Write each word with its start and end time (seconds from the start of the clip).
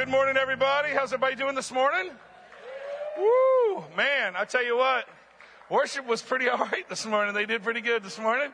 Good 0.00 0.08
morning, 0.08 0.38
everybody. 0.38 0.94
How's 0.94 1.12
everybody 1.12 1.36
doing 1.36 1.54
this 1.54 1.70
morning? 1.70 2.10
Woo, 3.18 3.84
man, 3.94 4.34
I 4.34 4.46
tell 4.46 4.64
you 4.64 4.78
what, 4.78 5.04
worship 5.68 6.06
was 6.06 6.22
pretty 6.22 6.48
all 6.48 6.56
right 6.56 6.88
this 6.88 7.04
morning. 7.04 7.34
They 7.34 7.44
did 7.44 7.62
pretty 7.62 7.82
good 7.82 8.02
this 8.02 8.18
morning. 8.18 8.50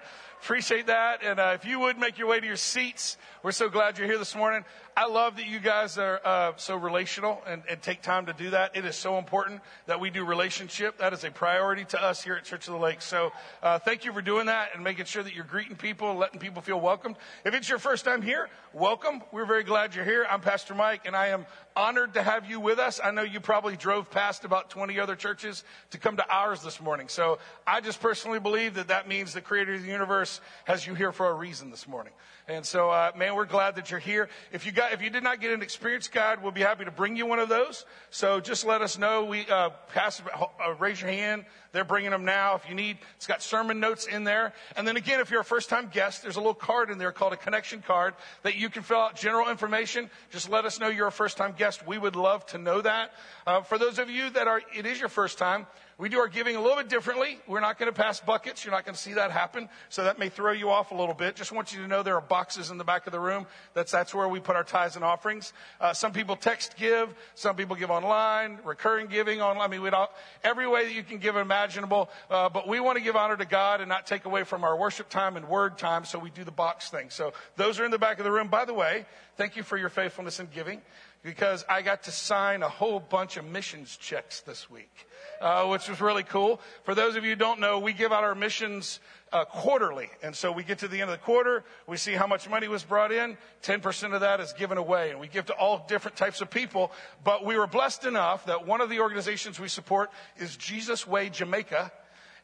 Appreciate 0.46 0.86
that. 0.86 1.24
And 1.24 1.40
uh, 1.40 1.56
if 1.56 1.64
you 1.64 1.80
would 1.80 1.98
make 1.98 2.18
your 2.18 2.28
way 2.28 2.38
to 2.38 2.46
your 2.46 2.54
seats, 2.54 3.16
we're 3.42 3.50
so 3.50 3.68
glad 3.68 3.98
you're 3.98 4.06
here 4.06 4.16
this 4.16 4.36
morning. 4.36 4.64
I 4.96 5.06
love 5.08 5.36
that 5.36 5.46
you 5.46 5.58
guys 5.58 5.98
are 5.98 6.20
uh, 6.24 6.52
so 6.56 6.76
relational 6.76 7.42
and, 7.46 7.64
and, 7.68 7.82
take 7.82 8.00
time 8.00 8.26
to 8.26 8.32
do 8.32 8.50
that. 8.50 8.74
It 8.76 8.86
is 8.86 8.96
so 8.96 9.18
important 9.18 9.60
that 9.86 10.00
we 10.00 10.08
do 10.08 10.24
relationship. 10.24 10.98
That 10.98 11.12
is 11.12 11.22
a 11.24 11.30
priority 11.30 11.84
to 11.86 12.02
us 12.02 12.22
here 12.22 12.34
at 12.34 12.44
Church 12.44 12.66
of 12.66 12.72
the 12.72 12.78
Lake. 12.78 13.02
So 13.02 13.32
uh, 13.62 13.78
thank 13.78 14.06
you 14.06 14.12
for 14.12 14.22
doing 14.22 14.46
that 14.46 14.70
and 14.74 14.82
making 14.82 15.04
sure 15.04 15.22
that 15.22 15.34
you're 15.34 15.44
greeting 15.44 15.76
people 15.76 16.14
letting 16.14 16.40
people 16.40 16.62
feel 16.62 16.80
welcomed. 16.80 17.16
If 17.44 17.52
it's 17.52 17.68
your 17.68 17.78
first 17.78 18.06
time 18.06 18.22
here, 18.22 18.48
welcome. 18.72 19.22
We're 19.32 19.44
very 19.44 19.64
glad 19.64 19.94
you're 19.94 20.04
here. 20.04 20.26
I'm 20.30 20.40
Pastor 20.40 20.74
Mike, 20.74 21.02
and 21.04 21.14
I 21.14 21.26
am 21.28 21.44
honored 21.76 22.14
to 22.14 22.22
have 22.22 22.48
you 22.48 22.58
with 22.58 22.78
us. 22.78 22.98
I 23.04 23.10
know 23.10 23.22
you 23.22 23.38
probably 23.38 23.76
drove 23.76 24.10
past 24.10 24.46
about 24.46 24.70
20 24.70 24.98
other 24.98 25.14
churches 25.14 25.62
to 25.90 25.98
come 25.98 26.16
to 26.16 26.26
ours 26.28 26.62
this 26.62 26.80
morning. 26.80 27.08
So 27.08 27.38
I 27.66 27.82
just 27.82 28.00
personally 28.00 28.40
believe 28.40 28.74
that 28.74 28.88
that 28.88 29.08
means 29.08 29.34
the 29.34 29.42
creator 29.42 29.74
of 29.74 29.82
the 29.82 29.88
universe 29.88 30.35
has 30.64 30.86
you 30.86 30.94
here 30.94 31.12
for 31.12 31.28
a 31.28 31.34
reason 31.34 31.70
this 31.70 31.86
morning. 31.86 32.12
And 32.48 32.64
so, 32.64 32.90
uh, 32.90 33.10
man, 33.16 33.34
we're 33.34 33.44
glad 33.44 33.76
that 33.76 33.90
you're 33.90 33.98
here. 34.00 34.28
If 34.52 34.66
you 34.66 34.72
got, 34.72 34.92
if 34.92 35.02
you 35.02 35.10
did 35.10 35.24
not 35.24 35.40
get 35.40 35.52
an 35.52 35.62
experience 35.62 36.06
guide, 36.06 36.42
we'll 36.42 36.52
be 36.52 36.60
happy 36.60 36.84
to 36.84 36.90
bring 36.90 37.16
you 37.16 37.26
one 37.26 37.40
of 37.40 37.48
those. 37.48 37.84
So 38.10 38.40
just 38.40 38.64
let 38.64 38.82
us 38.82 38.98
know. 38.98 39.24
We, 39.24 39.46
uh, 39.48 39.70
pass, 39.92 40.22
uh, 40.22 40.74
raise 40.74 41.00
your 41.00 41.10
hand. 41.10 41.44
They're 41.76 41.84
bringing 41.84 42.10
them 42.10 42.24
now. 42.24 42.54
If 42.54 42.66
you 42.70 42.74
need, 42.74 42.96
it's 43.16 43.26
got 43.26 43.42
sermon 43.42 43.80
notes 43.80 44.06
in 44.06 44.24
there. 44.24 44.54
And 44.78 44.88
then 44.88 44.96
again, 44.96 45.20
if 45.20 45.30
you're 45.30 45.42
a 45.42 45.44
first 45.44 45.68
time 45.68 45.90
guest, 45.92 46.22
there's 46.22 46.36
a 46.36 46.40
little 46.40 46.54
card 46.54 46.88
in 46.88 46.96
there 46.96 47.12
called 47.12 47.34
a 47.34 47.36
connection 47.36 47.82
card 47.82 48.14
that 48.44 48.56
you 48.56 48.70
can 48.70 48.82
fill 48.82 48.96
out 48.96 49.14
general 49.14 49.50
information. 49.50 50.08
Just 50.30 50.48
let 50.48 50.64
us 50.64 50.80
know 50.80 50.88
you're 50.88 51.08
a 51.08 51.12
first 51.12 51.36
time 51.36 51.54
guest. 51.54 51.86
We 51.86 51.98
would 51.98 52.16
love 52.16 52.46
to 52.46 52.56
know 52.56 52.80
that. 52.80 53.12
Uh, 53.46 53.60
for 53.60 53.76
those 53.76 53.98
of 53.98 54.08
you 54.08 54.30
that 54.30 54.48
are, 54.48 54.62
it 54.74 54.86
is 54.86 54.98
your 54.98 55.10
first 55.10 55.36
time, 55.36 55.66
we 55.98 56.10
do 56.10 56.18
our 56.18 56.28
giving 56.28 56.56
a 56.56 56.60
little 56.60 56.76
bit 56.76 56.90
differently. 56.90 57.38
We're 57.46 57.60
not 57.60 57.78
going 57.78 57.90
to 57.90 57.98
pass 57.98 58.20
buckets. 58.20 58.64
You're 58.64 58.74
not 58.74 58.84
going 58.84 58.94
to 58.94 59.00
see 59.00 59.14
that 59.14 59.30
happen. 59.30 59.70
So 59.88 60.04
that 60.04 60.18
may 60.18 60.28
throw 60.28 60.52
you 60.52 60.68
off 60.68 60.90
a 60.90 60.94
little 60.94 61.14
bit. 61.14 61.36
Just 61.36 61.52
want 61.52 61.72
you 61.72 61.80
to 61.80 61.88
know 61.88 62.02
there 62.02 62.16
are 62.16 62.20
boxes 62.20 62.70
in 62.70 62.76
the 62.76 62.84
back 62.84 63.06
of 63.06 63.12
the 63.12 63.20
room. 63.20 63.46
That's, 63.72 63.92
that's 63.92 64.14
where 64.14 64.28
we 64.28 64.38
put 64.38 64.56
our 64.56 64.64
tithes 64.64 64.96
and 64.96 65.04
offerings. 65.04 65.54
Uh, 65.80 65.94
some 65.94 66.12
people 66.12 66.36
text 66.36 66.76
give. 66.76 67.14
Some 67.34 67.56
people 67.56 67.76
give 67.76 67.90
online, 67.90 68.58
recurring 68.62 69.06
giving 69.06 69.40
online. 69.40 69.72
I 69.72 69.78
mean, 69.78 69.90
don't, 69.90 70.10
every 70.44 70.68
way 70.68 70.84
that 70.84 70.92
you 70.92 71.02
can 71.02 71.16
give 71.16 71.34
imaginable. 71.66 72.08
Uh, 72.30 72.48
but 72.48 72.68
we 72.68 72.78
want 72.78 72.96
to 72.96 73.02
give 73.02 73.16
honor 73.16 73.36
to 73.36 73.44
God 73.44 73.80
and 73.80 73.88
not 73.88 74.06
take 74.06 74.24
away 74.24 74.44
from 74.44 74.62
our 74.62 74.76
worship 74.76 75.08
time 75.08 75.36
and 75.36 75.48
word 75.48 75.76
time. 75.78 76.04
So 76.04 76.16
we 76.16 76.30
do 76.30 76.44
the 76.44 76.52
box 76.52 76.90
thing. 76.90 77.10
So 77.10 77.32
those 77.56 77.80
are 77.80 77.84
in 77.84 77.90
the 77.90 77.98
back 77.98 78.18
of 78.18 78.24
the 78.24 78.30
room. 78.30 78.46
By 78.46 78.64
the 78.64 78.74
way, 78.74 79.04
thank 79.36 79.56
you 79.56 79.64
for 79.64 79.76
your 79.76 79.88
faithfulness 79.88 80.38
in 80.38 80.46
giving 80.54 80.80
because 81.24 81.64
I 81.68 81.82
got 81.82 82.04
to 82.04 82.12
sign 82.12 82.62
a 82.62 82.68
whole 82.68 83.00
bunch 83.00 83.36
of 83.36 83.44
missions 83.44 83.96
checks 83.96 84.42
this 84.42 84.70
week, 84.70 85.08
uh, 85.40 85.66
which 85.66 85.88
was 85.88 86.00
really 86.00 86.22
cool. 86.22 86.60
For 86.84 86.94
those 86.94 87.16
of 87.16 87.24
you 87.24 87.30
who 87.30 87.36
don't 87.36 87.58
know, 87.58 87.80
we 87.80 87.92
give 87.92 88.12
out 88.12 88.22
our 88.22 88.36
missions 88.36 89.00
uh, 89.36 89.44
quarterly, 89.44 90.08
and 90.22 90.34
so 90.34 90.50
we 90.50 90.64
get 90.64 90.78
to 90.78 90.88
the 90.88 91.02
end 91.02 91.10
of 91.10 91.18
the 91.18 91.22
quarter, 91.22 91.62
we 91.86 91.98
see 91.98 92.14
how 92.14 92.26
much 92.26 92.48
money 92.48 92.68
was 92.68 92.82
brought 92.82 93.12
in. 93.12 93.36
Ten 93.60 93.80
percent 93.80 94.14
of 94.14 94.22
that 94.22 94.40
is 94.40 94.54
given 94.54 94.78
away, 94.78 95.10
and 95.10 95.20
we 95.20 95.28
give 95.28 95.44
to 95.46 95.52
all 95.52 95.84
different 95.86 96.16
types 96.16 96.40
of 96.40 96.48
people. 96.48 96.90
But 97.22 97.44
we 97.44 97.58
were 97.58 97.66
blessed 97.66 98.06
enough 98.06 98.46
that 98.46 98.66
one 98.66 98.80
of 98.80 98.88
the 98.88 99.00
organizations 99.00 99.60
we 99.60 99.68
support 99.68 100.10
is 100.38 100.56
Jesus 100.56 101.06
Way 101.06 101.28
Jamaica, 101.28 101.92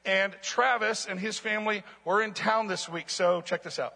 and 0.05 0.37
Travis 0.43 1.07
and 1.07 1.19
his 1.19 1.39
family 1.39 1.83
were 2.05 2.21
in 2.23 2.35
town 2.35 2.67
this 2.67 2.91
week. 2.91 3.09
So 3.09 3.41
check 3.41 3.63
this 3.63 3.79
out. 3.79 3.95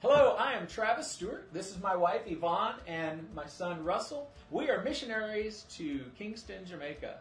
Hello, 0.00 0.36
I 0.38 0.52
am 0.52 0.66
Travis 0.66 1.10
Stewart. 1.10 1.48
This 1.52 1.70
is 1.70 1.82
my 1.82 1.96
wife 1.96 2.22
Yvonne 2.24 2.76
and 2.86 3.26
my 3.34 3.44
son 3.46 3.84
Russell. 3.84 4.30
We 4.50 4.70
are 4.70 4.82
missionaries 4.82 5.66
to 5.70 6.00
Kingston, 6.16 6.64
Jamaica. 6.64 7.18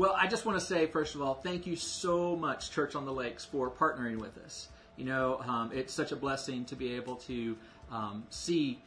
Well, 0.00 0.16
I 0.16 0.28
just 0.28 0.46
want 0.46 0.58
to 0.58 0.64
say, 0.64 0.86
first 0.86 1.14
of 1.14 1.20
all, 1.20 1.34
thank 1.34 1.66
you 1.66 1.76
so 1.76 2.34
much, 2.34 2.70
Church 2.70 2.94
on 2.94 3.04
the 3.04 3.12
Lakes, 3.12 3.44
for 3.44 3.70
partnering 3.70 4.16
with 4.16 4.38
us. 4.38 4.70
You 4.96 5.04
know, 5.04 5.42
um, 5.46 5.72
it's 5.74 5.92
such 5.92 6.10
a 6.10 6.16
blessing 6.16 6.64
to 6.64 6.74
be 6.74 6.94
able 6.94 7.16
to 7.16 7.54
um, 7.92 8.24
see 8.30 8.80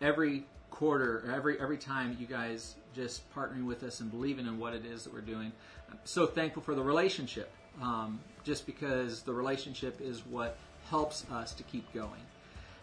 every 0.00 0.46
quarter, 0.70 1.30
every 1.36 1.60
every 1.60 1.76
time 1.76 2.16
you 2.18 2.26
guys 2.26 2.76
just 2.94 3.30
partnering 3.34 3.66
with 3.66 3.82
us 3.82 4.00
and 4.00 4.10
believing 4.10 4.46
in 4.46 4.58
what 4.58 4.72
it 4.72 4.86
is 4.86 5.04
that 5.04 5.12
we're 5.12 5.20
doing. 5.20 5.52
I'm 5.90 5.98
so 6.04 6.24
thankful 6.24 6.62
for 6.62 6.74
the 6.74 6.82
relationship, 6.82 7.52
um, 7.82 8.18
just 8.42 8.64
because 8.64 9.20
the 9.20 9.34
relationship 9.34 10.00
is 10.00 10.24
what 10.24 10.56
helps 10.88 11.26
us 11.30 11.52
to 11.52 11.62
keep 11.64 11.92
going. 11.92 12.22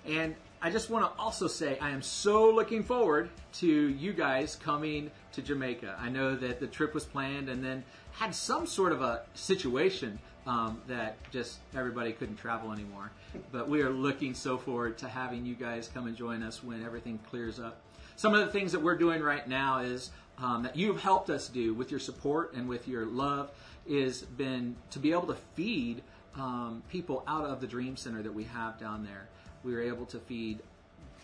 And 0.06 0.36
I 0.64 0.70
just 0.70 0.92
want 0.92 1.04
to 1.04 1.20
also 1.20 1.48
say 1.48 1.80
I 1.80 1.90
am 1.90 2.04
so 2.04 2.52
looking 2.52 2.84
forward 2.84 3.30
to 3.54 3.68
you 3.68 4.14
guys 4.14 4.56
coming 4.56 5.10
to 5.32 5.42
Jamaica. 5.42 5.98
I 6.00 6.10
know 6.10 6.36
that 6.36 6.60
the 6.60 6.68
trip 6.68 6.94
was 6.94 7.04
planned 7.04 7.50
and 7.50 7.64
then 7.64 7.84
had 8.12 8.36
some 8.36 8.68
sort 8.68 8.92
of 8.92 9.02
a 9.02 9.24
situation 9.34 10.20
um, 10.46 10.80
that 10.88 11.18
just 11.32 11.58
everybody 11.76 12.12
couldn't 12.12 12.36
travel 12.36 12.72
anymore. 12.72 13.10
But 13.52 13.70
we 13.70 13.82
are 13.82 13.90
looking 13.90 14.36
so 14.36 14.56
forward 14.56 15.00
to 15.00 15.08
having 15.08 15.48
you 15.48 15.56
guys 15.56 15.90
come 15.92 16.06
and 16.06 16.16
join 16.16 16.44
us 16.44 16.64
when 16.64 16.86
everything 16.86 17.20
clears 17.32 17.60
up. 17.60 17.82
Some 18.16 18.36
of 18.36 18.46
the 18.46 18.52
things 18.52 18.72
that 18.74 18.84
we're 18.84 18.98
doing 18.98 19.24
right 19.24 19.48
now 19.48 19.80
is 19.80 20.12
um, 20.38 20.62
that 20.62 20.76
you've 20.76 21.02
helped 21.02 21.32
us 21.32 21.48
do 21.48 21.74
with 21.74 21.90
your 21.90 22.00
support 22.00 22.54
and 22.54 22.70
with 22.70 22.88
your 22.88 23.08
love 23.08 23.50
is 23.88 24.22
been 24.22 24.76
to 24.92 25.00
be 25.00 25.12
able 25.12 25.28
to 25.28 25.38
feed 25.56 26.04
um, 26.36 26.84
people 26.88 27.24
out 27.28 27.46
of 27.46 27.62
the 27.62 27.68
Dream 27.68 27.98
Center 27.98 28.22
that 28.22 28.34
we 28.34 28.44
have 28.44 28.80
down 28.80 29.04
there. 29.04 29.28
We 29.64 29.74
were 29.74 29.82
able 29.82 30.06
to 30.08 30.20
feed 30.20 30.60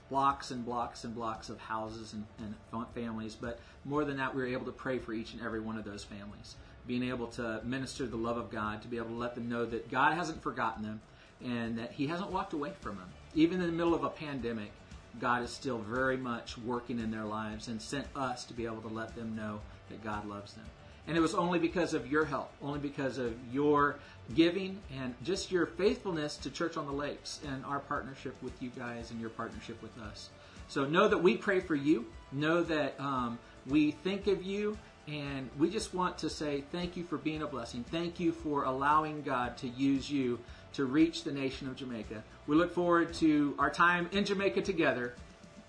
blocks 0.10 0.52
and 0.52 0.66
blocks 0.66 1.04
and 1.04 1.14
blocks 1.14 1.50
of 1.50 1.60
houses 1.60 2.14
and, 2.14 2.26
and 2.40 2.56
families, 2.94 3.36
but 3.36 3.60
more 3.84 4.06
than 4.06 4.18
that, 4.18 4.34
we 4.34 4.42
were 4.42 4.48
able 4.48 4.66
to 4.66 4.72
pray 4.72 5.00
for 5.00 5.14
each 5.14 5.34
and 5.34 5.42
every 5.42 5.60
one 5.60 5.78
of 5.78 5.84
those 5.84 6.04
families. 6.04 6.56
Being 6.86 7.04
able 7.04 7.28
to 7.28 7.62
minister 7.64 8.06
the 8.06 8.16
love 8.16 8.38
of 8.38 8.50
God, 8.50 8.82
to 8.82 8.88
be 8.88 8.98
able 8.98 9.10
to 9.10 9.16
let 9.16 9.36
them 9.36 9.50
know 9.50 9.66
that 9.66 9.92
God 9.92 10.14
hasn't 10.14 10.42
forgotten 10.42 10.84
them 10.84 11.02
and 11.44 11.78
that 11.78 11.92
He 11.92 12.08
hasn't 12.08 12.32
walked 12.32 12.54
away 12.54 12.72
from 12.80 12.96
them. 12.96 13.10
Even 13.36 13.60
in 13.60 13.68
the 13.68 13.74
middle 13.74 13.94
of 13.94 14.04
a 14.04 14.10
pandemic, 14.10 14.72
God 15.20 15.44
is 15.44 15.52
still 15.52 15.80
very 15.80 16.18
much 16.18 16.58
working 16.58 17.00
in 17.00 17.12
their 17.12 17.26
lives 17.26 17.68
and 17.68 17.82
sent 17.82 18.08
us 18.16 18.46
to 18.46 18.54
be 18.54 18.66
able 18.66 18.82
to 18.82 18.88
let 18.88 19.16
them 19.16 19.36
know 19.36 19.60
that 19.90 20.04
God 20.04 20.28
loves 20.28 20.54
them. 20.54 20.66
And 21.08 21.16
it 21.16 21.22
was 21.22 21.34
only 21.34 21.58
because 21.58 21.94
of 21.94 22.12
your 22.12 22.26
help, 22.26 22.52
only 22.62 22.80
because 22.80 23.18
of 23.18 23.34
your 23.52 23.98
giving 24.36 24.80
and 25.00 25.16
just 25.24 25.52
your 25.52 25.66
faithfulness 25.66 26.36
to 26.38 26.50
Church 26.50 26.76
on 26.76 26.86
the 26.86 26.92
Lakes 26.92 27.40
and 27.48 27.64
our 27.66 27.80
partnership 27.80 28.36
with 28.42 28.62
you 28.62 28.70
guys 28.78 29.12
and 29.12 29.22
your 29.22 29.30
partnership 29.30 29.82
with 29.82 29.98
us. 30.00 30.30
So 30.68 30.86
know 30.86 31.08
that 31.08 31.18
we 31.24 31.38
pray 31.38 31.62
for 31.62 31.76
you. 31.76 32.06
Know 32.34 32.62
that 32.64 33.00
um, 33.00 33.40
we 33.66 33.92
think 33.92 34.28
of 34.28 34.44
you. 34.44 34.78
And 35.08 35.50
we 35.58 35.70
just 35.70 35.94
want 35.94 36.18
to 36.18 36.30
say 36.30 36.66
thank 36.74 36.98
you 36.98 37.06
for 37.06 37.18
being 37.18 37.42
a 37.42 37.48
blessing. 37.48 37.86
Thank 37.90 38.20
you 38.20 38.34
for 38.34 38.66
allowing 38.66 39.22
God 39.22 39.56
to 39.60 39.70
use 39.70 40.12
you 40.12 40.40
to 40.74 40.84
reach 40.84 41.24
the 41.24 41.32
nation 41.32 41.70
of 41.70 41.78
Jamaica. 41.78 42.22
We 42.46 42.58
look 42.58 42.74
forward 42.74 43.14
to 43.16 43.56
our 43.58 43.70
time 43.70 44.10
in 44.12 44.26
Jamaica 44.26 44.64
together 44.64 45.16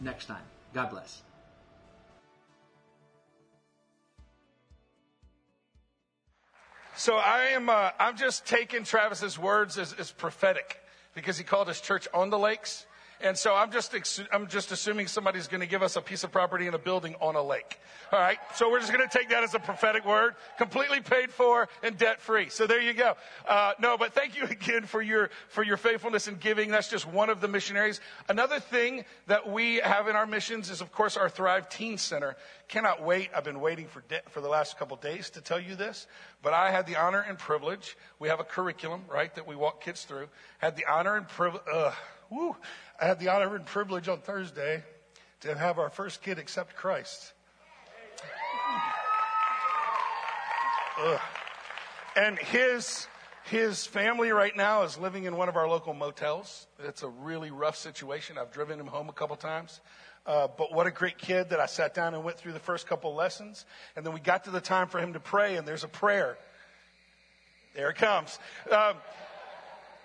next 0.00 0.26
time. 0.26 0.42
God 0.74 0.90
bless. 0.90 1.22
So 6.98 7.14
I 7.14 7.50
am, 7.50 7.68
uh, 7.68 7.90
I'm 8.00 8.16
just 8.16 8.44
taking 8.44 8.82
Travis's 8.82 9.38
words 9.38 9.78
as, 9.78 9.92
as 9.92 10.10
prophetic 10.10 10.80
because 11.14 11.38
he 11.38 11.44
called 11.44 11.68
his 11.68 11.80
church 11.80 12.08
on 12.12 12.28
the 12.28 12.38
lakes. 12.40 12.86
And 13.20 13.38
so 13.38 13.54
I'm 13.54 13.70
just, 13.70 13.94
I'm 14.32 14.48
just 14.48 14.72
assuming 14.72 15.06
somebody's 15.06 15.46
going 15.46 15.60
to 15.60 15.68
give 15.68 15.82
us 15.82 15.94
a 15.94 16.00
piece 16.00 16.24
of 16.24 16.32
property 16.32 16.66
and 16.66 16.74
a 16.74 16.78
building 16.78 17.14
on 17.20 17.36
a 17.36 17.42
lake. 17.42 17.78
All 18.10 18.18
right. 18.18 18.38
So 18.54 18.68
we're 18.70 18.80
just 18.80 18.92
going 18.92 19.08
to 19.08 19.18
take 19.18 19.28
that 19.30 19.44
as 19.44 19.54
a 19.54 19.60
prophetic 19.60 20.04
word, 20.04 20.34
completely 20.56 21.00
paid 21.00 21.30
for 21.30 21.68
and 21.84 21.96
debt 21.96 22.20
free. 22.20 22.48
So 22.48 22.66
there 22.66 22.80
you 22.80 22.94
go. 22.94 23.14
Uh, 23.46 23.74
no, 23.78 23.96
but 23.96 24.12
thank 24.12 24.36
you 24.36 24.44
again 24.50 24.84
for 24.84 25.00
your, 25.00 25.30
for 25.48 25.62
your 25.62 25.76
faithfulness 25.76 26.26
in 26.26 26.34
giving. 26.36 26.70
That's 26.70 26.90
just 26.90 27.06
one 27.06 27.30
of 27.30 27.40
the 27.40 27.48
missionaries. 27.48 28.00
Another 28.28 28.58
thing 28.58 29.04
that 29.26 29.48
we 29.48 29.76
have 29.76 30.08
in 30.08 30.16
our 30.16 30.26
missions 30.26 30.68
is, 30.68 30.80
of 30.80 30.90
course, 30.90 31.16
our 31.16 31.28
Thrive 31.28 31.68
Teen 31.68 31.96
Center. 31.96 32.36
Cannot 32.68 33.02
wait. 33.02 33.30
I've 33.34 33.44
been 33.44 33.60
waiting 33.60 33.86
for, 33.86 34.02
de- 34.02 34.22
for 34.28 34.42
the 34.42 34.48
last 34.48 34.78
couple 34.78 34.96
days 34.98 35.30
to 35.30 35.40
tell 35.40 35.58
you 35.58 35.74
this, 35.74 36.06
but 36.42 36.52
I 36.52 36.70
had 36.70 36.86
the 36.86 36.96
honor 36.96 37.24
and 37.26 37.38
privilege. 37.38 37.96
We 38.18 38.28
have 38.28 38.40
a 38.40 38.44
curriculum, 38.44 39.04
right, 39.08 39.34
that 39.36 39.46
we 39.46 39.56
walk 39.56 39.82
kids 39.82 40.04
through. 40.04 40.28
Had 40.58 40.76
the 40.76 40.84
honor 40.84 41.16
and 41.16 41.26
privilege, 41.26 41.62
uh, 41.72 41.92
woo, 42.30 42.54
I 43.00 43.06
had 43.06 43.20
the 43.20 43.28
honor 43.28 43.56
and 43.56 43.64
privilege 43.64 44.06
on 44.06 44.20
Thursday 44.20 44.84
to 45.40 45.56
have 45.56 45.78
our 45.78 45.88
first 45.88 46.22
kid 46.22 46.38
accept 46.38 46.76
Christ. 46.76 47.32
And 52.16 52.36
his, 52.36 53.06
his 53.44 53.86
family 53.86 54.30
right 54.30 54.56
now 54.56 54.82
is 54.82 54.98
living 54.98 55.24
in 55.24 55.36
one 55.36 55.48
of 55.48 55.54
our 55.54 55.68
local 55.68 55.94
motels. 55.94 56.66
It's 56.80 57.04
a 57.04 57.08
really 57.08 57.52
rough 57.52 57.76
situation. 57.76 58.36
I've 58.36 58.50
driven 58.50 58.80
him 58.80 58.88
home 58.88 59.08
a 59.08 59.12
couple 59.12 59.36
times. 59.36 59.80
Uh, 60.26 60.48
but 60.58 60.74
what 60.74 60.86
a 60.86 60.90
great 60.90 61.18
kid 61.18 61.50
that 61.50 61.60
I 61.60 61.66
sat 61.66 61.94
down 61.94 62.14
and 62.14 62.22
went 62.22 62.38
through 62.38 62.52
the 62.52 62.58
first 62.58 62.86
couple 62.86 63.14
lessons. 63.14 63.64
And 63.96 64.04
then 64.04 64.12
we 64.12 64.20
got 64.20 64.44
to 64.44 64.50
the 64.50 64.60
time 64.60 64.88
for 64.88 64.98
him 64.98 65.14
to 65.14 65.20
pray, 65.20 65.56
and 65.56 65.66
there's 65.66 65.84
a 65.84 65.88
prayer. 65.88 66.36
There 67.74 67.90
it 67.90 67.96
comes. 67.96 68.38
Um, 68.70 68.96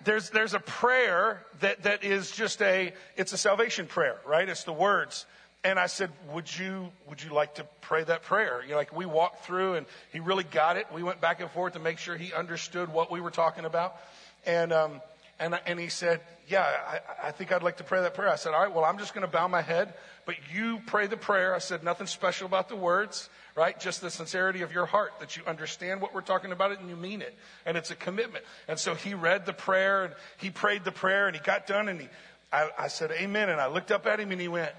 there's, 0.04 0.30
there's 0.30 0.54
a 0.54 0.60
prayer 0.60 1.44
that, 1.60 1.82
that 1.82 2.04
is 2.04 2.30
just 2.30 2.62
a, 2.62 2.92
it's 3.16 3.32
a 3.32 3.38
salvation 3.38 3.86
prayer, 3.86 4.16
right? 4.26 4.48
It's 4.48 4.64
the 4.64 4.72
words. 4.72 5.26
And 5.64 5.78
I 5.78 5.86
said, 5.86 6.10
would 6.32 6.56
you, 6.58 6.90
would 7.08 7.22
you 7.22 7.32
like 7.32 7.54
to 7.54 7.66
pray 7.80 8.04
that 8.04 8.22
prayer? 8.22 8.62
You 8.62 8.72
know, 8.72 8.76
like 8.76 8.94
we 8.94 9.06
walked 9.06 9.46
through 9.46 9.74
and 9.74 9.86
he 10.12 10.20
really 10.20 10.44
got 10.44 10.76
it. 10.76 10.86
We 10.92 11.02
went 11.02 11.22
back 11.22 11.40
and 11.40 11.50
forth 11.50 11.72
to 11.72 11.78
make 11.78 11.98
sure 11.98 12.16
he 12.16 12.34
understood 12.34 12.92
what 12.92 13.10
we 13.10 13.20
were 13.20 13.30
talking 13.30 13.64
about. 13.64 13.96
And, 14.44 14.72
um, 14.72 15.00
and, 15.38 15.58
and 15.66 15.78
he 15.80 15.88
said, 15.88 16.20
yeah, 16.48 16.62
I, 16.62 17.28
I 17.28 17.30
think 17.32 17.52
I'd 17.52 17.62
like 17.62 17.78
to 17.78 17.84
pray 17.84 18.00
that 18.02 18.14
prayer. 18.14 18.28
I 18.28 18.36
said, 18.36 18.54
all 18.54 18.62
right, 18.62 18.72
well, 18.72 18.84
I'm 18.84 18.98
just 18.98 19.14
going 19.14 19.26
to 19.26 19.30
bow 19.30 19.48
my 19.48 19.62
head, 19.62 19.94
but 20.26 20.36
you 20.54 20.80
pray 20.86 21.06
the 21.06 21.16
prayer. 21.16 21.54
I 21.54 21.58
said, 21.58 21.82
nothing 21.82 22.06
special 22.06 22.46
about 22.46 22.68
the 22.68 22.76
words, 22.76 23.28
right? 23.56 23.78
Just 23.78 24.00
the 24.00 24.10
sincerity 24.10 24.62
of 24.62 24.72
your 24.72 24.86
heart 24.86 25.12
that 25.20 25.36
you 25.36 25.42
understand 25.46 26.00
what 26.00 26.14
we're 26.14 26.20
talking 26.20 26.52
about 26.52 26.72
it 26.72 26.80
and 26.80 26.88
you 26.88 26.96
mean 26.96 27.22
it. 27.22 27.34
And 27.66 27.76
it's 27.76 27.90
a 27.90 27.96
commitment. 27.96 28.44
And 28.68 28.78
so 28.78 28.94
he 28.94 29.14
read 29.14 29.46
the 29.46 29.52
prayer 29.52 30.04
and 30.04 30.14
he 30.38 30.50
prayed 30.50 30.84
the 30.84 30.92
prayer 30.92 31.26
and 31.26 31.34
he 31.34 31.42
got 31.42 31.66
done 31.66 31.88
and 31.88 32.00
he, 32.00 32.08
I, 32.52 32.68
I 32.78 32.88
said, 32.88 33.10
amen. 33.10 33.48
And 33.48 33.60
I 33.60 33.66
looked 33.66 33.90
up 33.90 34.06
at 34.06 34.20
him 34.20 34.30
and 34.30 34.40
he 34.40 34.48
went, 34.48 34.72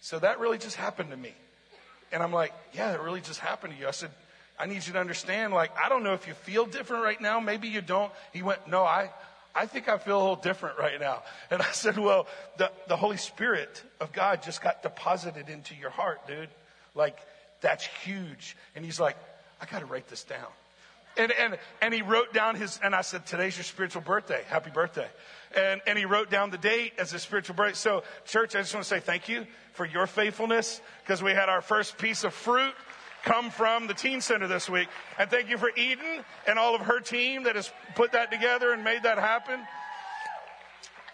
so 0.00 0.18
that 0.18 0.38
really 0.40 0.58
just 0.58 0.76
happened 0.76 1.10
to 1.10 1.16
me. 1.16 1.32
And 2.12 2.22
I'm 2.22 2.32
like, 2.32 2.52
yeah, 2.72 2.92
it 2.92 3.00
really 3.00 3.20
just 3.20 3.40
happened 3.40 3.72
to 3.72 3.80
you. 3.80 3.88
I 3.88 3.92
said, 3.92 4.10
I 4.58 4.66
need 4.66 4.86
you 4.86 4.92
to 4.92 5.00
understand, 5.00 5.52
like, 5.54 5.72
I 5.76 5.88
don't 5.88 6.04
know 6.04 6.12
if 6.12 6.28
you 6.28 6.34
feel 6.34 6.66
different 6.66 7.02
right 7.02 7.20
now. 7.20 7.40
Maybe 7.40 7.68
you 7.68 7.80
don't. 7.80 8.12
He 8.32 8.42
went, 8.42 8.68
no, 8.68 8.84
I, 8.84 9.10
I 9.54 9.66
think 9.66 9.88
I 9.88 9.98
feel 9.98 10.16
a 10.16 10.22
little 10.22 10.36
different 10.36 10.78
right 10.78 10.98
now. 10.98 11.22
And 11.50 11.60
I 11.60 11.70
said, 11.72 11.98
well, 11.98 12.26
the, 12.56 12.70
the 12.88 12.96
Holy 12.96 13.18
Spirit 13.18 13.82
of 14.00 14.12
God 14.12 14.42
just 14.42 14.62
got 14.62 14.82
deposited 14.82 15.48
into 15.48 15.74
your 15.74 15.90
heart, 15.90 16.26
dude. 16.26 16.48
Like, 16.94 17.18
that's 17.60 17.84
huge. 17.84 18.56
And 18.74 18.84
he's 18.84 18.98
like, 18.98 19.16
I 19.60 19.66
got 19.66 19.80
to 19.80 19.86
write 19.86 20.08
this 20.08 20.24
down. 20.24 20.48
And, 21.16 21.30
and, 21.32 21.58
and 21.82 21.92
he 21.92 22.00
wrote 22.00 22.32
down 22.32 22.56
his, 22.56 22.80
and 22.82 22.94
I 22.94 23.02
said, 23.02 23.26
today's 23.26 23.56
your 23.56 23.64
spiritual 23.64 24.00
birthday. 24.00 24.42
Happy 24.48 24.70
birthday. 24.70 25.08
And, 25.54 25.82
and 25.86 25.98
he 25.98 26.06
wrote 26.06 26.30
down 26.30 26.50
the 26.50 26.58
date 26.58 26.94
as 26.98 27.12
a 27.12 27.18
spiritual 27.18 27.54
birthday. 27.54 27.74
So, 27.74 28.02
church, 28.24 28.56
I 28.56 28.60
just 28.60 28.72
want 28.72 28.84
to 28.84 28.88
say 28.88 29.00
thank 29.00 29.28
you 29.28 29.46
for 29.74 29.84
your 29.84 30.06
faithfulness 30.06 30.80
because 31.04 31.22
we 31.22 31.32
had 31.32 31.50
our 31.50 31.60
first 31.60 31.98
piece 31.98 32.24
of 32.24 32.32
fruit 32.32 32.74
come 33.24 33.50
from 33.50 33.86
the 33.86 33.94
teen 33.94 34.20
center 34.20 34.46
this 34.46 34.68
week. 34.68 34.88
And 35.18 35.30
thank 35.30 35.48
you 35.48 35.58
for 35.58 35.70
Eden 35.76 36.24
and 36.46 36.58
all 36.58 36.74
of 36.74 36.82
her 36.82 37.00
team 37.00 37.44
that 37.44 37.56
has 37.56 37.72
put 37.94 38.12
that 38.12 38.30
together 38.30 38.72
and 38.72 38.84
made 38.84 39.02
that 39.04 39.18
happen. 39.18 39.60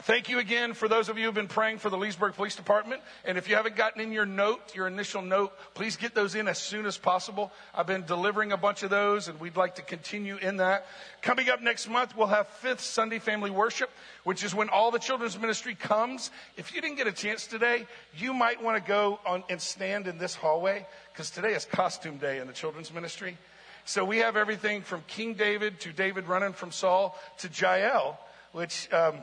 Thank 0.02 0.28
you 0.28 0.38
again 0.38 0.74
for 0.74 0.86
those 0.86 1.08
of 1.08 1.18
you 1.18 1.24
who've 1.24 1.34
been 1.34 1.48
praying 1.48 1.78
for 1.78 1.90
the 1.90 1.98
Leesburg 1.98 2.34
Police 2.34 2.54
Department. 2.54 3.02
And 3.24 3.36
if 3.36 3.48
you 3.48 3.56
haven't 3.56 3.74
gotten 3.74 4.00
in 4.00 4.12
your 4.12 4.24
note, 4.24 4.74
your 4.74 4.86
initial 4.86 5.22
note, 5.22 5.52
please 5.74 5.96
get 5.96 6.14
those 6.14 6.36
in 6.36 6.46
as 6.46 6.56
soon 6.56 6.86
as 6.86 6.96
possible. 6.96 7.50
I've 7.74 7.88
been 7.88 8.04
delivering 8.04 8.52
a 8.52 8.56
bunch 8.56 8.84
of 8.84 8.90
those 8.90 9.26
and 9.26 9.38
we'd 9.40 9.56
like 9.56 9.74
to 9.74 9.82
continue 9.82 10.36
in 10.36 10.58
that. 10.58 10.86
Coming 11.20 11.50
up 11.50 11.60
next 11.60 11.88
month, 11.90 12.16
we'll 12.16 12.28
have 12.28 12.46
fifth 12.46 12.80
Sunday 12.80 13.18
family 13.18 13.50
worship, 13.50 13.90
which 14.22 14.44
is 14.44 14.54
when 14.54 14.68
all 14.68 14.92
the 14.92 15.00
children's 15.00 15.38
ministry 15.38 15.74
comes. 15.74 16.30
If 16.56 16.72
you 16.72 16.80
didn't 16.80 16.96
get 16.96 17.08
a 17.08 17.12
chance 17.12 17.48
today, 17.48 17.84
you 18.16 18.32
might 18.32 18.62
want 18.62 18.82
to 18.82 18.88
go 18.88 19.18
on 19.26 19.42
and 19.50 19.60
stand 19.60 20.06
in 20.06 20.16
this 20.16 20.34
hallway 20.34 20.86
because 21.12 21.28
today 21.28 21.54
is 21.54 21.64
costume 21.64 22.18
day 22.18 22.38
in 22.38 22.46
the 22.46 22.52
children's 22.52 22.94
ministry. 22.94 23.36
So 23.84 24.04
we 24.04 24.18
have 24.18 24.36
everything 24.36 24.82
from 24.82 25.02
King 25.08 25.34
David 25.34 25.80
to 25.80 25.92
David 25.92 26.28
running 26.28 26.52
from 26.52 26.70
Saul 26.70 27.18
to 27.38 27.48
Jael, 27.48 28.20
which, 28.52 28.88
um, 28.92 29.16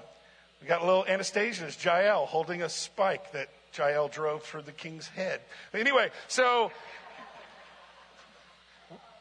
we 0.62 0.68
got 0.68 0.82
a 0.82 0.86
little 0.86 1.06
Anastasia's 1.06 1.78
Jael 1.84 2.26
holding 2.26 2.62
a 2.62 2.70
spike 2.70 3.32
that 3.34 3.50
Jael 3.78 4.08
drove 4.08 4.44
through 4.44 4.64
the 4.64 4.72
king's 4.72 5.08
head. 5.08 5.42
Anyway, 5.74 6.10
so 6.28 6.72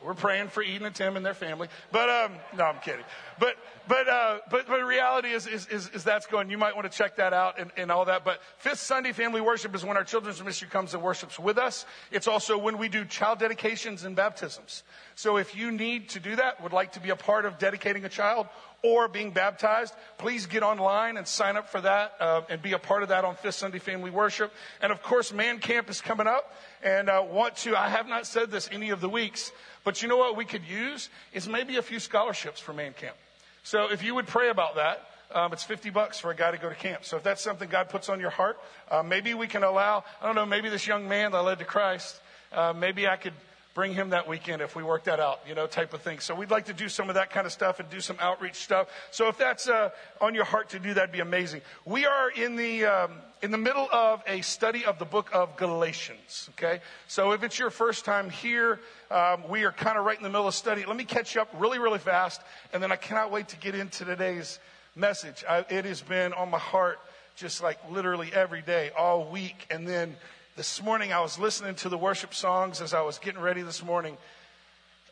we're 0.05 0.15
praying 0.15 0.49
for 0.49 0.62
Eden 0.62 0.87
and 0.87 0.95
Tim 0.95 1.17
and 1.17 1.25
their 1.25 1.35
family. 1.35 1.69
But 1.91 2.11
um, 2.11 2.33
no, 2.56 2.65
I'm 2.65 2.81
kidding. 2.81 3.05
But 3.39 3.56
but 3.89 4.09
uh, 4.09 4.39
but 4.51 4.67
the 4.67 4.85
reality 4.85 5.31
is, 5.31 5.47
is 5.47 5.67
is, 5.69 5.89
is 5.89 6.05
that's 6.05 6.27
going. 6.27 6.51
You 6.51 6.59
might 6.59 6.77
want 6.77 6.91
to 6.91 6.97
check 6.97 7.17
that 7.17 7.33
out 7.33 7.59
and, 7.59 7.71
and 7.77 7.91
all 7.91 8.05
that. 8.05 8.25
But 8.25 8.41
fifth 8.59 8.81
Sunday 8.81 9.12
family 9.12 9.41
worship 9.41 9.75
is 9.75 9.85
when 9.85 9.97
our 9.97 10.05
children's 10.05 10.39
ministry 10.41 10.69
comes 10.69 10.95
and 10.95 11.03
worships 11.03 11.39
with 11.39 11.59
us. 11.59 11.87
It's 12.11 12.29
also 12.29 12.59
when 12.59 12.77
we 12.79 12.89
do 12.89 13.05
child 13.05 13.39
dedications 13.39 14.05
and 14.05 14.15
baptisms. 14.15 14.83
So 15.15 15.39
if 15.39 15.56
you 15.56 15.73
need 15.73 16.11
to 16.11 16.21
do 16.21 16.37
that, 16.37 16.62
would 16.62 16.73
like 16.73 16.93
to 16.93 17.01
be 17.01 17.11
a 17.11 17.17
part 17.17 17.45
of 17.47 17.59
dedicating 17.59 18.05
a 18.05 18.09
child 18.09 18.47
or 18.85 19.09
being 19.09 19.31
baptized, 19.31 19.95
please 20.19 20.45
get 20.45 20.62
online 20.62 21.17
and 21.17 21.27
sign 21.27 21.56
up 21.56 21.71
for 21.71 21.81
that 21.81 22.12
uh, 22.21 22.43
and 22.51 22.61
be 22.61 22.75
a 22.75 22.79
part 22.79 23.03
of 23.03 23.09
that 23.09 23.25
on 23.25 23.35
Fifth 23.35 23.55
Sunday 23.55 23.79
Family 23.79 24.11
Worship. 24.11 24.53
And 24.83 24.93
of 24.93 25.03
course, 25.03 25.33
Man 25.33 25.59
Camp 25.59 25.89
is 25.89 26.03
coming 26.03 26.27
up, 26.27 26.53
and 26.83 27.09
I 27.09 27.21
want 27.21 27.56
to. 27.59 27.75
I 27.75 27.89
have 27.89 28.06
not 28.06 28.27
said 28.27 28.51
this 28.51 28.69
any 28.71 28.91
of 28.91 29.01
the 29.01 29.09
weeks, 29.09 29.53
but 29.84 30.02
you 30.02 30.08
know 30.08 30.16
what 30.16 30.36
we 30.36 30.44
could 30.44 30.64
use 30.64 31.08
is 31.32 31.48
maybe 31.48 31.76
a 31.76 31.82
few 31.82 32.00
scholarships 32.00 32.60
for 32.60 32.72
Man 32.72 32.94
Camp. 32.94 33.16
So 33.62 33.90
if 33.90 34.02
you 34.02 34.14
would 34.14 34.26
pray 34.26 34.48
about 34.50 34.76
that. 34.76 35.08
Um, 35.34 35.52
it's 35.52 35.64
50 35.64 35.90
bucks 35.90 36.20
for 36.20 36.31
a 36.31 36.36
guy 36.36 36.52
to 36.52 36.58
go 36.58 36.69
to 36.69 36.75
camp. 36.76 37.04
So 37.04 37.16
if 37.16 37.25
that's 37.25 37.42
something 37.42 37.69
God 37.69 37.88
puts 37.88 38.08
on 38.08 38.20
your 38.20 38.31
heart, 38.31 38.56
uh, 38.88 39.02
maybe 39.02 39.34
we 39.34 39.48
can 39.48 39.64
allow, 39.64 40.04
I 40.22 40.26
don't 40.26 40.36
know, 40.36 40.46
maybe 40.46 40.69
this 40.69 40.86
young 40.86 41.08
man 41.08 41.32
that 41.32 41.40
led 41.40 41.58
to 41.58 41.64
Christ, 41.64 42.20
uh, 42.52 42.72
maybe 42.72 43.08
I 43.08 43.16
could 43.16 43.32
bring 43.75 43.93
him 43.93 44.11
that 44.11 44.29
weekend 44.29 44.62
if 44.62 44.76
we 44.76 44.85
work 44.85 45.05
that 45.05 45.19
out, 45.19 45.41
you 45.49 45.55
know, 45.55 45.67
type 45.67 45.93
of 45.93 46.00
thing. 46.00 46.21
So 46.21 46.35
we'd 46.35 46.50
like 46.50 46.67
to 46.67 46.73
do 46.73 46.88
some 46.88 47.09
of 47.09 47.17
that 47.17 47.31
kind 47.31 47.44
of 47.44 47.53
stuff 47.53 47.81
and 47.81 47.91
do 47.91 48.01
some 48.01 48.17
outreach 48.20 48.55
stuff. 48.55 48.89
So 49.10 49.29
if 49.29 49.37
that's 49.37 49.69
uh, 49.69 49.91
on 50.20 50.34
your 50.34 50.44
heart 50.44 50.70
to 50.70 50.79
do, 50.79 50.94
that'd 50.94 51.13
be 51.13 51.20
amazing. 51.20 51.60
We 51.84 52.06
are 52.06 52.31
in 52.31 52.55
the 52.55 52.84
um, 52.84 53.10
in 53.43 53.51
the 53.51 53.58
middle 53.58 53.89
of 53.93 54.22
a 54.27 54.41
study 54.41 54.84
of 54.84 54.98
the 54.98 55.05
book 55.05 55.29
of 55.32 55.56
Galatians. 55.56 56.48
Okay, 56.56 56.81
so 57.08 57.32
if 57.32 57.43
it's 57.43 57.58
your 57.58 57.70
first 57.70 58.05
time 58.05 58.31
here, 58.31 58.81
um, 59.10 59.46
we 59.48 59.65
are 59.65 59.72
kind 59.72 59.98
of 59.98 60.05
right 60.05 60.17
in 60.17 60.22
the 60.22 60.31
middle 60.31 60.48
of 60.48 60.55
study. 60.55 60.84
Let 60.87 60.96
me 60.96 61.05
catch 61.05 61.34
you 61.34 61.43
up 61.43 61.48
really, 61.58 61.81
really 61.81 61.98
fast, 61.98 62.41
and 62.72 62.82
then 62.82 62.93
I 62.93 62.96
cannot 62.96 63.32
wait 63.32 63.48
to 63.48 63.56
get 63.56 63.75
into 63.75 64.05
today's 64.05 64.60
message. 64.94 65.44
I, 65.48 65.65
it 65.69 65.84
has 65.84 66.01
been 66.01 66.32
on 66.32 66.51
my 66.51 66.58
heart 66.58 67.01
just 67.34 67.60
like 67.60 67.79
literally 67.91 68.31
every 68.32 68.63
day 68.63 68.93
all 68.96 69.29
week, 69.29 69.67
and 69.69 69.89
then 69.89 70.15
this 70.56 70.82
morning 70.82 71.13
I 71.13 71.20
was 71.20 71.39
listening 71.39 71.75
to 71.77 71.89
the 71.89 71.99
worship 71.99 72.32
songs 72.32 72.81
as 72.81 72.94
I 72.94 73.03
was 73.03 73.19
getting 73.19 73.41
ready 73.41 73.63
this 73.63 73.82
morning, 73.82 74.17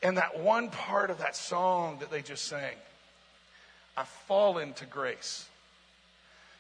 and 0.03 0.17
that 0.17 0.39
one 0.39 0.71
part 0.71 1.11
of 1.11 1.19
that 1.19 1.35
song 1.35 1.99
that 2.01 2.11
they 2.11 2.23
just 2.23 2.45
sang, 2.45 2.75
I 3.97 4.05
fall 4.05 4.59
into 4.59 4.87
grace, 4.87 5.49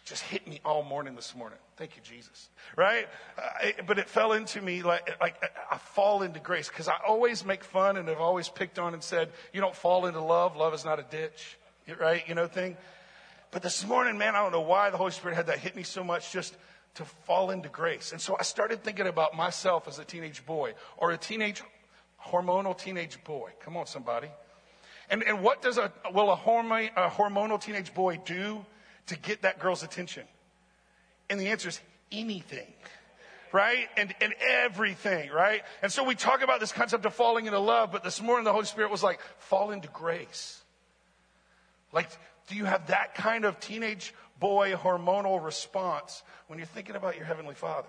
just 0.04 0.22
hit 0.24 0.48
me 0.48 0.60
all 0.64 0.82
morning 0.82 1.14
this 1.14 1.34
morning. 1.36 1.58
Thank 1.76 1.96
you, 1.96 2.02
Jesus. 2.02 2.48
Right? 2.76 3.08
Uh, 3.38 3.70
but 3.86 3.98
it 3.98 4.08
fell 4.08 4.32
into 4.32 4.60
me 4.60 4.82
like, 4.82 5.16
like 5.20 5.36
I 5.70 5.78
fall 5.78 6.22
into 6.22 6.40
grace 6.40 6.68
because 6.68 6.88
I 6.88 6.94
always 7.06 7.44
make 7.44 7.62
fun 7.62 7.96
and 7.96 8.08
have 8.08 8.20
always 8.20 8.48
picked 8.48 8.78
on 8.78 8.94
and 8.94 9.02
said, 9.02 9.30
you 9.52 9.60
don't 9.60 9.74
fall 9.74 10.06
into 10.06 10.20
love. 10.20 10.56
Love 10.56 10.74
is 10.74 10.84
not 10.84 10.98
a 10.98 11.04
ditch. 11.04 11.56
Right? 12.00 12.22
You 12.28 12.34
know, 12.34 12.46
thing. 12.46 12.76
But 13.50 13.62
this 13.62 13.86
morning, 13.86 14.18
man, 14.18 14.34
I 14.34 14.42
don't 14.42 14.52
know 14.52 14.60
why 14.60 14.90
the 14.90 14.96
Holy 14.96 15.10
Spirit 15.10 15.34
had 15.34 15.46
that 15.46 15.58
hit 15.58 15.74
me 15.76 15.82
so 15.82 16.04
much. 16.04 16.32
Just 16.32 16.56
to 16.94 17.04
fall 17.04 17.50
into 17.50 17.68
grace. 17.68 18.12
And 18.12 18.20
so 18.20 18.36
I 18.38 18.42
started 18.42 18.84
thinking 18.84 19.06
about 19.06 19.36
myself 19.36 19.88
as 19.88 19.98
a 19.98 20.04
teenage 20.04 20.44
boy 20.44 20.74
or 20.96 21.12
a 21.12 21.18
teenage, 21.18 21.62
hormonal 22.22 22.76
teenage 22.76 23.22
boy. 23.24 23.50
Come 23.60 23.76
on, 23.76 23.86
somebody. 23.86 24.28
And, 25.10 25.22
and 25.22 25.42
what 25.42 25.62
does 25.62 25.78
a, 25.78 25.92
will 26.12 26.30
a, 26.30 26.34
a 26.34 27.10
hormonal 27.10 27.60
teenage 27.60 27.94
boy 27.94 28.18
do 28.24 28.64
to 29.06 29.18
get 29.18 29.42
that 29.42 29.58
girl's 29.58 29.82
attention? 29.82 30.24
And 31.30 31.40
the 31.40 31.48
answer 31.48 31.68
is 31.68 31.80
anything 32.10 32.72
right? 33.52 33.88
And, 33.96 34.14
and 34.20 34.34
everything, 34.40 35.30
right? 35.30 35.62
And 35.82 35.92
so 35.92 36.04
we 36.04 36.14
talk 36.14 36.42
about 36.42 36.60
this 36.60 36.72
concept 36.72 37.04
of 37.04 37.14
falling 37.14 37.46
into 37.46 37.58
love, 37.58 37.92
but 37.92 38.02
this 38.02 38.20
morning 38.20 38.44
the 38.44 38.52
Holy 38.52 38.64
Spirit 38.64 38.90
was 38.90 39.02
like, 39.02 39.20
fall 39.38 39.70
into 39.70 39.88
grace. 39.88 40.60
Like, 41.92 42.08
do 42.48 42.56
you 42.56 42.64
have 42.64 42.88
that 42.88 43.14
kind 43.14 43.44
of 43.44 43.60
teenage 43.60 44.14
boy 44.42 44.72
hormonal 44.72 45.42
response 45.42 46.24
when 46.48 46.58
you're 46.58 46.66
thinking 46.66 46.96
about 46.96 47.16
your 47.16 47.24
Heavenly 47.24 47.54
Father 47.54 47.88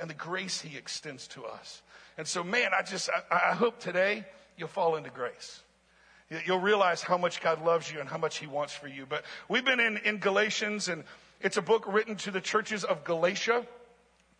and 0.00 0.10
the 0.10 0.14
grace 0.14 0.60
He 0.60 0.76
extends 0.76 1.28
to 1.28 1.44
us. 1.44 1.82
And 2.18 2.26
so, 2.26 2.42
man, 2.42 2.70
I 2.76 2.82
just, 2.82 3.08
I, 3.30 3.52
I 3.52 3.54
hope 3.54 3.78
today 3.78 4.24
you'll 4.58 4.66
fall 4.66 4.96
into 4.96 5.10
grace. 5.10 5.62
You'll 6.44 6.58
realize 6.58 7.00
how 7.00 7.16
much 7.16 7.40
God 7.40 7.64
loves 7.64 7.92
you 7.92 8.00
and 8.00 8.08
how 8.08 8.18
much 8.18 8.38
He 8.38 8.48
wants 8.48 8.72
for 8.72 8.88
you. 8.88 9.06
But 9.08 9.24
we've 9.48 9.64
been 9.64 9.78
in, 9.78 9.98
in 9.98 10.18
Galatians, 10.18 10.88
and 10.88 11.04
it's 11.40 11.58
a 11.58 11.62
book 11.62 11.84
written 11.86 12.16
to 12.16 12.32
the 12.32 12.40
churches 12.40 12.82
of 12.82 13.04
Galatia. 13.04 13.64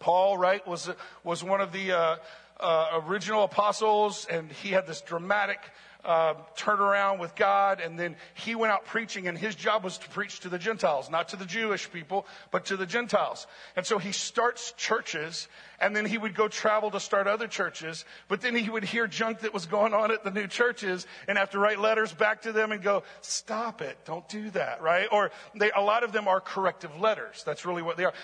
Paul, 0.00 0.36
right, 0.36 0.66
was, 0.66 0.90
was 1.22 1.44
one 1.44 1.60
of 1.60 1.70
the 1.70 1.92
uh, 1.92 2.16
uh, 2.58 3.00
original 3.06 3.44
apostles, 3.44 4.26
and 4.28 4.50
he 4.50 4.70
had 4.70 4.88
this 4.88 5.02
dramatic 5.02 5.60
uh, 6.04 6.34
turnaround 6.56 7.18
with 7.18 7.34
God, 7.34 7.80
and 7.80 7.98
then 7.98 8.16
he 8.34 8.54
went 8.54 8.72
out 8.72 8.84
preaching, 8.84 9.28
and 9.28 9.36
his 9.36 9.54
job 9.54 9.84
was 9.84 9.98
to 9.98 10.08
preach 10.08 10.40
to 10.40 10.48
the 10.48 10.58
Gentiles, 10.58 11.10
not 11.10 11.28
to 11.28 11.36
the 11.36 11.44
Jewish 11.44 11.90
people, 11.90 12.26
but 12.50 12.66
to 12.66 12.76
the 12.76 12.86
Gentiles. 12.86 13.46
And 13.76 13.86
so 13.86 13.98
he 13.98 14.12
starts 14.12 14.72
churches, 14.72 15.48
and 15.80 15.94
then 15.94 16.06
he 16.06 16.18
would 16.18 16.34
go 16.34 16.48
travel 16.48 16.90
to 16.90 17.00
start 17.00 17.26
other 17.26 17.48
churches, 17.48 18.04
but 18.28 18.40
then 18.40 18.54
he 18.54 18.70
would 18.70 18.84
hear 18.84 19.06
junk 19.06 19.40
that 19.40 19.54
was 19.54 19.66
going 19.66 19.94
on 19.94 20.10
at 20.10 20.24
the 20.24 20.30
new 20.30 20.46
churches 20.46 21.06
and 21.28 21.38
have 21.38 21.50
to 21.50 21.58
write 21.58 21.80
letters 21.80 22.12
back 22.12 22.42
to 22.42 22.52
them 22.52 22.72
and 22.72 22.82
go, 22.82 23.02
stop 23.20 23.82
it, 23.82 23.98
don't 24.04 24.28
do 24.28 24.50
that, 24.50 24.82
right? 24.82 25.08
Or 25.10 25.30
they, 25.54 25.70
a 25.70 25.80
lot 25.80 26.04
of 26.04 26.12
them 26.12 26.28
are 26.28 26.40
corrective 26.40 26.98
letters. 27.00 27.42
That's 27.44 27.64
really 27.64 27.82
what 27.82 27.96
they 27.96 28.04
are. 28.04 28.14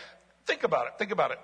Think 0.46 0.64
about 0.64 0.86
it, 0.86 0.92
think 0.98 1.10
about 1.10 1.30
it 1.32 1.38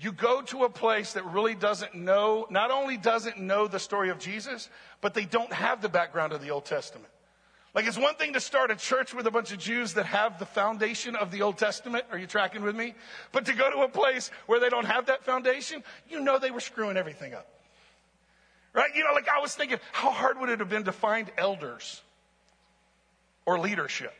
you 0.00 0.12
go 0.12 0.40
to 0.42 0.64
a 0.64 0.70
place 0.70 1.12
that 1.12 1.26
really 1.26 1.54
doesn't 1.54 1.94
know, 1.94 2.46
not 2.48 2.70
only 2.70 2.96
doesn't 2.96 3.38
know 3.38 3.68
the 3.68 3.78
story 3.78 4.08
of 4.08 4.18
Jesus, 4.18 4.70
but 5.02 5.12
they 5.12 5.26
don't 5.26 5.52
have 5.52 5.82
the 5.82 5.90
background 5.90 6.32
of 6.32 6.40
the 6.40 6.50
Old 6.50 6.64
Testament. 6.64 7.12
Like 7.74 7.86
it's 7.86 7.98
one 7.98 8.14
thing 8.14 8.32
to 8.32 8.40
start 8.40 8.70
a 8.70 8.76
church 8.76 9.14
with 9.14 9.26
a 9.26 9.30
bunch 9.30 9.52
of 9.52 9.58
Jews 9.58 9.94
that 9.94 10.06
have 10.06 10.38
the 10.38 10.46
foundation 10.46 11.14
of 11.14 11.30
the 11.30 11.42
Old 11.42 11.58
Testament. 11.58 12.04
Are 12.10 12.18
you 12.18 12.26
tracking 12.26 12.62
with 12.62 12.74
me? 12.74 12.94
But 13.30 13.44
to 13.46 13.52
go 13.52 13.70
to 13.70 13.82
a 13.82 13.88
place 13.88 14.30
where 14.46 14.58
they 14.58 14.70
don't 14.70 14.86
have 14.86 15.06
that 15.06 15.24
foundation, 15.24 15.84
you 16.08 16.20
know 16.20 16.38
they 16.38 16.50
were 16.50 16.60
screwing 16.60 16.96
everything 16.96 17.34
up. 17.34 17.46
Right? 18.72 18.90
You 18.94 19.04
know, 19.04 19.12
like 19.12 19.28
I 19.28 19.40
was 19.40 19.54
thinking, 19.54 19.78
how 19.92 20.10
hard 20.10 20.40
would 20.40 20.48
it 20.48 20.60
have 20.60 20.68
been 20.68 20.84
to 20.84 20.92
find 20.92 21.30
elders 21.36 22.02
or 23.44 23.58
leadership? 23.58 24.14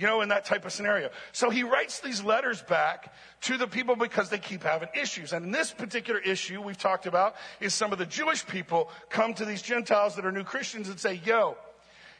You 0.00 0.06
know, 0.06 0.22
in 0.22 0.30
that 0.30 0.46
type 0.46 0.64
of 0.64 0.72
scenario. 0.72 1.10
So 1.32 1.50
he 1.50 1.62
writes 1.62 2.00
these 2.00 2.24
letters 2.24 2.62
back 2.62 3.12
to 3.42 3.58
the 3.58 3.66
people 3.66 3.96
because 3.96 4.30
they 4.30 4.38
keep 4.38 4.62
having 4.62 4.88
issues. 4.98 5.34
And 5.34 5.54
this 5.54 5.72
particular 5.72 6.18
issue 6.18 6.62
we've 6.62 6.78
talked 6.78 7.04
about 7.04 7.36
is 7.60 7.74
some 7.74 7.92
of 7.92 7.98
the 7.98 8.06
Jewish 8.06 8.46
people 8.46 8.88
come 9.10 9.34
to 9.34 9.44
these 9.44 9.60
Gentiles 9.60 10.16
that 10.16 10.24
are 10.24 10.32
new 10.32 10.42
Christians 10.42 10.88
and 10.88 10.98
say, 10.98 11.20
yo, 11.26 11.58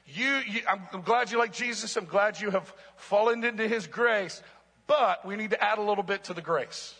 you, 0.05 0.29
you 0.47 0.61
I'm, 0.69 1.01
glad 1.01 1.31
you 1.31 1.39
like 1.39 1.55
Jesus. 1.55 1.97
I'm 1.97 2.05
glad 2.05 2.39
you 2.39 2.51
have 2.51 2.71
fallen 2.97 3.43
into 3.45 3.67
his 3.67 3.87
grace, 3.87 4.43
but 4.87 5.25
we 5.25 5.37
need 5.37 5.51
to 5.53 5.65
add 5.65 5.79
a 5.79 5.83
little 5.83 6.05
bit 6.05 6.25
to 6.25 6.35
the 6.35 6.43
grace. 6.43 6.95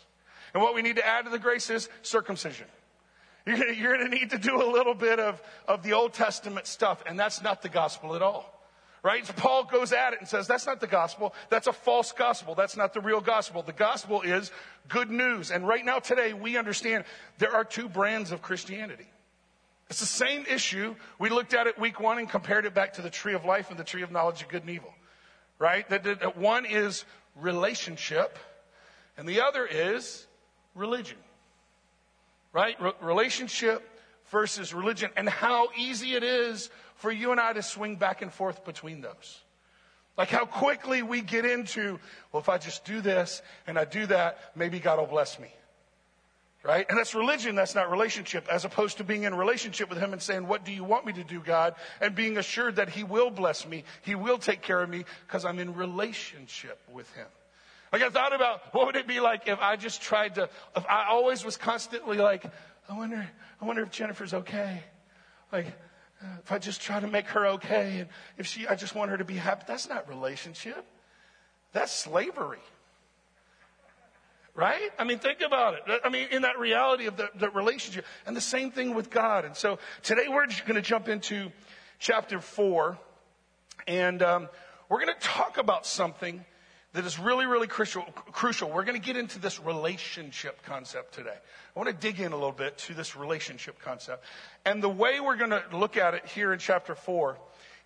And 0.55 0.63
what 0.63 0.73
we 0.73 0.81
need 0.81 0.95
to 0.95 1.05
add 1.05 1.25
to 1.25 1.29
the 1.29 1.37
grace 1.37 1.69
is 1.69 1.89
circumcision. 2.01 2.65
You're 3.45 3.71
you're 3.71 3.97
gonna 3.97 4.09
need 4.09 4.31
to 4.31 4.39
do 4.39 4.55
a 4.55 4.65
little 4.65 4.95
bit 4.95 5.19
of, 5.19 5.39
of 5.67 5.83
the 5.83 5.93
Old 5.93 6.13
Testament 6.13 6.65
stuff, 6.65 7.03
and 7.05 7.19
that's 7.19 7.43
not 7.43 7.61
the 7.61 7.69
gospel 7.69 8.15
at 8.15 8.23
all. 8.23 8.60
Right? 9.03 9.25
So 9.25 9.33
Paul 9.33 9.63
goes 9.63 9.93
at 9.93 10.13
it 10.13 10.19
and 10.19 10.27
says, 10.27 10.45
that's 10.45 10.67
not 10.67 10.79
the 10.79 10.85
gospel. 10.85 11.33
That's 11.49 11.65
a 11.65 11.73
false 11.73 12.11
gospel. 12.11 12.53
That's 12.53 12.77
not 12.77 12.93
the 12.93 13.01
real 13.01 13.19
gospel. 13.19 13.63
The 13.63 13.73
gospel 13.73 14.21
is 14.21 14.51
good 14.89 15.09
news. 15.09 15.49
And 15.49 15.67
right 15.67 15.83
now, 15.83 15.97
today, 15.97 16.33
we 16.33 16.55
understand 16.55 17.05
there 17.39 17.51
are 17.55 17.63
two 17.63 17.89
brands 17.89 18.31
of 18.31 18.43
Christianity. 18.43 19.07
It's 19.89 19.99
the 19.99 20.05
same 20.05 20.45
issue. 20.45 20.95
We 21.17 21.29
looked 21.29 21.55
at 21.55 21.65
it 21.65 21.79
week 21.79 21.99
one 21.99 22.19
and 22.19 22.29
compared 22.29 22.65
it 22.65 22.75
back 22.75 22.93
to 22.93 23.01
the 23.01 23.09
tree 23.09 23.33
of 23.33 23.43
life 23.43 23.71
and 23.71 23.79
the 23.79 23.83
tree 23.83 24.03
of 24.03 24.11
knowledge 24.11 24.43
of 24.43 24.49
good 24.49 24.61
and 24.61 24.69
evil. 24.69 24.93
Right? 25.57 25.89
That, 25.89 26.37
one 26.37 26.65
is 26.65 27.03
relationship, 27.35 28.37
and 29.17 29.27
the 29.27 29.41
other 29.41 29.65
is 29.65 30.27
religion. 30.75 31.17
Right? 32.53 32.79
Re- 32.79 32.93
relationship 33.01 33.87
versus 34.29 34.73
religion, 34.73 35.11
and 35.17 35.27
how 35.27 35.69
easy 35.77 36.13
it 36.13 36.23
is 36.23 36.69
for 37.01 37.11
you 37.11 37.31
and 37.31 37.39
I 37.39 37.51
to 37.53 37.63
swing 37.63 37.95
back 37.95 38.21
and 38.21 38.31
forth 38.31 38.63
between 38.63 39.01
those. 39.01 39.41
Like 40.17 40.29
how 40.29 40.45
quickly 40.45 41.01
we 41.01 41.21
get 41.21 41.45
into, 41.45 41.99
well, 42.31 42.41
if 42.41 42.47
I 42.47 42.59
just 42.59 42.85
do 42.85 43.01
this 43.01 43.41
and 43.65 43.77
I 43.77 43.85
do 43.85 44.05
that, 44.05 44.37
maybe 44.55 44.79
God 44.79 44.99
will 44.99 45.07
bless 45.07 45.39
me. 45.39 45.47
Right? 46.63 46.85
And 46.87 46.95
that's 46.95 47.15
religion, 47.15 47.55
that's 47.55 47.73
not 47.73 47.89
relationship, 47.89 48.47
as 48.47 48.65
opposed 48.65 48.97
to 48.97 49.03
being 49.03 49.23
in 49.23 49.33
relationship 49.33 49.89
with 49.89 49.97
Him 49.97 50.13
and 50.13 50.21
saying, 50.21 50.45
What 50.45 50.63
do 50.63 50.71
you 50.71 50.83
want 50.83 51.07
me 51.07 51.13
to 51.13 51.23
do, 51.23 51.39
God? 51.39 51.73
And 51.99 52.13
being 52.13 52.37
assured 52.37 52.75
that 52.75 52.87
He 52.87 53.03
will 53.03 53.31
bless 53.31 53.67
me, 53.67 53.83
He 54.03 54.13
will 54.13 54.37
take 54.37 54.61
care 54.61 54.79
of 54.79 54.87
me, 54.87 55.05
because 55.25 55.43
I'm 55.43 55.57
in 55.57 55.73
relationship 55.73 56.77
with 56.93 57.11
Him. 57.15 57.25
Like 57.91 58.03
I 58.03 58.09
thought 58.11 58.35
about 58.35 58.75
what 58.75 58.85
would 58.85 58.95
it 58.95 59.07
be 59.07 59.19
like 59.19 59.47
if 59.47 59.59
I 59.59 59.75
just 59.75 60.03
tried 60.03 60.35
to, 60.35 60.49
if 60.75 60.85
I 60.87 61.07
always 61.09 61.43
was 61.43 61.57
constantly 61.57 62.17
like, 62.17 62.45
I 62.87 62.95
wonder, 62.95 63.27
I 63.59 63.65
wonder 63.65 63.81
if 63.81 63.89
Jennifer's 63.89 64.35
okay. 64.35 64.83
Like, 65.51 65.65
if 66.43 66.51
I 66.51 66.59
just 66.59 66.81
try 66.81 66.99
to 66.99 67.07
make 67.07 67.27
her 67.27 67.45
okay 67.47 67.99
and 67.99 68.09
if 68.37 68.45
she, 68.45 68.67
I 68.67 68.75
just 68.75 68.95
want 68.95 69.11
her 69.11 69.17
to 69.17 69.25
be 69.25 69.35
happy. 69.35 69.63
That's 69.67 69.89
not 69.89 70.07
relationship. 70.07 70.85
That's 71.73 71.91
slavery. 71.91 72.59
Right? 74.53 74.91
I 74.99 75.05
mean, 75.05 75.19
think 75.19 75.41
about 75.41 75.75
it. 75.75 76.01
I 76.03 76.09
mean, 76.09 76.27
in 76.31 76.41
that 76.41 76.59
reality 76.59 77.05
of 77.05 77.15
the, 77.15 77.29
the 77.35 77.49
relationship. 77.49 78.05
And 78.25 78.35
the 78.35 78.41
same 78.41 78.71
thing 78.71 78.93
with 78.93 79.09
God. 79.09 79.45
And 79.45 79.55
so 79.55 79.79
today 80.03 80.27
we're 80.27 80.45
going 80.45 80.75
to 80.75 80.81
jump 80.81 81.07
into 81.07 81.51
chapter 81.99 82.39
four 82.39 82.97
and 83.87 84.21
um, 84.21 84.49
we're 84.89 85.01
going 85.03 85.13
to 85.13 85.27
talk 85.27 85.57
about 85.57 85.85
something 85.85 86.43
that 86.93 87.05
is 87.05 87.17
really, 87.17 87.45
really 87.45 87.67
crucial. 87.67 88.01
crucial. 88.03 88.69
We're 88.69 88.83
going 88.83 88.99
to 88.99 89.05
get 89.05 89.15
into 89.15 89.39
this 89.39 89.59
relationship 89.59 90.61
concept 90.63 91.13
today. 91.13 91.29
I 91.29 91.79
want 91.79 91.87
to 91.87 91.95
dig 91.95 92.19
in 92.19 92.33
a 92.33 92.35
little 92.35 92.51
bit 92.51 92.77
to 92.79 92.93
this 92.93 93.15
relationship 93.15 93.79
concept. 93.79 94.25
And 94.65 94.83
the 94.83 94.89
way 94.89 95.19
we're 95.19 95.37
going 95.37 95.51
to 95.51 95.63
look 95.71 95.95
at 95.95 96.13
it 96.13 96.25
here 96.25 96.51
in 96.51 96.59
chapter 96.59 96.95
four 96.95 97.37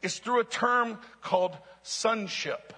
is 0.01 0.17
through 0.19 0.39
a 0.39 0.43
term 0.43 0.97
called 1.21 1.55
sonship. 1.83 2.73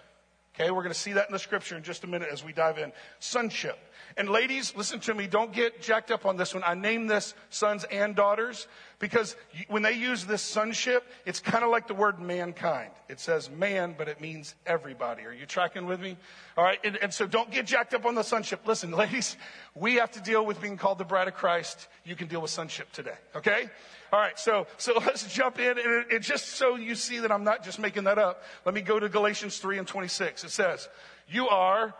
Okay, 0.55 0.71
we're 0.71 0.81
going 0.81 0.93
to 0.93 0.99
see 0.99 1.13
that 1.13 1.27
in 1.27 1.33
the 1.33 1.39
scripture 1.39 1.77
in 1.77 1.83
just 1.83 2.03
a 2.03 2.07
minute 2.07 2.29
as 2.31 2.43
we 2.43 2.51
dive 2.51 2.77
in. 2.77 2.91
Sonship. 3.19 3.77
And 4.17 4.31
ladies, 4.31 4.75
listen 4.75 4.99
to 5.01 5.13
me. 5.13 5.27
Don't 5.27 5.53
get 5.53 5.79
jacked 5.79 6.09
up 6.09 6.25
on 6.25 6.37
this 6.37 6.55
one. 6.55 6.63
I 6.65 6.73
name 6.73 7.05
this 7.05 7.35
sons 7.51 7.83
and 7.83 8.15
daughters 8.15 8.67
because 8.97 9.35
when 9.67 9.83
they 9.83 9.93
use 9.93 10.25
this 10.25 10.41
sonship, 10.41 11.03
it's 11.27 11.39
kind 11.39 11.63
of 11.63 11.69
like 11.69 11.87
the 11.87 11.93
word 11.93 12.19
mankind. 12.19 12.89
It 13.09 13.19
says 13.19 13.51
man, 13.51 13.93
but 13.95 14.07
it 14.07 14.19
means 14.19 14.55
everybody. 14.65 15.23
Are 15.23 15.31
you 15.31 15.45
tracking 15.45 15.85
with 15.85 16.01
me? 16.01 16.17
All 16.57 16.63
right. 16.63 16.79
And, 16.83 16.97
and 16.97 17.13
so 17.13 17.27
don't 17.27 17.51
get 17.51 17.67
jacked 17.67 17.93
up 17.93 18.07
on 18.07 18.15
the 18.15 18.23
sonship. 18.23 18.65
Listen, 18.65 18.91
ladies, 18.97 19.37
we 19.75 19.95
have 19.95 20.09
to 20.13 20.19
deal 20.19 20.43
with 20.43 20.59
being 20.59 20.77
called 20.77 20.97
the 20.97 21.05
bride 21.05 21.27
of 21.27 21.35
Christ. 21.35 21.87
You 22.03 22.15
can 22.15 22.27
deal 22.27 22.41
with 22.41 22.49
sonship 22.49 22.91
today. 22.91 23.17
Okay. 23.35 23.69
All 24.11 24.19
right. 24.19 24.39
So, 24.39 24.65
so 24.77 24.93
let's 25.05 25.31
jump 25.31 25.59
in. 25.59 25.77
And 25.77 25.79
it, 25.79 26.07
it 26.09 26.19
just 26.23 26.47
so 26.47 26.75
you 26.75 26.95
see 26.95 27.19
that 27.19 27.31
I'm 27.31 27.43
not 27.43 27.63
just 27.63 27.77
making 27.77 28.05
that 28.05 28.17
up. 28.17 28.41
Let 28.65 28.73
me 28.73 28.81
go 28.81 28.99
to 28.99 29.09
Galatians 29.09 29.59
3 29.59 29.77
and 29.77 29.87
26. 29.87 30.43
It 30.43 30.49
says, 30.49 30.89
you 31.29 31.49
are 31.49 31.93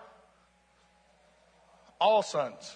all 2.00 2.22
sons. 2.22 2.74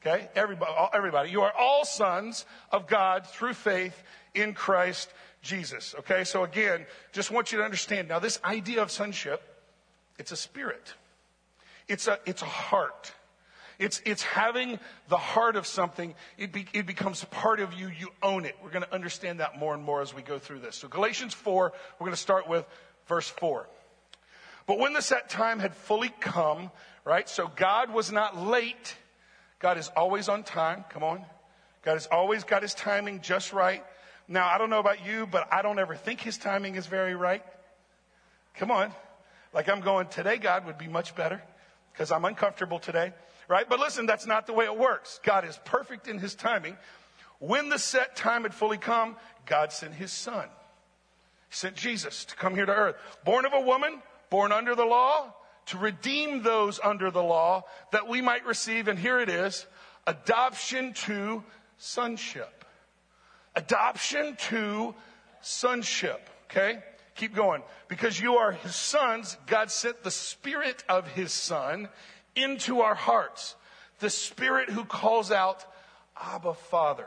Okay? 0.00 0.28
Everybody, 0.34 0.72
everybody. 0.92 1.30
You 1.30 1.42
are 1.42 1.52
all 1.58 1.84
sons 1.84 2.44
of 2.70 2.86
God 2.86 3.26
through 3.26 3.54
faith 3.54 4.02
in 4.34 4.52
Christ 4.54 5.10
Jesus. 5.42 5.94
Okay? 6.00 6.24
So 6.24 6.44
again, 6.44 6.86
just 7.12 7.30
want 7.30 7.52
you 7.52 7.58
to 7.58 7.64
understand 7.64 8.08
now 8.08 8.18
this 8.18 8.38
idea 8.44 8.82
of 8.82 8.90
sonship, 8.90 9.42
it's 10.18 10.32
a 10.32 10.36
spirit. 10.36 10.94
It's 11.88 12.06
a, 12.06 12.18
it's 12.26 12.42
a 12.42 12.46
heart. 12.46 13.12
It's, 13.78 14.00
it's 14.04 14.22
having 14.22 14.78
the 15.08 15.16
heart 15.16 15.56
of 15.56 15.66
something. 15.66 16.14
It, 16.38 16.52
be, 16.52 16.66
it 16.72 16.86
becomes 16.86 17.24
part 17.24 17.60
of 17.60 17.74
you. 17.74 17.88
You 17.88 18.08
own 18.22 18.44
it. 18.44 18.56
We're 18.62 18.70
going 18.70 18.84
to 18.84 18.94
understand 18.94 19.40
that 19.40 19.58
more 19.58 19.74
and 19.74 19.82
more 19.82 20.00
as 20.00 20.14
we 20.14 20.22
go 20.22 20.38
through 20.38 20.60
this. 20.60 20.76
So 20.76 20.88
Galatians 20.88 21.34
4, 21.34 21.72
we're 21.98 22.04
going 22.04 22.12
to 22.12 22.16
start 22.16 22.48
with 22.48 22.64
verse 23.06 23.28
4. 23.28 23.68
But 24.66 24.78
when 24.78 24.92
the 24.92 25.02
set 25.02 25.28
time 25.28 25.58
had 25.58 25.74
fully 25.74 26.12
come, 26.20 26.70
right? 27.04 27.28
So 27.28 27.50
God 27.54 27.92
was 27.92 28.10
not 28.10 28.36
late. 28.36 28.96
God 29.58 29.78
is 29.78 29.88
always 29.96 30.28
on 30.28 30.42
time. 30.42 30.84
Come 30.90 31.02
on. 31.02 31.24
God 31.82 31.94
has 31.94 32.06
always 32.06 32.44
got 32.44 32.62
his 32.62 32.74
timing 32.74 33.20
just 33.20 33.52
right. 33.52 33.84
Now, 34.26 34.46
I 34.46 34.56
don't 34.58 34.70
know 34.70 34.78
about 34.78 35.04
you, 35.04 35.26
but 35.26 35.52
I 35.52 35.62
don't 35.62 35.78
ever 35.78 35.94
think 35.94 36.20
his 36.20 36.38
timing 36.38 36.76
is 36.76 36.86
very 36.86 37.14
right. 37.14 37.44
Come 38.54 38.70
on. 38.70 38.92
Like 39.52 39.68
I'm 39.68 39.80
going, 39.80 40.08
today 40.08 40.38
God 40.38 40.66
would 40.66 40.78
be 40.78 40.88
much 40.88 41.14
better 41.14 41.42
because 41.92 42.10
I'm 42.10 42.24
uncomfortable 42.24 42.78
today, 42.78 43.12
right? 43.48 43.68
But 43.68 43.80
listen, 43.80 44.06
that's 44.06 44.26
not 44.26 44.46
the 44.46 44.52
way 44.52 44.64
it 44.64 44.76
works. 44.76 45.20
God 45.22 45.44
is 45.44 45.58
perfect 45.64 46.08
in 46.08 46.18
his 46.18 46.34
timing. 46.34 46.76
When 47.38 47.68
the 47.68 47.78
set 47.78 48.16
time 48.16 48.42
had 48.42 48.54
fully 48.54 48.78
come, 48.78 49.16
God 49.46 49.72
sent 49.72 49.94
his 49.94 50.10
son. 50.10 50.48
Sent 51.50 51.76
Jesus 51.76 52.24
to 52.24 52.36
come 52.36 52.54
here 52.54 52.66
to 52.66 52.74
earth. 52.74 52.96
Born 53.24 53.44
of 53.44 53.52
a 53.52 53.60
woman, 53.60 54.02
born 54.30 54.50
under 54.50 54.74
the 54.74 54.84
law, 54.84 55.34
to 55.66 55.78
redeem 55.78 56.42
those 56.42 56.80
under 56.82 57.10
the 57.10 57.22
law 57.22 57.64
that 57.92 58.08
we 58.08 58.20
might 58.20 58.46
receive, 58.46 58.88
and 58.88 58.98
here 58.98 59.20
it 59.20 59.28
is, 59.28 59.66
adoption 60.06 60.92
to 60.92 61.42
sonship. 61.78 62.64
Adoption 63.56 64.36
to 64.48 64.94
sonship. 65.40 66.28
Okay? 66.50 66.82
Keep 67.14 67.34
going. 67.34 67.62
Because 67.88 68.20
you 68.20 68.36
are 68.36 68.52
his 68.52 68.74
sons, 68.74 69.36
God 69.46 69.70
sent 69.70 70.02
the 70.02 70.10
spirit 70.10 70.82
of 70.88 71.06
his 71.08 71.32
son 71.32 71.88
into 72.34 72.80
our 72.80 72.94
hearts. 72.94 73.54
The 74.00 74.10
spirit 74.10 74.68
who 74.68 74.84
calls 74.84 75.30
out, 75.30 75.64
Abba, 76.20 76.54
Father. 76.54 77.06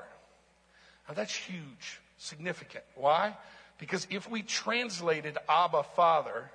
Now 1.08 1.14
that's 1.14 1.36
huge, 1.36 2.02
significant. 2.18 2.84
Why? 2.96 3.36
Because 3.78 4.08
if 4.10 4.30
we 4.30 4.42
translated 4.42 5.38
Abba, 5.48 5.84
Father 5.84 6.50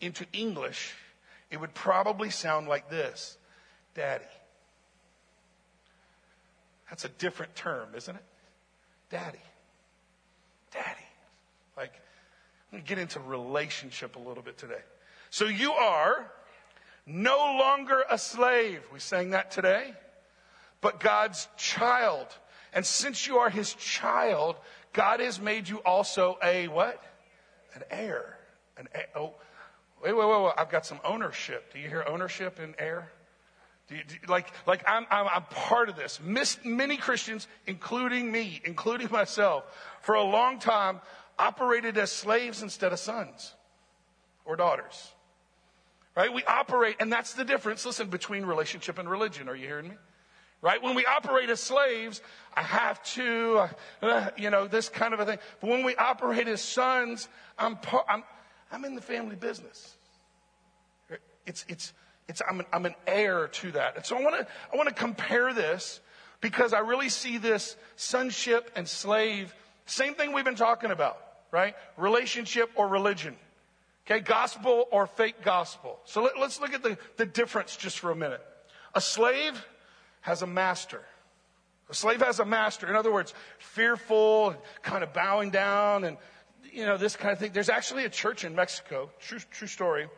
into 0.00 0.24
English, 0.32 0.94
it 1.50 1.60
would 1.60 1.74
probably 1.74 2.30
sound 2.30 2.68
like 2.68 2.90
this 2.90 3.38
Daddy. 3.94 4.24
That's 6.90 7.04
a 7.04 7.08
different 7.08 7.54
term, 7.56 7.88
isn't 7.96 8.14
it? 8.14 8.22
Daddy. 9.10 9.40
Daddy. 10.72 10.86
Like, 11.76 11.92
I'm 12.72 12.78
going 12.78 12.84
to 12.84 12.88
get 12.88 12.98
into 12.98 13.20
relationship 13.20 14.16
a 14.16 14.18
little 14.18 14.42
bit 14.42 14.58
today. 14.58 14.82
So 15.30 15.46
you 15.46 15.72
are 15.72 16.30
no 17.06 17.56
longer 17.58 18.04
a 18.10 18.18
slave. 18.18 18.82
We 18.92 19.00
sang 19.00 19.30
that 19.30 19.50
today. 19.50 19.94
But 20.80 21.00
God's 21.00 21.48
child. 21.56 22.26
And 22.72 22.84
since 22.84 23.26
you 23.26 23.38
are 23.38 23.50
his 23.50 23.74
child, 23.74 24.56
God 24.92 25.20
has 25.20 25.40
made 25.40 25.68
you 25.68 25.78
also 25.78 26.38
a 26.42 26.68
what? 26.68 27.02
An 27.74 27.82
heir. 27.90 28.38
An 28.76 28.88
heir. 28.94 29.06
Oh, 29.16 29.34
Wait, 30.06 30.16
wait, 30.16 30.28
wait, 30.28 30.42
wait. 30.42 30.52
I've 30.56 30.68
got 30.68 30.86
some 30.86 31.00
ownership. 31.04 31.72
Do 31.72 31.80
you 31.80 31.88
hear 31.88 32.04
ownership 32.06 32.60
in 32.60 32.76
heir? 32.78 33.10
Do 33.88 33.96
you, 33.96 34.02
do 34.06 34.14
like, 34.28 34.52
like 34.64 34.84
I'm, 34.86 35.04
I'm, 35.10 35.26
I'm 35.26 35.42
part 35.50 35.88
of 35.88 35.96
this. 35.96 36.20
Miss, 36.22 36.58
many 36.64 36.96
Christians, 36.96 37.48
including 37.66 38.30
me, 38.30 38.60
including 38.64 39.08
myself, 39.10 39.64
for 40.02 40.14
a 40.14 40.22
long 40.22 40.60
time, 40.60 41.00
operated 41.40 41.98
as 41.98 42.12
slaves 42.12 42.62
instead 42.62 42.92
of 42.92 43.00
sons 43.00 43.56
or 44.44 44.54
daughters. 44.54 45.10
Right? 46.14 46.32
We 46.32 46.44
operate, 46.44 46.96
and 47.00 47.12
that's 47.12 47.34
the 47.34 47.44
difference, 47.44 47.84
listen, 47.84 48.08
between 48.08 48.46
relationship 48.46 48.98
and 48.98 49.10
religion. 49.10 49.48
Are 49.48 49.56
you 49.56 49.66
hearing 49.66 49.88
me? 49.88 49.96
Right? 50.62 50.80
When 50.80 50.94
we 50.94 51.04
operate 51.04 51.50
as 51.50 51.58
slaves, 51.58 52.22
I 52.54 52.62
have 52.62 53.02
to, 53.14 53.70
uh, 54.02 54.30
you 54.36 54.50
know, 54.50 54.68
this 54.68 54.88
kind 54.88 55.14
of 55.14 55.18
a 55.20 55.26
thing. 55.26 55.38
But 55.60 55.68
when 55.68 55.82
we 55.82 55.96
operate 55.96 56.46
as 56.46 56.60
sons, 56.60 57.28
I'm, 57.58 57.76
I'm, 58.08 58.22
I'm 58.70 58.84
in 58.84 58.94
the 58.94 59.00
family 59.00 59.36
business. 59.36 59.96
It's, 61.46 61.64
it's, 61.68 61.92
it's, 62.28 62.42
I'm, 62.48 62.60
an, 62.60 62.66
I'm 62.72 62.86
an 62.86 62.94
heir 63.06 63.48
to 63.48 63.72
that. 63.72 63.96
And 63.96 64.04
so 64.04 64.16
I 64.16 64.22
want 64.22 64.40
to, 64.40 64.46
I 64.72 64.76
want 64.76 64.88
to 64.88 64.94
compare 64.94 65.52
this 65.54 66.00
because 66.40 66.72
I 66.72 66.80
really 66.80 67.08
see 67.08 67.38
this 67.38 67.76
sonship 67.94 68.70
and 68.76 68.88
slave, 68.88 69.54
same 69.86 70.14
thing 70.14 70.32
we've 70.32 70.44
been 70.44 70.56
talking 70.56 70.90
about, 70.90 71.18
right? 71.50 71.74
Relationship 71.96 72.70
or 72.74 72.88
religion. 72.88 73.36
Okay, 74.06 74.20
gospel 74.20 74.86
or 74.92 75.06
fake 75.06 75.42
gospel. 75.42 75.98
So 76.04 76.22
let, 76.22 76.36
us 76.36 76.60
look 76.60 76.74
at 76.74 76.82
the, 76.82 76.96
the 77.16 77.26
difference 77.26 77.76
just 77.76 77.98
for 77.98 78.10
a 78.10 78.16
minute. 78.16 78.40
A 78.94 79.00
slave 79.00 79.64
has 80.20 80.42
a 80.42 80.46
master. 80.46 81.02
A 81.90 81.94
slave 81.94 82.22
has 82.22 82.40
a 82.40 82.44
master. 82.44 82.88
In 82.88 82.96
other 82.96 83.12
words, 83.12 83.34
fearful, 83.58 84.54
kind 84.82 85.02
of 85.02 85.12
bowing 85.12 85.50
down, 85.50 86.04
and 86.04 86.16
you 86.72 86.86
know 86.86 86.96
this 86.96 87.16
kind 87.16 87.32
of 87.32 87.38
thing. 87.38 87.52
There's 87.52 87.68
actually 87.68 88.04
a 88.04 88.10
church 88.10 88.44
in 88.44 88.54
Mexico, 88.54 89.10
true, 89.20 89.38
true 89.50 89.68
story, 89.68 90.08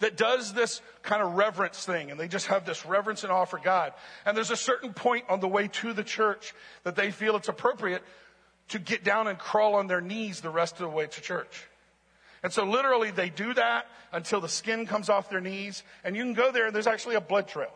that 0.00 0.16
does 0.16 0.52
this 0.52 0.82
kind 1.02 1.22
of 1.22 1.34
reverence 1.34 1.84
thing, 1.84 2.10
and 2.10 2.18
they 2.18 2.28
just 2.28 2.48
have 2.48 2.64
this 2.64 2.84
reverence 2.84 3.22
and 3.22 3.32
awe 3.32 3.44
for 3.44 3.58
God. 3.58 3.92
And 4.26 4.36
there's 4.36 4.50
a 4.50 4.56
certain 4.56 4.92
point 4.92 5.24
on 5.28 5.40
the 5.40 5.48
way 5.48 5.68
to 5.68 5.92
the 5.92 6.04
church 6.04 6.54
that 6.84 6.96
they 6.96 7.10
feel 7.10 7.36
it's 7.36 7.48
appropriate 7.48 8.02
to 8.68 8.78
get 8.78 9.04
down 9.04 9.28
and 9.28 9.38
crawl 9.38 9.74
on 9.74 9.86
their 9.86 10.00
knees 10.00 10.40
the 10.40 10.50
rest 10.50 10.74
of 10.74 10.80
the 10.80 10.88
way 10.88 11.06
to 11.06 11.20
church. 11.20 11.68
And 12.42 12.52
so 12.52 12.64
literally 12.64 13.10
they 13.10 13.30
do 13.30 13.54
that 13.54 13.86
until 14.12 14.40
the 14.40 14.48
skin 14.48 14.86
comes 14.86 15.08
off 15.08 15.30
their 15.30 15.40
knees. 15.40 15.84
And 16.04 16.16
you 16.16 16.24
can 16.24 16.34
go 16.34 16.50
there 16.50 16.66
and 16.66 16.74
there's 16.74 16.86
actually 16.86 17.14
a 17.14 17.20
blood 17.20 17.46
trail, 17.46 17.72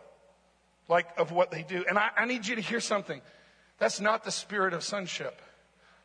like 0.88 1.06
of 1.18 1.30
what 1.30 1.50
they 1.50 1.62
do. 1.62 1.85
And 1.88 1.99
I, 1.99 2.11
I 2.16 2.25
need 2.26 2.46
you 2.46 2.56
to 2.56 2.62
hear 2.62 2.80
something. 2.80 3.20
That's 3.78 4.00
not 4.00 4.25
the 4.25 4.32
spirit 4.32 4.73
of 4.73 4.82
sonship. 4.82 5.40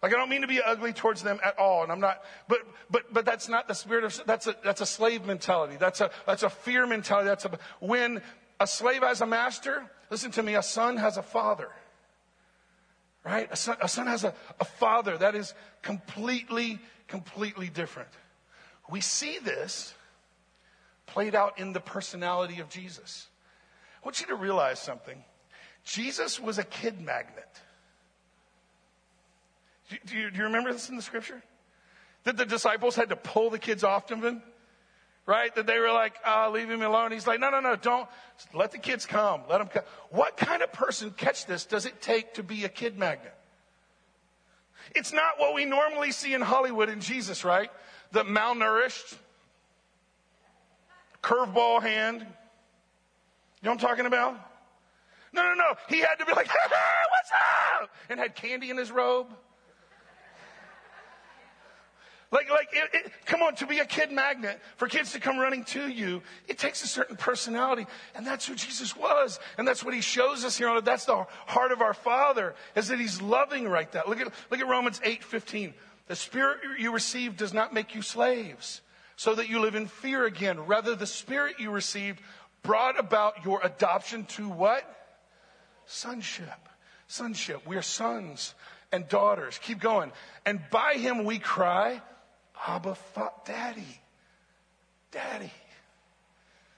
Like 0.01 0.13
I 0.13 0.17
don't 0.17 0.29
mean 0.29 0.41
to 0.41 0.47
be 0.47 0.61
ugly 0.61 0.93
towards 0.93 1.21
them 1.21 1.39
at 1.43 1.59
all, 1.59 1.83
and 1.83 1.91
I'm 1.91 1.99
not. 1.99 2.23
But 2.47 2.59
but 2.89 3.13
but 3.13 3.23
that's 3.23 3.47
not 3.47 3.67
the 3.67 3.75
spirit 3.75 4.03
of. 4.03 4.21
That's 4.25 4.47
a 4.47 4.55
that's 4.63 4.81
a 4.81 4.85
slave 4.85 5.25
mentality. 5.25 5.77
That's 5.79 6.01
a 6.01 6.09
that's 6.25 6.43
a 6.43 6.49
fear 6.49 6.87
mentality. 6.87 7.27
That's 7.27 7.45
a 7.45 7.59
when 7.79 8.21
a 8.59 8.65
slave 8.65 9.03
has 9.03 9.21
a 9.21 9.27
master. 9.27 9.83
Listen 10.09 10.31
to 10.31 10.43
me. 10.43 10.55
A 10.55 10.63
son 10.63 10.97
has 10.97 11.17
a 11.17 11.23
father. 11.23 11.69
Right? 13.23 13.47
A 13.51 13.55
son, 13.55 13.77
a 13.79 13.87
son 13.87 14.07
has 14.07 14.23
a, 14.23 14.33
a 14.59 14.65
father 14.65 15.15
that 15.19 15.35
is 15.35 15.53
completely 15.83 16.79
completely 17.07 17.69
different. 17.69 18.09
We 18.89 19.01
see 19.01 19.37
this 19.37 19.93
played 21.05 21.35
out 21.35 21.59
in 21.59 21.73
the 21.73 21.79
personality 21.79 22.59
of 22.59 22.69
Jesus. 22.69 23.27
I 24.01 24.07
want 24.07 24.19
you 24.19 24.27
to 24.27 24.35
realize 24.35 24.79
something. 24.79 25.23
Jesus 25.83 26.39
was 26.39 26.57
a 26.57 26.63
kid 26.63 26.99
magnet. 27.01 27.61
Do 30.05 30.17
you, 30.17 30.31
do 30.31 30.37
you 30.37 30.43
remember 30.45 30.71
this 30.71 30.89
in 30.89 30.95
the 30.95 31.01
scripture? 31.01 31.41
That 32.23 32.37
the 32.37 32.45
disciples 32.45 32.95
had 32.95 33.09
to 33.09 33.15
pull 33.15 33.49
the 33.49 33.59
kids 33.59 33.83
off 33.83 34.09
of 34.11 34.23
him? 34.23 34.41
Right? 35.25 35.53
That 35.55 35.67
they 35.67 35.79
were 35.79 35.91
like, 35.91 36.15
oh, 36.25 36.49
leave 36.53 36.69
him 36.69 36.81
alone. 36.81 37.11
He's 37.11 37.27
like, 37.27 37.39
no, 37.39 37.49
no, 37.49 37.59
no, 37.59 37.75
don't. 37.75 38.07
Let 38.53 38.71
the 38.71 38.79
kids 38.79 39.05
come. 39.05 39.41
Let 39.49 39.59
them 39.59 39.67
come. 39.67 39.83
What 40.09 40.35
kind 40.37 40.63
of 40.63 40.71
person, 40.73 41.11
catch 41.11 41.45
this, 41.45 41.65
does 41.65 41.85
it 41.85 42.01
take 42.01 42.35
to 42.35 42.43
be 42.43 42.65
a 42.65 42.69
kid 42.69 42.97
magnet? 42.97 43.35
It's 44.95 45.13
not 45.13 45.37
what 45.37 45.53
we 45.53 45.65
normally 45.65 46.11
see 46.11 46.33
in 46.33 46.41
Hollywood 46.41 46.89
in 46.89 47.01
Jesus, 47.01 47.45
right? 47.45 47.69
the 48.11 48.23
malnourished, 48.23 49.15
curveball 51.23 51.81
hand. 51.81 52.19
You 52.19 52.25
know 53.63 53.71
what 53.71 53.71
I'm 53.71 53.77
talking 53.77 54.05
about? 54.05 54.33
No, 55.33 55.43
no, 55.43 55.53
no. 55.53 55.75
He 55.87 55.99
had 55.99 56.15
to 56.15 56.25
be 56.25 56.33
like, 56.33 56.47
what's 56.47 57.31
up? 57.81 57.89
And 58.09 58.19
had 58.19 58.35
candy 58.35 58.69
in 58.69 58.77
his 58.77 58.91
robe. 58.91 59.27
Like, 62.31 62.49
like, 62.49 62.69
it, 62.71 62.89
it, 62.93 63.11
come 63.25 63.41
on, 63.41 63.55
to 63.55 63.67
be 63.67 63.79
a 63.79 63.85
kid 63.85 64.09
magnet, 64.09 64.61
for 64.77 64.87
kids 64.87 65.11
to 65.11 65.19
come 65.19 65.37
running 65.37 65.65
to 65.65 65.89
you, 65.89 66.21
it 66.47 66.57
takes 66.57 66.81
a 66.81 66.87
certain 66.87 67.17
personality. 67.17 67.85
And 68.15 68.25
that's 68.25 68.47
who 68.47 68.55
Jesus 68.55 68.95
was. 68.95 69.37
And 69.57 69.67
that's 69.67 69.83
what 69.83 69.93
he 69.93 69.99
shows 69.99 70.45
us 70.45 70.57
here. 70.57 70.79
That's 70.79 71.03
the 71.03 71.25
heart 71.45 71.73
of 71.73 71.81
our 71.81 71.93
Father, 71.93 72.55
is 72.73 72.87
that 72.87 72.99
he's 72.99 73.21
loving 73.21 73.67
right 73.67 73.91
that. 73.91 74.07
Look 74.07 74.21
at, 74.21 74.31
look 74.49 74.61
at 74.61 74.67
Romans 74.67 75.01
8, 75.03 75.23
15. 75.25 75.73
The 76.07 76.15
spirit 76.15 76.59
you 76.79 76.93
received 76.93 77.37
does 77.37 77.53
not 77.53 77.73
make 77.73 77.95
you 77.95 78.01
slaves, 78.01 78.81
so 79.17 79.35
that 79.35 79.49
you 79.49 79.59
live 79.59 79.75
in 79.75 79.87
fear 79.87 80.25
again. 80.25 80.61
Rather, 80.61 80.95
the 80.95 81.05
spirit 81.05 81.55
you 81.59 81.69
received 81.69 82.21
brought 82.63 82.97
about 82.97 83.43
your 83.43 83.59
adoption 83.61 84.23
to 84.25 84.47
what? 84.47 84.83
Sonship. 85.85 86.69
Sonship. 87.07 87.67
We 87.67 87.75
are 87.75 87.81
sons 87.81 88.55
and 88.91 89.07
daughters. 89.09 89.59
Keep 89.61 89.79
going. 89.81 90.11
And 90.45 90.61
by 90.69 90.93
him 90.93 91.25
we 91.25 91.39
cry, 91.39 92.01
Abba, 92.67 92.97
Daddy. 93.45 93.99
Daddy. 95.11 95.51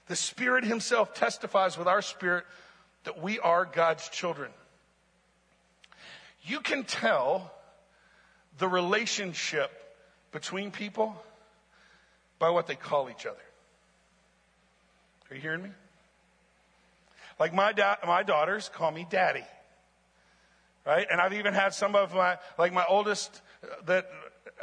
The 0.08 0.16
Spirit 0.16 0.64
Himself 0.64 1.14
testifies 1.14 1.78
with 1.78 1.86
our 1.86 2.02
spirit 2.02 2.44
that 3.04 3.22
we 3.22 3.38
are 3.38 3.64
God's 3.64 4.08
children. 4.08 4.50
You 6.42 6.60
can 6.60 6.84
tell 6.84 7.52
the 8.58 8.68
relationship 8.68 9.70
between 10.32 10.70
people 10.70 11.16
by 12.38 12.50
what 12.50 12.66
they 12.66 12.74
call 12.74 13.08
each 13.08 13.24
other. 13.24 13.38
Are 15.30 15.36
you 15.36 15.40
hearing 15.40 15.62
me? 15.62 15.70
Like 17.40 17.54
my 17.54 17.72
da- 17.72 17.96
my 18.06 18.22
daughters 18.22 18.68
call 18.68 18.90
me 18.90 19.06
daddy. 19.08 19.44
Right? 20.86 21.06
And 21.10 21.20
I've 21.20 21.32
even 21.32 21.54
had 21.54 21.72
some 21.72 21.96
of 21.96 22.14
my, 22.14 22.36
like 22.58 22.72
my 22.72 22.84
oldest 22.86 23.40
uh, 23.62 23.68
that 23.86 24.06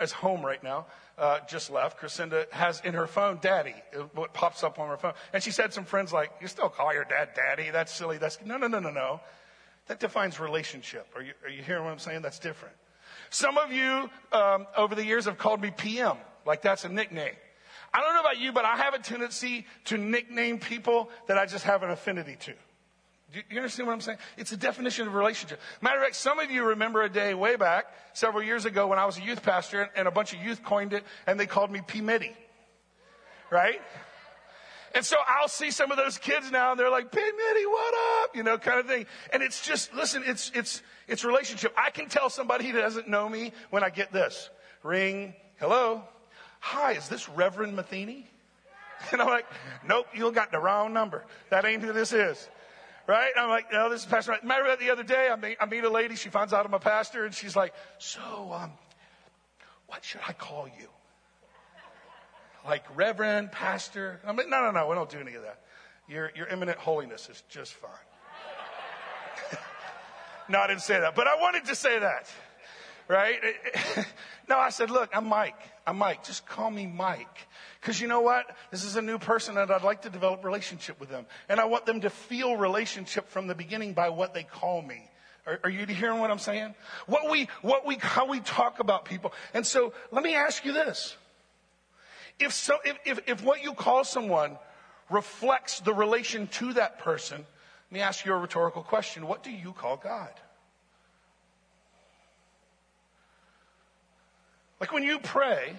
is 0.02 0.12
home 0.12 0.46
right 0.46 0.62
now, 0.64 0.86
uh, 1.18 1.40
just 1.48 1.70
left, 1.70 2.00
Crescenda 2.00 2.50
has 2.52 2.82
in 2.82 2.94
her 2.94 3.08
phone 3.08 3.40
daddy, 3.42 3.76
uh, 3.96 4.04
what 4.16 4.34
pops 4.34 4.64
up 4.64 4.80
on 4.80 4.90
her 4.90 4.98
phone. 4.98 5.14
And 5.34 5.44
she 5.44 5.52
said 5.52 5.74
some 5.74 5.86
friends 5.86 6.12
like, 6.12 6.32
you 6.42 6.48
still 6.48 6.70
call 6.70 6.94
your 6.94 7.06
dad 7.06 7.30
daddy? 7.36 7.70
That's 7.70 7.94
silly. 7.94 8.18
That's, 8.18 8.40
no, 8.44 8.58
no, 8.58 8.68
no, 8.68 8.80
no, 8.80 8.90
no. 8.90 9.22
That 9.88 10.00
defines 10.00 10.40
relationship. 10.40 11.08
Are 11.16 11.22
you, 11.22 11.34
are 11.44 11.50
you 11.50 11.62
hearing 11.62 11.84
what 11.84 11.92
I'm 11.92 12.00
saying? 12.00 12.22
That's 12.22 12.40
different. 12.40 12.76
Some 13.30 13.58
of 13.58 13.72
you 13.72 14.10
um, 14.32 14.68
over 14.76 14.96
the 14.96 15.06
years 15.06 15.26
have 15.26 15.38
called 15.38 15.62
me 15.62 15.72
PM, 15.72 16.18
like 16.46 16.62
that's 16.62 16.86
a 16.86 16.90
nickname. 16.90 17.36
I 17.94 18.00
don't 18.00 18.14
know 18.14 18.22
about 18.22 18.40
you, 18.40 18.52
but 18.52 18.66
I 18.66 18.78
have 18.78 18.94
a 18.94 19.00
tendency 19.00 19.66
to 19.86 19.98
nickname 19.98 20.60
people 20.60 21.10
that 21.28 21.38
I 21.38 21.46
just 21.46 21.66
have 21.66 21.84
an 21.84 21.90
affinity 21.90 22.38
to. 22.42 22.54
Do 23.34 23.39
you 23.50 23.58
understand 23.58 23.88
what 23.88 23.94
I'm 23.94 24.02
saying? 24.02 24.17
It's 24.38 24.52
a 24.52 24.58
definition 24.58 25.08
of 25.08 25.13
relationship. 25.13 25.60
Matter 25.80 25.98
of 25.98 26.04
fact, 26.04 26.15
some 26.15 26.39
of 26.39 26.52
you 26.52 26.65
remember 26.65 27.02
a 27.04 27.10
day 27.10 27.34
way 27.34 27.56
back, 27.56 27.86
several 28.13 28.44
years 28.44 28.65
ago, 28.65 28.88
when 28.88 29.00
I 29.00 29.06
was 29.06 29.17
a 29.17 29.22
youth 29.22 29.41
pastor 29.41 29.89
and 29.96 30.08
a 30.08 30.12
bunch 30.12 30.34
of 30.34 30.44
youth 30.44 30.63
coined 30.63 30.91
it 30.91 31.06
and 31.26 31.39
they 31.39 31.46
called 31.46 31.72
me 31.72 31.82
P. 31.86 32.02
Mitty. 32.02 32.36
Right? 33.50 33.82
And 34.94 35.06
so 35.06 35.15
I'll 35.26 35.48
see 35.48 35.72
some 35.72 35.91
of 35.91 35.98
those 35.98 36.17
kids 36.17 36.52
now 36.52 36.72
and 36.72 36.80
they're 36.80 36.89
like, 36.89 37.12
Big 37.12 37.24
Mitty, 37.24 37.65
what 37.65 38.24
up? 38.24 38.36
You 38.36 38.44
know, 38.44 38.58
kind 38.58 38.80
of 38.80 38.88
thing. 38.88 39.06
And 39.32 39.41
it's 39.41 39.65
just, 39.65 39.94
listen, 39.94 40.24
it's, 40.26 40.52
it's, 40.54 40.82
it's 41.08 41.24
relationship. 41.24 41.74
I 41.78 41.89
can 41.89 42.10
tell 42.10 42.30
somebody 42.30 42.67
who 42.70 42.82
doesn't 42.82 43.08
know 43.08 43.30
me 43.30 43.54
when 43.70 43.84
I 43.84 43.89
get 43.89 44.12
this. 44.12 44.50
Ring, 44.84 45.34
hello. 45.58 46.04
Hi, 46.60 46.94
is 46.94 47.08
this 47.08 47.30
Reverend 47.30 47.76
Matheny? 47.76 48.28
And 49.12 49.20
I'm 49.20 49.28
like, 49.28 49.48
nope, 49.84 50.06
you 50.13 50.32
got 50.32 50.52
the 50.52 50.60
wrong 50.60 50.94
number. 50.94 51.26
That 51.50 51.65
ain't 51.65 51.82
who 51.82 51.91
this 51.91 52.13
is. 52.13 52.48
Right? 53.08 53.32
I'm 53.38 53.50
like, 53.50 53.72
no, 53.72 53.90
this 53.90 54.02
is 54.02 54.06
Pastor. 54.06 54.38
Matter 54.44 54.68
of 54.68 54.80
the 54.80 54.90
other 54.90 55.04
day, 55.04 55.30
I 55.32 55.36
meet, 55.36 55.58
I 55.60 55.66
meet 55.66 55.84
a 55.84 55.90
lady. 55.90 56.16
She 56.16 56.30
finds 56.30 56.54
out 56.54 56.66
I'm 56.66 56.74
a 56.74 56.80
pastor, 56.80 57.26
and 57.26 57.34
she's 57.34 57.56
like, 57.56 57.74
so, 57.98 58.54
um, 58.54 58.72
what 59.88 60.04
should 60.04 60.22
I 60.28 60.34
call 60.34 60.68
you? 60.68 60.88
like 62.66 62.84
reverend, 62.96 63.52
pastor. 63.52 64.20
I 64.26 64.34
mean, 64.34 64.50
no, 64.50 64.62
no, 64.64 64.72
no, 64.72 64.88
we 64.88 64.96
don't 64.96 65.10
do 65.10 65.20
any 65.20 65.34
of 65.36 65.44
that. 65.44 65.62
Your, 66.08 66.32
your 66.36 66.48
eminent 66.48 66.78
holiness 66.78 67.30
is 67.30 67.44
just 67.50 67.74
fine. 67.74 67.92
no, 70.50 70.60
I 70.60 70.68
didn't 70.68 70.82
say 70.82 71.00
that, 71.00 71.16
but 71.16 71.28
I 71.28 71.36
wanted 71.36 71.66
to 71.66 71.76
say 71.76 72.00
that, 72.00 72.30
right? 73.08 73.40
no, 74.50 74.58
I 74.58 74.70
said, 74.70 74.90
look, 74.90 75.10
I'm 75.14 75.28
Mike. 75.28 75.58
I'm 75.88 75.98
Mike. 75.98 76.24
Just 76.24 76.46
call 76.46 76.70
me 76.70 76.86
Mike. 76.86 77.48
Because 77.82 78.00
you 78.00 78.08
know 78.08 78.22
what? 78.22 78.46
This 78.70 78.84
is 78.84 78.96
a 78.96 79.02
new 79.02 79.17
person 79.17 79.58
and 79.58 79.72
I'd 79.72 79.82
like 79.82 80.04
to 80.04 80.10
develop 80.10 80.46
relationship 80.46 81.00
with 81.00 81.10
them. 81.10 81.26
And 81.50 81.60
I 81.60 81.65
want 81.65 81.88
them 81.88 82.02
to 82.02 82.12
feel 82.12 82.56
relationship 82.56 83.28
from 83.28 83.48
the 83.48 83.56
beginning 83.56 83.94
by 83.94 84.10
what 84.10 84.36
they 84.36 84.44
call 84.44 84.84
me. 84.84 85.10
Are, 85.48 85.60
are, 85.63 85.70
you 85.70 85.88
hearing 85.88 86.20
what 86.20 86.30
I'm 86.30 86.38
saying? 86.38 86.76
What 87.08 87.32
we, 87.32 87.48
what 87.63 87.88
we, 87.88 87.96
how 87.96 88.28
we 88.28 88.39
talk 88.39 88.80
about 88.80 89.06
people. 89.06 89.34
And 89.56 89.65
so 89.65 89.94
let 90.12 90.24
me 90.24 90.36
ask 90.36 90.63
you 90.63 90.74
this. 90.74 91.17
If, 92.39 92.54
so, 92.54 92.78
if, 92.86 92.98
if, 93.04 93.20
if 93.28 93.44
what 93.44 93.63
you 93.63 93.74
call 93.74 94.04
someone 94.04 94.58
reflects 95.10 95.80
the 95.80 95.94
relation 95.94 96.48
to 96.48 96.74
that 96.74 97.00
person, 97.00 97.38
let 97.38 97.91
me 97.91 98.02
ask 98.02 98.24
you 98.26 98.34
a 98.34 98.38
rhetorical 98.38 98.84
question. 98.84 99.26
What 99.26 99.41
do 99.41 99.50
you 99.50 99.74
call 99.74 99.98
God? 99.98 100.30
Like 104.80 104.91
when 104.91 105.04
you 105.04 105.17
pray, 105.17 105.74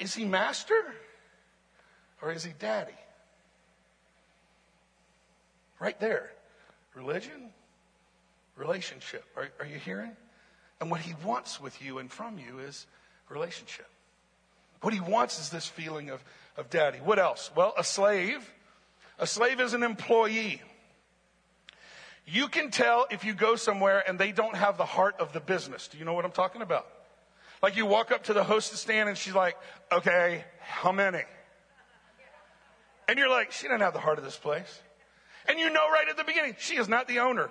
is 0.00 0.14
he 0.14 0.24
master 0.24 0.94
or 2.20 2.32
is 2.32 2.42
he 2.42 2.52
daddy? 2.58 2.92
Right 5.78 5.98
there. 6.00 6.30
Religion, 6.94 7.50
relationship. 8.56 9.24
Are, 9.36 9.48
are 9.60 9.66
you 9.66 9.78
hearing? 9.78 10.12
And 10.80 10.90
what 10.90 11.00
he 11.00 11.14
wants 11.24 11.60
with 11.60 11.80
you 11.82 11.98
and 11.98 12.10
from 12.10 12.38
you 12.38 12.58
is 12.58 12.86
relationship. 13.28 13.86
What 14.80 14.94
he 14.94 15.00
wants 15.00 15.38
is 15.38 15.50
this 15.50 15.66
feeling 15.66 16.10
of, 16.10 16.24
of 16.56 16.70
daddy. 16.70 16.98
What 16.98 17.18
else? 17.18 17.50
Well, 17.54 17.74
a 17.78 17.84
slave. 17.84 18.50
A 19.18 19.26
slave 19.26 19.60
is 19.60 19.74
an 19.74 19.82
employee. 19.82 20.62
You 22.26 22.48
can 22.48 22.70
tell 22.70 23.06
if 23.10 23.24
you 23.24 23.34
go 23.34 23.56
somewhere 23.56 24.02
and 24.06 24.18
they 24.18 24.32
don't 24.32 24.56
have 24.56 24.78
the 24.78 24.86
heart 24.86 25.16
of 25.18 25.32
the 25.32 25.40
business. 25.40 25.88
Do 25.88 25.98
you 25.98 26.04
know 26.04 26.14
what 26.14 26.24
I'm 26.24 26.32
talking 26.32 26.62
about? 26.62 26.86
Like 27.62 27.76
you 27.76 27.86
walk 27.86 28.10
up 28.10 28.24
to 28.24 28.32
the 28.32 28.42
hostess 28.44 28.80
stand 28.80 29.08
and 29.08 29.18
she's 29.18 29.34
like, 29.34 29.56
okay, 29.92 30.44
how 30.60 30.92
many? 30.92 31.22
And 33.08 33.18
you're 33.18 33.28
like, 33.28 33.52
she 33.52 33.66
doesn't 33.66 33.80
have 33.80 33.92
the 33.92 34.00
heart 34.00 34.18
of 34.18 34.24
this 34.24 34.36
place. 34.36 34.80
And 35.48 35.58
you 35.58 35.70
know 35.70 35.90
right 35.90 36.08
at 36.08 36.16
the 36.16 36.24
beginning, 36.24 36.56
she 36.58 36.76
is 36.76 36.88
not 36.88 37.08
the 37.08 37.18
owner. 37.18 37.50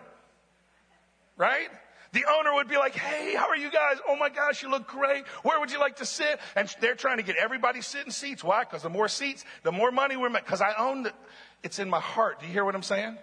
Right? 1.38 1.70
The 2.12 2.26
owner 2.26 2.54
would 2.56 2.68
be 2.68 2.78
like, 2.78 2.96
hey, 2.96 3.36
how 3.36 3.50
are 3.50 3.56
you 3.56 3.70
guys? 3.70 3.98
Oh 4.08 4.16
my 4.16 4.30
gosh, 4.30 4.64
you 4.64 4.72
look 4.72 4.88
great. 4.88 5.28
Where 5.44 5.60
would 5.60 5.72
you 5.72 5.80
like 5.80 5.98
to 5.98 6.06
sit? 6.06 6.40
And 6.56 6.74
they're 6.82 6.96
trying 6.96 7.18
to 7.18 7.24
get 7.24 7.36
everybody 7.36 7.82
sitting 7.82 8.12
seats. 8.12 8.44
Why? 8.44 8.64
Because 8.64 8.82
the 8.82 8.90
more 8.90 9.08
seats, 9.08 9.46
the 9.64 9.72
more 9.72 9.92
money 9.92 10.18
we're 10.18 10.30
making. 10.30 10.46
Because 10.46 10.62
I 10.62 10.74
own 10.78 11.06
it. 11.06 11.14
It's 11.62 11.78
in 11.78 11.90
my 11.90 12.00
heart. 12.00 12.40
Do 12.40 12.48
you 12.48 12.54
hear 12.54 12.66
what 12.66 12.74
I'm 12.74 12.84
saying? 12.84 13.18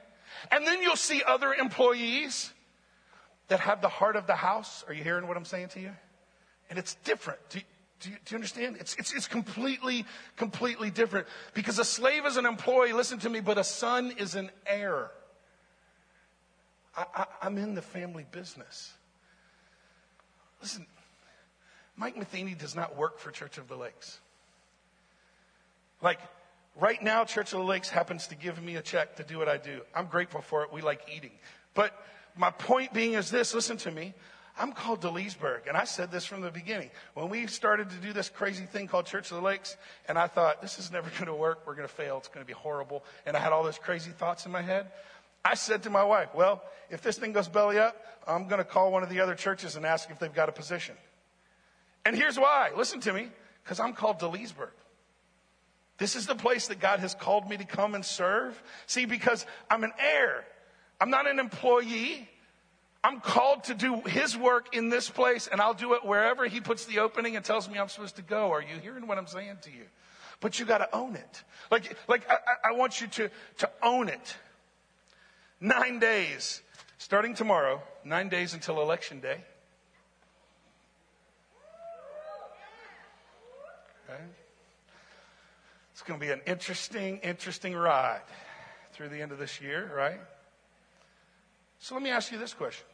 And 0.52 0.66
then 0.66 0.82
you'll 0.82 0.96
see 0.96 1.22
other 1.26 1.52
employees 1.52 2.52
that 3.48 3.60
have 3.60 3.80
the 3.80 3.88
heart 3.88 4.14
of 4.14 4.26
the 4.26 4.34
house. 4.34 4.84
Are 4.86 4.94
you 4.94 5.02
hearing 5.02 5.26
what 5.26 5.36
I'm 5.36 5.44
saying 5.44 5.68
to 5.70 5.80
you? 5.80 5.92
And 6.70 6.78
it's 6.78 6.94
different. 7.04 7.38
Do 7.48 7.58
you, 7.58 7.64
do 8.00 8.10
do 8.10 8.16
you 8.30 8.36
understand? 8.36 8.76
It's, 8.80 8.94
it's, 8.96 9.12
it's 9.12 9.28
completely, 9.28 10.04
completely 10.36 10.90
different. 10.90 11.26
Because 11.54 11.78
a 11.78 11.84
slave 11.84 12.26
is 12.26 12.36
an 12.36 12.46
employee, 12.46 12.92
listen 12.92 13.18
to 13.20 13.30
me, 13.30 13.40
but 13.40 13.58
a 13.58 13.64
son 13.64 14.12
is 14.18 14.34
an 14.34 14.50
heir. 14.66 15.10
I, 16.96 17.04
I, 17.14 17.26
I'm 17.42 17.58
in 17.58 17.74
the 17.74 17.82
family 17.82 18.26
business. 18.30 18.92
Listen, 20.60 20.86
Mike 21.96 22.16
Matheny 22.16 22.54
does 22.54 22.74
not 22.74 22.96
work 22.96 23.18
for 23.18 23.30
Church 23.30 23.58
of 23.58 23.68
the 23.68 23.76
Lakes. 23.76 24.18
Like, 26.02 26.20
right 26.78 27.02
now, 27.02 27.24
Church 27.24 27.52
of 27.52 27.60
the 27.60 27.64
Lakes 27.64 27.88
happens 27.88 28.26
to 28.28 28.34
give 28.34 28.62
me 28.62 28.76
a 28.76 28.82
check 28.82 29.16
to 29.16 29.22
do 29.22 29.38
what 29.38 29.48
I 29.48 29.56
do. 29.56 29.80
I'm 29.94 30.06
grateful 30.06 30.42
for 30.42 30.62
it. 30.62 30.72
We 30.72 30.82
like 30.82 31.00
eating. 31.14 31.32
But 31.74 31.92
my 32.36 32.50
point 32.50 32.92
being 32.92 33.14
is 33.14 33.30
this 33.30 33.54
listen 33.54 33.76
to 33.78 33.90
me. 33.90 34.14
I'm 34.58 34.72
called 34.72 35.02
to 35.02 35.10
Leesburg, 35.10 35.62
and 35.68 35.76
I 35.76 35.84
said 35.84 36.10
this 36.10 36.24
from 36.24 36.40
the 36.40 36.50
beginning. 36.50 36.90
When 37.14 37.28
we 37.28 37.46
started 37.46 37.90
to 37.90 37.96
do 37.96 38.12
this 38.12 38.30
crazy 38.30 38.64
thing 38.64 38.88
called 38.88 39.06
Church 39.06 39.30
of 39.30 39.36
the 39.36 39.42
Lakes, 39.42 39.76
and 40.08 40.18
I 40.18 40.28
thought, 40.28 40.62
this 40.62 40.78
is 40.78 40.90
never 40.90 41.10
going 41.14 41.26
to 41.26 41.34
work. 41.34 41.66
We're 41.66 41.74
going 41.74 41.88
to 41.88 41.94
fail. 41.94 42.16
It's 42.18 42.28
going 42.28 42.44
to 42.44 42.46
be 42.46 42.54
horrible. 42.54 43.04
And 43.26 43.36
I 43.36 43.40
had 43.40 43.52
all 43.52 43.62
those 43.62 43.78
crazy 43.78 44.10
thoughts 44.10 44.46
in 44.46 44.52
my 44.52 44.62
head. 44.62 44.90
I 45.44 45.54
said 45.54 45.84
to 45.84 45.90
my 45.90 46.02
wife, 46.02 46.34
well, 46.34 46.62
if 46.90 47.02
this 47.02 47.18
thing 47.18 47.32
goes 47.32 47.48
belly 47.48 47.78
up, 47.78 47.96
I'm 48.26 48.48
going 48.48 48.58
to 48.58 48.64
call 48.64 48.90
one 48.90 49.02
of 49.02 49.10
the 49.10 49.20
other 49.20 49.34
churches 49.34 49.76
and 49.76 49.86
ask 49.86 50.10
if 50.10 50.18
they've 50.18 50.32
got 50.32 50.48
a 50.48 50.52
position. 50.52 50.96
And 52.04 52.16
here's 52.16 52.38
why. 52.38 52.70
Listen 52.76 53.00
to 53.00 53.12
me. 53.12 53.28
Because 53.62 53.80
I'm 53.80 53.92
called 53.92 54.20
to 54.20 54.28
Leesburg. 54.28 54.70
This 55.98 56.14
is 56.14 56.26
the 56.26 56.34
place 56.34 56.68
that 56.68 56.78
God 56.78 57.00
has 57.00 57.14
called 57.14 57.48
me 57.48 57.56
to 57.56 57.64
come 57.64 57.94
and 57.94 58.04
serve. 58.04 58.60
See, 58.86 59.06
because 59.06 59.44
I'm 59.68 59.82
an 59.82 59.92
heir. 59.98 60.44
I'm 61.00 61.10
not 61.10 61.28
an 61.28 61.38
employee. 61.38 62.28
I'm 63.06 63.20
called 63.20 63.62
to 63.64 63.74
do 63.74 64.00
his 64.00 64.36
work 64.36 64.74
in 64.74 64.88
this 64.88 65.08
place, 65.08 65.46
and 65.46 65.60
I'll 65.60 65.74
do 65.74 65.94
it 65.94 66.04
wherever 66.04 66.44
he 66.44 66.60
puts 66.60 66.86
the 66.86 66.98
opening 66.98 67.36
and 67.36 67.44
tells 67.44 67.70
me 67.70 67.78
I'm 67.78 67.88
supposed 67.88 68.16
to 68.16 68.22
go. 68.22 68.50
Are 68.50 68.60
you 68.60 68.80
hearing 68.82 69.06
what 69.06 69.16
I'm 69.16 69.28
saying 69.28 69.58
to 69.62 69.70
you? 69.70 69.84
But 70.40 70.58
you 70.58 70.66
got 70.66 70.78
to 70.78 70.92
own 70.92 71.14
it. 71.14 71.44
Like, 71.70 71.96
like 72.08 72.28
I, 72.28 72.70
I 72.70 72.72
want 72.72 73.00
you 73.00 73.06
to, 73.06 73.30
to 73.58 73.70
own 73.80 74.08
it. 74.08 74.36
Nine 75.60 76.00
days, 76.00 76.62
starting 76.98 77.34
tomorrow, 77.34 77.80
nine 78.04 78.28
days 78.28 78.54
until 78.54 78.82
election 78.82 79.20
day. 79.20 79.44
Okay. 84.10 84.22
It's 85.92 86.02
going 86.02 86.18
to 86.18 86.26
be 86.26 86.32
an 86.32 86.40
interesting, 86.44 87.18
interesting 87.18 87.72
ride 87.72 88.22
through 88.94 89.10
the 89.10 89.22
end 89.22 89.30
of 89.30 89.38
this 89.38 89.60
year, 89.60 89.92
right? 89.96 90.18
So 91.78 91.94
let 91.94 92.02
me 92.02 92.10
ask 92.10 92.32
you 92.32 92.38
this 92.38 92.52
question 92.52 92.84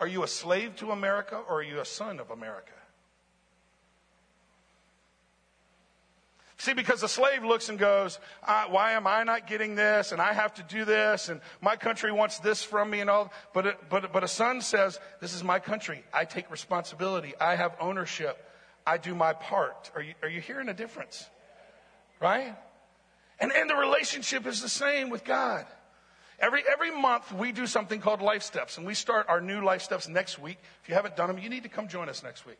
Are 0.00 0.06
you 0.06 0.22
a 0.22 0.28
slave 0.28 0.76
to 0.76 0.90
America 0.90 1.40
or 1.48 1.60
are 1.60 1.62
you 1.62 1.80
a 1.80 1.84
son 1.84 2.20
of 2.20 2.30
America? 2.30 2.72
See, 6.62 6.74
because 6.74 7.00
the 7.00 7.08
slave 7.08 7.42
looks 7.42 7.68
and 7.70 7.76
goes, 7.76 8.20
why 8.44 8.92
am 8.92 9.04
I 9.08 9.24
not 9.24 9.48
getting 9.48 9.74
this? 9.74 10.12
And 10.12 10.22
I 10.22 10.32
have 10.32 10.54
to 10.54 10.62
do 10.62 10.84
this. 10.84 11.28
And 11.28 11.40
my 11.60 11.74
country 11.74 12.12
wants 12.12 12.38
this 12.38 12.62
from 12.62 12.88
me 12.88 13.00
and 13.00 13.10
all. 13.10 13.32
But, 13.52 13.90
but, 13.90 14.12
but 14.12 14.22
a 14.22 14.28
son 14.28 14.60
says, 14.60 15.00
this 15.20 15.34
is 15.34 15.42
my 15.42 15.58
country. 15.58 16.04
I 16.14 16.24
take 16.24 16.48
responsibility. 16.52 17.34
I 17.40 17.56
have 17.56 17.74
ownership. 17.80 18.48
I 18.86 18.96
do 18.96 19.12
my 19.12 19.32
part. 19.32 19.90
Are 19.96 20.02
you, 20.02 20.14
are 20.22 20.28
you 20.28 20.40
hearing 20.40 20.68
a 20.68 20.74
difference? 20.74 21.28
Right? 22.20 22.54
And, 23.40 23.50
and 23.50 23.68
the 23.68 23.74
relationship 23.74 24.46
is 24.46 24.62
the 24.62 24.68
same 24.68 25.10
with 25.10 25.24
God. 25.24 25.66
Every, 26.42 26.64
every 26.70 26.90
month 26.90 27.32
we 27.32 27.52
do 27.52 27.68
something 27.68 28.00
called 28.00 28.20
Life 28.20 28.42
Steps, 28.42 28.76
and 28.76 28.84
we 28.84 28.94
start 28.94 29.26
our 29.28 29.40
new 29.40 29.62
Life 29.62 29.80
Steps 29.80 30.08
next 30.08 30.40
week. 30.40 30.58
If 30.82 30.88
you 30.88 30.96
haven't 30.96 31.14
done 31.14 31.28
them, 31.28 31.38
you 31.38 31.48
need 31.48 31.62
to 31.62 31.68
come 31.68 31.86
join 31.86 32.08
us 32.08 32.24
next 32.24 32.44
week. 32.44 32.58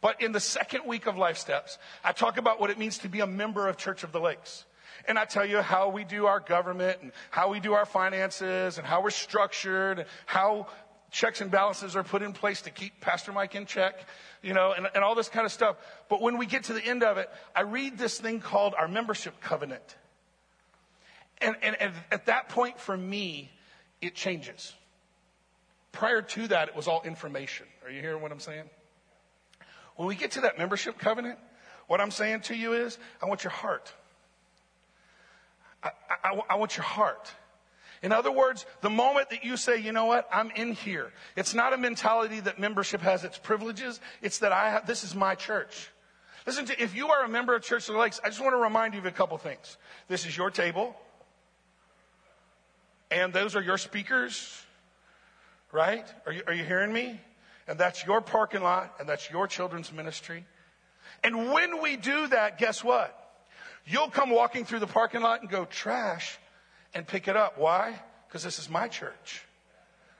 But 0.00 0.20
in 0.20 0.32
the 0.32 0.40
second 0.40 0.84
week 0.84 1.06
of 1.06 1.16
Life 1.16 1.38
Steps, 1.38 1.78
I 2.02 2.10
talk 2.10 2.38
about 2.38 2.60
what 2.60 2.70
it 2.70 2.78
means 2.78 2.98
to 2.98 3.08
be 3.08 3.20
a 3.20 3.26
member 3.26 3.68
of 3.68 3.76
Church 3.76 4.02
of 4.02 4.10
the 4.10 4.18
Lakes. 4.18 4.66
And 5.06 5.16
I 5.16 5.26
tell 5.26 5.46
you 5.46 5.60
how 5.60 5.90
we 5.90 6.02
do 6.02 6.26
our 6.26 6.40
government 6.40 6.98
and 7.02 7.12
how 7.30 7.50
we 7.50 7.60
do 7.60 7.74
our 7.74 7.86
finances 7.86 8.78
and 8.78 8.86
how 8.86 9.00
we're 9.00 9.10
structured 9.10 10.00
and 10.00 10.08
how 10.26 10.66
checks 11.12 11.40
and 11.40 11.52
balances 11.52 11.94
are 11.94 12.02
put 12.02 12.20
in 12.20 12.32
place 12.32 12.62
to 12.62 12.70
keep 12.70 13.00
Pastor 13.00 13.30
Mike 13.30 13.54
in 13.54 13.64
check, 13.64 14.06
you 14.42 14.54
know, 14.54 14.72
and, 14.72 14.88
and 14.92 15.04
all 15.04 15.14
this 15.14 15.28
kind 15.28 15.46
of 15.46 15.52
stuff. 15.52 15.76
But 16.08 16.20
when 16.20 16.36
we 16.36 16.46
get 16.46 16.64
to 16.64 16.72
the 16.72 16.84
end 16.84 17.04
of 17.04 17.18
it, 17.18 17.30
I 17.54 17.60
read 17.60 17.96
this 17.96 18.18
thing 18.18 18.40
called 18.40 18.74
our 18.76 18.88
membership 18.88 19.40
covenant. 19.40 19.96
And, 21.38 21.56
and, 21.62 21.76
and 21.80 21.92
at 22.10 22.26
that 22.26 22.48
point, 22.48 22.78
for 22.78 22.96
me, 22.96 23.50
it 24.00 24.14
changes. 24.14 24.72
Prior 25.92 26.22
to 26.22 26.48
that, 26.48 26.68
it 26.68 26.76
was 26.76 26.88
all 26.88 27.02
information. 27.04 27.66
Are 27.84 27.90
you 27.90 28.00
hearing 28.00 28.20
what 28.20 28.32
I'm 28.32 28.40
saying? 28.40 28.64
When 29.96 30.08
we 30.08 30.16
get 30.16 30.32
to 30.32 30.42
that 30.42 30.58
membership 30.58 30.98
covenant, 30.98 31.38
what 31.86 32.00
I'm 32.00 32.10
saying 32.10 32.40
to 32.42 32.56
you 32.56 32.72
is, 32.72 32.98
I 33.22 33.26
want 33.26 33.44
your 33.44 33.52
heart. 33.52 33.92
I, 35.82 35.90
I, 36.24 36.40
I, 36.50 36.54
want 36.56 36.76
your 36.76 36.84
heart. 36.84 37.30
In 38.02 38.10
other 38.10 38.32
words, 38.32 38.66
the 38.80 38.90
moment 38.90 39.30
that 39.30 39.44
you 39.44 39.56
say, 39.56 39.80
you 39.80 39.92
know 39.92 40.06
what, 40.06 40.26
I'm 40.32 40.50
in 40.52 40.72
here, 40.72 41.12
it's 41.36 41.54
not 41.54 41.72
a 41.72 41.76
mentality 41.76 42.40
that 42.40 42.58
membership 42.58 43.02
has 43.02 43.22
its 43.22 43.38
privileges. 43.38 44.00
It's 44.22 44.38
that 44.38 44.50
I 44.50 44.70
have, 44.70 44.86
this 44.86 45.04
is 45.04 45.14
my 45.14 45.34
church. 45.34 45.90
Listen 46.46 46.66
to, 46.66 46.82
if 46.82 46.96
you 46.96 47.08
are 47.08 47.24
a 47.24 47.28
member 47.28 47.54
of 47.54 47.62
Church 47.62 47.88
of 47.88 47.94
the 47.94 48.00
Lakes, 48.00 48.20
I 48.24 48.28
just 48.28 48.40
want 48.40 48.52
to 48.52 48.58
remind 48.58 48.94
you 48.94 49.00
of 49.00 49.06
a 49.06 49.10
couple 49.10 49.38
things. 49.38 49.78
This 50.08 50.26
is 50.26 50.36
your 50.36 50.50
table 50.50 50.96
and 53.14 53.32
those 53.32 53.54
are 53.54 53.62
your 53.62 53.78
speakers, 53.78 54.60
right? 55.70 56.04
Are 56.26 56.32
you, 56.32 56.42
are 56.48 56.52
you 56.52 56.64
hearing 56.64 56.92
me? 56.92 57.20
And 57.68 57.78
that's 57.78 58.04
your 58.04 58.20
parking 58.20 58.62
lot, 58.62 58.96
and 58.98 59.08
that's 59.08 59.30
your 59.30 59.46
children's 59.46 59.92
ministry. 59.92 60.44
And 61.22 61.52
when 61.52 61.80
we 61.80 61.96
do 61.96 62.26
that, 62.26 62.58
guess 62.58 62.82
what? 62.82 63.18
You'll 63.86 64.10
come 64.10 64.30
walking 64.30 64.64
through 64.64 64.80
the 64.80 64.86
parking 64.86 65.22
lot 65.22 65.42
and 65.42 65.48
go, 65.48 65.64
trash, 65.64 66.38
and 66.92 67.06
pick 67.06 67.28
it 67.28 67.36
up. 67.36 67.56
Why? 67.56 67.98
Because 68.26 68.42
this 68.42 68.58
is 68.58 68.68
my 68.68 68.88
church. 68.88 69.44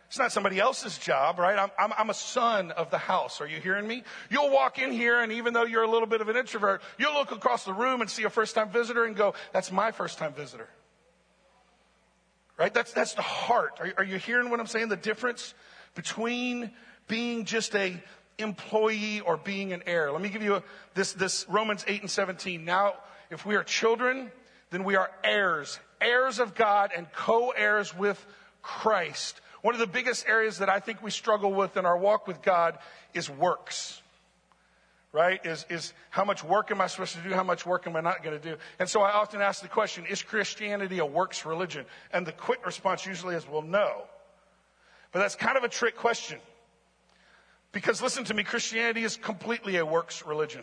It's 0.07 0.18
not 0.18 0.30
somebody 0.30 0.61
else's 0.61 0.96
job, 0.96 1.40
right? 1.40 1.59
I'm, 1.59 1.70
I'm, 1.76 1.92
I'm, 1.98 2.11
a 2.11 2.14
son 2.14 2.70
of 2.70 2.90
the 2.90 2.98
house. 2.98 3.40
Are 3.40 3.48
you 3.48 3.59
hearing 3.59 3.88
me? 3.88 4.04
You'll 4.30 4.50
walk 4.50 4.78
in 4.78 4.92
here, 4.92 5.20
and 5.20 5.33
even 5.33 5.52
though 5.52 5.64
you're 5.64 5.83
a 5.83 5.90
little 5.90 6.07
bit 6.07 6.20
of 6.20 6.28
an 6.28 6.37
introvert, 6.37 6.83
you'll 6.98 7.14
look 7.14 7.33
across 7.33 7.64
the 7.64 7.72
room 7.72 8.00
and 8.00 8.09
see 8.09 8.22
a 8.22 8.30
first 8.30 8.54
time 8.54 8.68
visitor 8.68 9.04
and 9.04 9.16
go, 9.16 9.35
that's 9.52 9.72
my 9.72 9.90
first 9.90 10.18
time 10.18 10.33
visitor. 10.33 10.68
Right? 12.56 12.72
That's, 12.72 12.92
that's 12.92 13.14
the 13.14 13.22
heart. 13.22 13.78
Are, 13.80 13.92
are 13.98 14.04
you 14.04 14.16
hearing 14.16 14.50
what 14.50 14.60
I'm 14.60 14.66
saying? 14.66 14.88
The 14.88 14.96
difference 14.96 15.54
between 15.94 16.70
being 17.08 17.44
just 17.44 17.74
a 17.74 18.00
employee 18.38 19.20
or 19.20 19.36
being 19.36 19.72
an 19.72 19.82
heir. 19.86 20.10
Let 20.10 20.20
me 20.20 20.28
give 20.28 20.42
you 20.42 20.56
a, 20.56 20.62
this, 20.94 21.12
this 21.12 21.46
Romans 21.48 21.84
8 21.86 22.02
and 22.02 22.10
17. 22.10 22.64
Now, 22.64 22.94
if 23.30 23.46
we 23.46 23.56
are 23.56 23.62
children, 23.62 24.30
then 24.70 24.84
we 24.84 24.96
are 24.96 25.10
heirs, 25.22 25.78
heirs 26.00 26.38
of 26.38 26.54
God 26.54 26.90
and 26.96 27.10
co-heirs 27.12 27.96
with 27.96 28.24
Christ. 28.62 29.40
One 29.62 29.74
of 29.74 29.80
the 29.80 29.86
biggest 29.86 30.26
areas 30.28 30.58
that 30.58 30.68
I 30.68 30.80
think 30.80 31.02
we 31.02 31.10
struggle 31.10 31.52
with 31.52 31.76
in 31.76 31.86
our 31.86 31.96
walk 31.96 32.26
with 32.26 32.42
God 32.42 32.78
is 33.14 33.30
works 33.30 34.02
right? 35.14 35.46
Is, 35.46 35.64
is 35.70 35.94
how 36.11 36.24
much 36.24 36.42
work 36.42 36.72
am 36.72 36.81
I 36.81 36.88
supposed 36.88 37.14
to 37.14 37.22
do? 37.22 37.33
How 37.33 37.44
much 37.44 37.64
work 37.64 37.87
am 37.87 37.94
I 37.94 38.00
not 38.00 38.24
going 38.24 38.38
to 38.38 38.50
do? 38.50 38.57
And 38.81 38.88
so 38.88 39.00
I 39.00 39.12
often 39.12 39.40
ask 39.40 39.62
the 39.62 39.68
question, 39.68 40.05
is 40.07 40.22
Christianity 40.22 40.98
a 40.98 41.07
works 41.07 41.46
religion? 41.46 41.87
And 42.12 42.27
the 42.27 42.33
quick 42.33 42.66
response 42.66 43.07
usually 43.07 43.37
is, 43.37 43.48
well, 43.48 43.62
no. 43.62 44.03
But 45.12 45.20
that's 45.20 45.37
kind 45.37 45.57
of 45.57 45.62
a 45.62 45.68
trick 45.68 45.96
question. 45.96 46.40
Because 47.70 48.03
listen 48.03 48.24
to 48.24 48.35
me, 48.35 48.42
Christianity 48.42 49.05
is 49.05 49.16
completely 49.16 49.77
a 49.77 49.87
works 49.87 50.27
religion. 50.27 50.62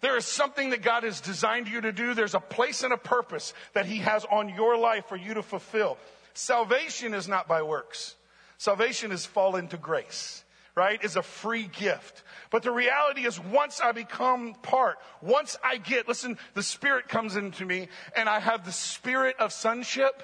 There 0.00 0.16
is 0.16 0.24
something 0.24 0.70
that 0.70 0.82
God 0.82 1.02
has 1.02 1.20
designed 1.20 1.68
you 1.68 1.82
to 1.82 1.92
do. 1.92 2.14
There's 2.14 2.34
a 2.34 2.40
place 2.40 2.82
and 2.82 2.92
a 2.92 2.98
purpose 2.98 3.52
that 3.74 3.84
He 3.84 3.98
has 3.98 4.24
on 4.30 4.48
your 4.48 4.78
life 4.78 5.06
for 5.08 5.16
you 5.16 5.34
to 5.34 5.42
fulfill. 5.42 5.98
Salvation 6.32 7.12
is 7.12 7.28
not 7.28 7.48
by 7.48 7.62
works. 7.62 8.16
Salvation 8.56 9.12
is 9.12 9.26
fall 9.26 9.56
into 9.56 9.76
grace, 9.76 10.43
right? 10.74 11.02
Is 11.04 11.16
a 11.16 11.22
free 11.22 11.64
gift. 11.64 12.22
But 12.50 12.62
the 12.62 12.72
reality 12.72 13.26
is 13.26 13.38
once 13.38 13.80
I 13.80 13.92
become 13.92 14.54
part, 14.54 14.98
once 15.22 15.56
I 15.62 15.76
get, 15.76 16.08
listen, 16.08 16.38
the 16.54 16.62
Spirit 16.62 17.08
comes 17.08 17.36
into 17.36 17.64
me 17.64 17.88
and 18.16 18.28
I 18.28 18.40
have 18.40 18.64
the 18.64 18.72
spirit 18.72 19.36
of 19.38 19.52
sonship, 19.52 20.22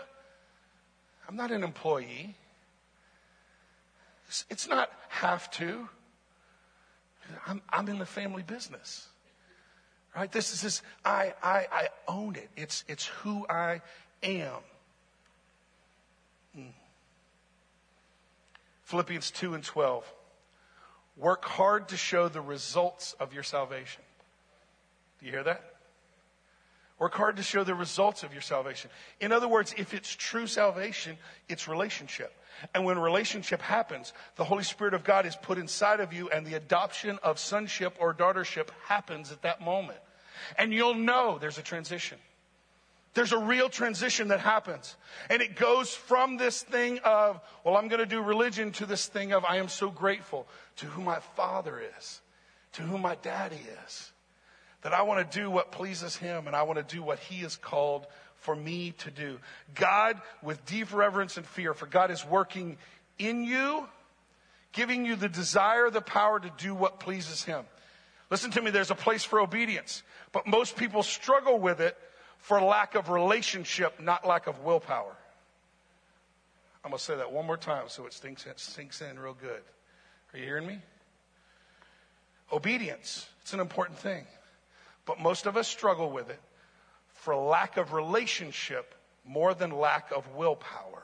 I'm 1.29 1.37
not 1.37 1.51
an 1.51 1.63
employee. 1.63 2.37
It's 4.49 4.69
not 4.69 4.91
have 5.09 5.51
to. 5.53 5.89
I'm, 7.47 7.63
I'm 7.69 7.89
in 7.89 7.99
the 7.99 8.07
family 8.07 8.43
business. 8.43 9.09
Right? 10.17 10.31
This 10.31 10.53
is 10.53 10.63
this, 10.63 10.83
I, 11.05 11.35
I, 11.43 11.67
I 11.71 11.89
own 12.09 12.35
it. 12.35 12.49
It's, 12.57 12.85
it's 12.89 13.07
who 13.07 13.47
I 13.49 13.81
am. 14.25 14.59
Hmm. 16.55 16.63
Philippians 18.83 19.31
2 19.31 19.55
and 19.55 19.63
12. 19.63 20.13
Work 21.21 21.45
hard 21.45 21.89
to 21.89 21.99
show 21.99 22.29
the 22.29 22.41
results 22.41 23.15
of 23.21 23.35
your 23.35 23.43
salvation. 23.43 24.03
Do 25.21 25.27
you 25.27 25.33
hear 25.33 25.45
that? 25.45 25.63
Work 26.99 27.15
hard 27.15 27.37
to 27.37 27.43
show 27.43 27.63
the 27.63 27.75
results 27.75 28.23
of 28.23 28.33
your 28.33 28.41
salvation. 28.41 28.91
In 29.21 29.31
other 29.31 29.47
words, 29.47 29.75
if 29.77 29.93
it's 29.93 30.15
true 30.15 30.47
salvation, 30.47 31.19
it's 31.49 31.69
relationship. 31.69 32.33
And 32.75 32.87
when 32.87 32.99
relationship 32.99 33.61
happens, 33.61 34.15
the 34.37 34.45
Holy 34.45 34.65
Spirit 34.65 34.95
of 34.95 35.05
God 35.05 35.27
is 35.27 35.37
put 35.37 35.59
inside 35.59 36.01
of 36.01 36.13
you 36.15 36.31
and 36.31 36.47
the 36.47 36.55
adoption 36.55 37.19
of 37.23 37.39
sonship 37.39 37.97
or 38.01 38.15
daughtership 38.15 38.69
happens 38.87 39.31
at 39.31 39.43
that 39.43 39.61
moment. 39.61 39.99
And 40.59 40.73
you'll 40.73 40.95
know 40.95 41.39
there's 41.39 41.59
a 41.59 41.63
transition. 41.63 42.19
There's 43.15 43.33
a 43.33 43.39
real 43.39 43.69
transition 43.69 44.29
that 44.29 44.41
happens. 44.41 44.97
And 45.29 45.43
it 45.43 45.57
goes 45.57 45.95
from 45.95 46.37
this 46.37 46.63
thing 46.63 47.01
of, 47.05 47.41
well, 47.65 47.77
I'm 47.77 47.89
going 47.89 48.01
to 48.01 48.07
do 48.07 48.23
religion 48.23 48.71
to 48.73 48.87
this 48.87 49.07
thing 49.07 49.33
of, 49.33 49.45
I 49.45 49.57
am 49.57 49.69
so 49.69 49.91
grateful 49.91 50.47
to 50.77 50.87
who 50.87 51.03
my 51.03 51.19
father 51.37 51.83
is, 51.99 52.21
to 52.75 52.83
who 52.83 52.99
my 52.99 53.17
daddy 53.17 53.61
is. 53.87 54.13
That 54.83 54.95
I 54.95 55.03
want 55.03 55.31
to 55.31 55.39
do 55.39 55.51
what 55.51 55.73
pleases 55.73 56.17
him 56.17 56.47
and 56.47 56.57
I 56.57 56.63
want 56.63 56.79
to 56.79 56.95
do 56.95 57.03
what 57.03 57.19
he 57.19 57.45
is 57.45 57.57
called 57.57 58.07
for 58.41 58.57
me 58.57 58.93
to 58.99 59.11
do. 59.11 59.39
God, 59.75 60.21
with 60.43 60.65
deep 60.65 60.93
reverence 60.93 61.37
and 61.37 61.47
fear, 61.47 61.75
for 61.75 61.87
God 61.87 62.11
is 62.11 62.25
working 62.25 62.79
in 63.19 63.45
you, 63.45 63.87
giving 64.73 65.05
you 65.05 65.17
the 65.17 65.29
desire, 65.29 65.91
the 65.91 66.01
power 66.01 66.41
to 66.41 66.51
do 66.57 66.75
what 66.75 67.01
pleases 67.01 67.45
Him. 67.45 67.65
Listen 68.31 68.51
to 68.53 68.63
me, 68.63 68.71
there's 68.71 68.91
a 68.91 68.97
place 68.97 69.25
for 69.25 69.41
obedience, 69.41 70.03
but 70.33 70.47
most 70.47 70.77
people 70.77 71.03
struggle 71.03 71.59
with 71.59 71.81
it 71.81 71.97
for 72.41 72.61
lack 72.61 72.95
of 72.95 73.11
relationship, 73.11 74.01
not 74.01 74.27
lack 74.27 74.47
of 74.47 74.61
willpower. 74.61 75.17
I'm 76.85 76.91
going 76.91 76.99
to 76.99 77.05
say 77.05 77.17
that 77.17 77.31
one 77.31 77.47
more 77.47 77.59
time 77.59 77.85
so 77.89 78.07
it 78.07 78.13
sinks 78.13 78.47
in, 78.47 78.53
sinks 78.57 79.03
in 79.03 79.19
real 79.19 79.37
good. 79.41 79.63
Are 80.33 80.39
you 80.39 80.45
hearing 80.45 80.67
me? 80.67 80.79
Obedience, 82.53 83.29
it's 83.43 83.53
an 83.53 83.61
important 83.61 83.99
thing, 83.99 84.25
but 85.07 85.21
most 85.21 85.47
of 85.47 85.57
us 85.57 85.69
struggle 85.69 86.11
with 86.11 86.31
it 86.31 86.41
for 87.13 87.37
lack 87.37 87.77
of 87.77 87.93
relationship 87.93 88.95
more 89.25 89.55
than 89.55 89.71
lack 89.71 90.11
of 90.11 90.27
willpower. 90.35 91.03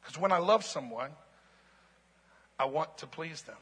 Because 0.00 0.20
when 0.20 0.30
I 0.30 0.38
love 0.38 0.64
someone, 0.64 1.10
I 2.58 2.66
want 2.66 2.98
to 2.98 3.06
please 3.06 3.42
them. 3.42 3.56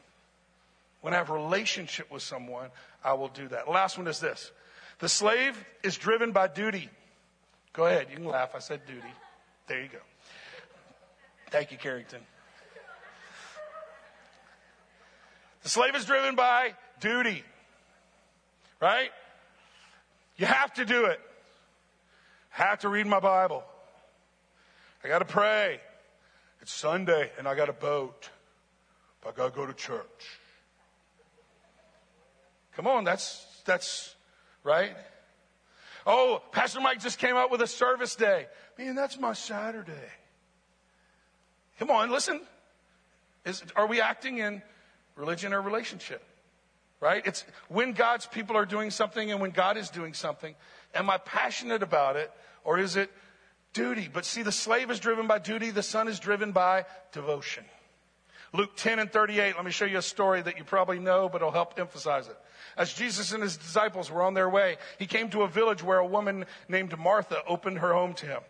When 1.01 1.13
I 1.13 1.17
have 1.17 1.29
a 1.29 1.33
relationship 1.33 2.11
with 2.11 2.21
someone, 2.21 2.69
I 3.03 3.13
will 3.13 3.27
do 3.29 3.47
that. 3.49 3.69
Last 3.69 3.97
one 3.97 4.07
is 4.07 4.19
this. 4.19 4.51
The 4.99 5.09
slave 5.09 5.63
is 5.83 5.95
driven 5.97 6.31
by 6.31 6.47
duty. 6.47 6.89
Go 7.73 7.85
ahead, 7.85 8.07
you 8.09 8.15
can 8.15 8.25
laugh. 8.25 8.55
I 8.55 8.59
said 8.59 8.85
duty. 8.87 9.13
There 9.67 9.81
you 9.81 9.89
go. 9.89 9.99
Thank 11.51 11.71
you, 11.71 11.77
Carrington. 11.77 12.21
The 15.63 15.69
slave 15.69 15.95
is 15.95 16.05
driven 16.05 16.35
by 16.35 16.73
duty. 16.99 17.43
Right? 18.81 19.11
You 20.37 20.45
have 20.45 20.73
to 20.75 20.85
do 20.85 21.05
it. 21.05 21.19
I 22.57 22.63
have 22.63 22.79
to 22.79 22.89
read 22.89 23.05
my 23.05 23.19
Bible. 23.19 23.63
I 25.03 25.07
got 25.07 25.19
to 25.19 25.25
pray. 25.25 25.79
It's 26.61 26.73
Sunday 26.73 27.31
and 27.37 27.47
I 27.47 27.55
got 27.55 27.69
a 27.69 27.73
boat. 27.73 28.29
But 29.21 29.33
I 29.33 29.37
got 29.37 29.53
to 29.53 29.55
go 29.55 29.65
to 29.65 29.73
church. 29.73 30.39
Come 32.75 32.87
on, 32.87 33.03
that's, 33.03 33.45
that's 33.65 34.15
right. 34.67 34.95
Oh, 36.05 36.41
Pastor 36.51 36.79
Mike 36.79 36.99
just 36.99 37.19
came 37.19 37.35
out 37.35 37.49
with 37.51 37.61
a 37.61 37.67
service 37.67 38.15
day. 38.15 38.47
Man, 38.77 38.95
that's 38.95 39.19
my 39.19 39.33
Saturday. 39.33 39.91
Come 41.79 41.89
on, 41.89 42.11
listen. 42.11 42.41
Is, 43.45 43.63
are 43.75 43.87
we 43.87 44.01
acting 44.01 44.37
in 44.37 44.61
religion 45.15 45.53
or 45.53 45.61
relationship? 45.61 46.23
right? 46.99 47.25
It's 47.25 47.45
when 47.67 47.93
God's 47.93 48.25
people 48.25 48.57
are 48.57 48.65
doing 48.65 48.91
something 48.91 49.31
and 49.31 49.39
when 49.39 49.51
God 49.51 49.77
is 49.77 49.89
doing 49.89 50.13
something. 50.13 50.55
Am 50.93 51.09
I 51.09 51.17
passionate 51.17 51.83
about 51.83 52.15
it 52.15 52.31
or 52.63 52.79
is 52.79 52.95
it 52.95 53.11
duty? 53.73 54.09
But 54.11 54.25
see, 54.25 54.43
the 54.43 54.51
slave 54.51 54.89
is 54.89 54.99
driven 54.99 55.27
by 55.27 55.39
duty, 55.39 55.71
the 55.71 55.83
son 55.83 56.07
is 56.07 56.19
driven 56.19 56.51
by 56.51 56.85
devotion. 57.11 57.65
Luke 58.53 58.75
10 58.77 58.99
and 58.99 59.11
38, 59.11 59.55
let 59.55 59.65
me 59.65 59.71
show 59.71 59.85
you 59.85 59.97
a 59.97 60.01
story 60.01 60.41
that 60.41 60.57
you 60.57 60.63
probably 60.63 60.99
know, 60.99 61.29
but 61.29 61.41
it'll 61.41 61.51
help 61.51 61.77
emphasize 61.77 62.27
it. 62.27 62.37
As 62.77 62.93
Jesus 62.93 63.31
and 63.31 63.43
his 63.43 63.57
disciples 63.57 64.11
were 64.11 64.23
on 64.23 64.33
their 64.33 64.49
way, 64.49 64.77
he 64.99 65.05
came 65.05 65.29
to 65.29 65.43
a 65.43 65.47
village 65.47 65.83
where 65.83 65.99
a 65.99 66.05
woman 66.05 66.45
named 66.67 66.97
Martha 66.97 67.41
opened 67.47 67.79
her 67.79 67.93
home 67.93 68.13
to 68.15 68.25
him. 68.25 68.41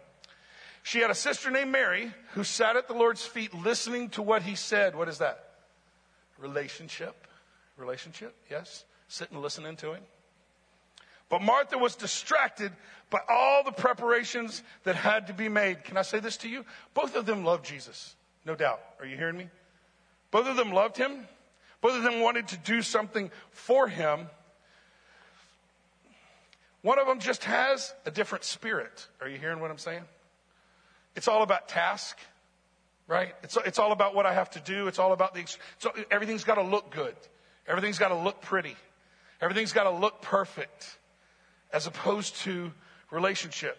She 0.84 1.00
had 1.00 1.12
a 1.12 1.16
sister 1.16 1.52
named 1.52 1.72
Mary 1.72 2.14
who 2.32 2.44
sat 2.44 2.76
at 2.76 2.88
the 2.88 2.94
Lord's 2.94 3.26
feet 3.26 3.54
listening 3.54 4.10
to 4.12 4.22
what 4.22 4.42
he 4.42 4.56
said. 4.56 4.96
What 4.96 5.10
is 5.10 5.18
that? 5.18 5.44
Relationship 6.38 7.28
relationship, 7.78 8.36
yes, 8.50 8.86
sitting 9.08 9.40
listening 9.40 9.76
to 9.78 9.94
him. 9.94 10.02
But 11.30 11.42
Martha 11.42 11.78
was 11.78 11.96
distracted 11.96 12.72
by 13.10 13.20
all 13.30 13.64
the 13.64 13.72
preparations 13.72 14.64
that 14.84 14.96
had 14.96 15.28
to 15.28 15.34
be 15.34 15.50
made. 15.50 15.84
Can 15.84 15.98
I 15.98 16.02
say 16.02 16.20
this 16.20 16.38
to 16.38 16.50
you? 16.50 16.66
Both 16.94 17.16
of 17.16 17.26
them 17.26 17.44
loved 17.44 17.66
Jesus, 17.66 18.16
no 18.46 18.56
doubt. 18.56 18.80
Are 19.00 19.06
you 19.06 19.18
hearing 19.18 19.38
me? 19.38 19.50
Both 20.32 20.48
of 20.48 20.56
them 20.56 20.72
loved 20.72 20.98
him. 20.98 21.28
Both 21.82 21.96
of 21.96 22.04
them 22.04 22.22
wanted 22.22 22.48
to 22.50 22.58
do 22.58 22.82
something 22.82 23.32
for 23.52 23.88
him. 23.88 24.28
One 26.82 27.00
of 27.00 27.08
them 27.08 27.20
just 27.20 27.44
has 27.44 27.94
a 28.06 28.12
different 28.12 28.44
spirit. 28.44 29.08
Are 29.22 29.28
you 29.28 29.38
hearing 29.38 29.60
what 29.60 29.72
I'm 29.72 29.78
saying? 29.78 30.04
It's 31.16 31.28
all 31.28 31.44
about 31.44 31.68
task, 31.68 32.18
right? 33.08 33.34
It's, 33.44 33.58
it's 33.66 33.80
all 33.80 33.92
about 33.92 34.16
what 34.16 34.26
I 34.26 34.34
have 34.34 34.50
to 34.52 34.60
do. 34.60 34.88
It's 34.88 35.00
all 35.00 35.14
about 35.14 35.34
the, 35.34 35.46
So 35.80 35.92
everything's 36.12 36.44
got 36.44 36.56
to 36.56 36.62
look 36.62 36.92
good. 36.92 37.16
Everything's 37.68 37.98
got 37.98 38.10
to 38.10 38.16
look 38.16 38.42
pretty. 38.42 38.76
Everything's 39.42 39.74
got 39.74 39.84
to 39.84 39.92
look 39.92 40.22
perfect 40.22 40.98
as 41.74 41.88
opposed 41.88 42.36
to 42.38 42.72
relationship. 43.12 43.78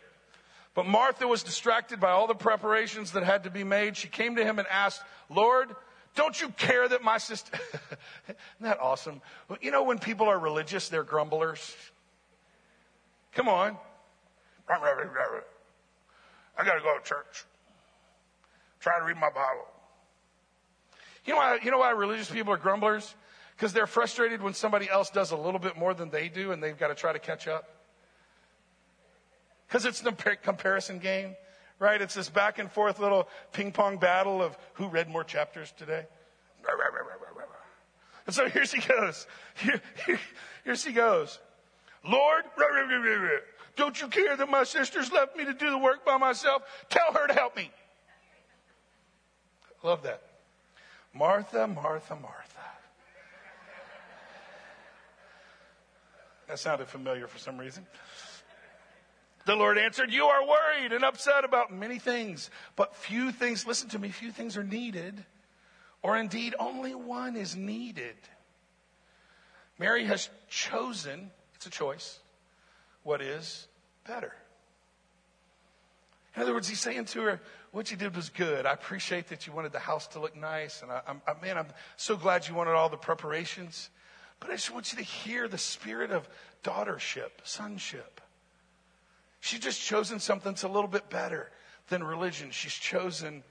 But 0.74 0.86
Martha 0.86 1.26
was 1.26 1.42
distracted 1.42 1.98
by 1.98 2.10
all 2.10 2.26
the 2.26 2.34
preparations 2.34 3.12
that 3.12 3.24
had 3.24 3.44
to 3.44 3.50
be 3.50 3.64
made. 3.64 3.96
She 3.96 4.08
came 4.08 4.36
to 4.36 4.44
him 4.44 4.58
and 4.58 4.68
asked, 4.68 5.02
Lord, 5.28 5.74
don't 6.18 6.40
you 6.40 6.48
care 6.48 6.88
that 6.88 7.00
my 7.00 7.16
sister. 7.16 7.56
Isn't 8.26 8.36
that 8.62 8.80
awesome? 8.80 9.22
You 9.60 9.70
know, 9.70 9.84
when 9.84 10.00
people 10.00 10.26
are 10.26 10.36
religious, 10.36 10.88
they're 10.88 11.04
grumblers. 11.04 11.76
Come 13.34 13.48
on. 13.48 13.76
I 16.58 16.64
got 16.64 16.74
to 16.74 16.80
go 16.80 16.98
to 16.98 17.04
church. 17.04 17.44
Try 18.80 18.98
to 18.98 19.04
read 19.04 19.16
my 19.16 19.30
Bible. 19.30 19.64
You 21.24 21.34
know 21.34 21.38
why, 21.38 21.58
you 21.62 21.70
know 21.70 21.78
why 21.78 21.90
religious 21.90 22.28
people 22.28 22.52
are 22.52 22.56
grumblers? 22.56 23.14
Because 23.56 23.72
they're 23.72 23.86
frustrated 23.86 24.42
when 24.42 24.54
somebody 24.54 24.90
else 24.90 25.10
does 25.10 25.30
a 25.30 25.36
little 25.36 25.60
bit 25.60 25.78
more 25.78 25.94
than 25.94 26.10
they 26.10 26.28
do 26.28 26.50
and 26.50 26.60
they've 26.60 26.76
got 26.76 26.88
to 26.88 26.96
try 26.96 27.12
to 27.12 27.20
catch 27.20 27.46
up. 27.46 27.70
Because 29.68 29.84
it's 29.84 30.00
the 30.00 30.12
comparison 30.42 30.98
game, 30.98 31.36
right? 31.78 32.00
It's 32.00 32.14
this 32.14 32.28
back 32.28 32.58
and 32.58 32.70
forth 32.70 32.98
little 32.98 33.28
ping 33.52 33.72
pong 33.72 33.98
battle 33.98 34.42
of 34.42 34.56
who 34.74 34.88
read 34.88 35.08
more 35.08 35.24
chapters 35.24 35.72
today. 35.76 36.06
And 38.26 38.34
so 38.34 38.48
here 38.48 38.66
she 38.66 38.80
goes. 38.80 39.26
Here, 40.64 40.76
she 40.76 40.92
goes. 40.92 41.38
Lord, 42.04 42.44
don't 43.76 44.00
you 44.00 44.08
care 44.08 44.36
that 44.36 44.48
my 44.50 44.64
sister's 44.64 45.10
left 45.12 45.36
me 45.36 45.44
to 45.44 45.54
do 45.54 45.70
the 45.70 45.78
work 45.78 46.04
by 46.04 46.18
myself? 46.18 46.62
Tell 46.90 47.12
her 47.12 47.26
to 47.26 47.32
help 47.32 47.56
me. 47.56 47.70
Love 49.82 50.02
that. 50.02 50.22
Martha, 51.14 51.66
Martha, 51.66 52.16
Martha. 52.16 52.60
That 56.48 56.58
sounded 56.58 56.88
familiar 56.88 57.26
for 57.26 57.38
some 57.38 57.58
reason. 57.58 57.86
The 59.48 59.56
Lord 59.56 59.78
answered, 59.78 60.12
You 60.12 60.26
are 60.26 60.46
worried 60.46 60.92
and 60.92 61.02
upset 61.02 61.42
about 61.42 61.72
many 61.72 61.98
things, 61.98 62.50
but 62.76 62.94
few 62.94 63.32
things, 63.32 63.66
listen 63.66 63.88
to 63.88 63.98
me, 63.98 64.10
few 64.10 64.30
things 64.30 64.58
are 64.58 64.62
needed, 64.62 65.24
or 66.02 66.18
indeed 66.18 66.54
only 66.58 66.94
one 66.94 67.34
is 67.34 67.56
needed. 67.56 68.16
Mary 69.78 70.04
has 70.04 70.28
chosen, 70.50 71.30
it's 71.54 71.64
a 71.64 71.70
choice, 71.70 72.18
what 73.04 73.22
is 73.22 73.66
better. 74.06 74.34
In 76.36 76.42
other 76.42 76.52
words, 76.52 76.68
he's 76.68 76.80
saying 76.80 77.06
to 77.06 77.22
her, 77.22 77.40
What 77.70 77.90
you 77.90 77.96
did 77.96 78.14
was 78.14 78.28
good. 78.28 78.66
I 78.66 78.74
appreciate 78.74 79.28
that 79.28 79.46
you 79.46 79.54
wanted 79.54 79.72
the 79.72 79.78
house 79.78 80.08
to 80.08 80.20
look 80.20 80.36
nice. 80.36 80.82
And 80.82 80.92
I, 80.92 81.00
am 81.08 81.22
man, 81.40 81.56
I'm 81.56 81.68
so 81.96 82.18
glad 82.18 82.46
you 82.46 82.54
wanted 82.54 82.74
all 82.74 82.90
the 82.90 82.98
preparations. 82.98 83.88
But 84.40 84.50
I 84.50 84.56
just 84.56 84.70
want 84.70 84.92
you 84.92 84.98
to 84.98 85.04
hear 85.04 85.48
the 85.48 85.56
spirit 85.56 86.10
of 86.10 86.28
daughtership, 86.62 87.30
sonship. 87.44 88.20
She's 89.40 89.60
just 89.60 89.80
chosen 89.80 90.18
something 90.18 90.52
that's 90.52 90.64
a 90.64 90.68
little 90.68 90.88
bit 90.88 91.08
better 91.10 91.50
than 91.88 92.02
religion. 92.02 92.50
She's 92.50 92.72
chosen 92.72 93.42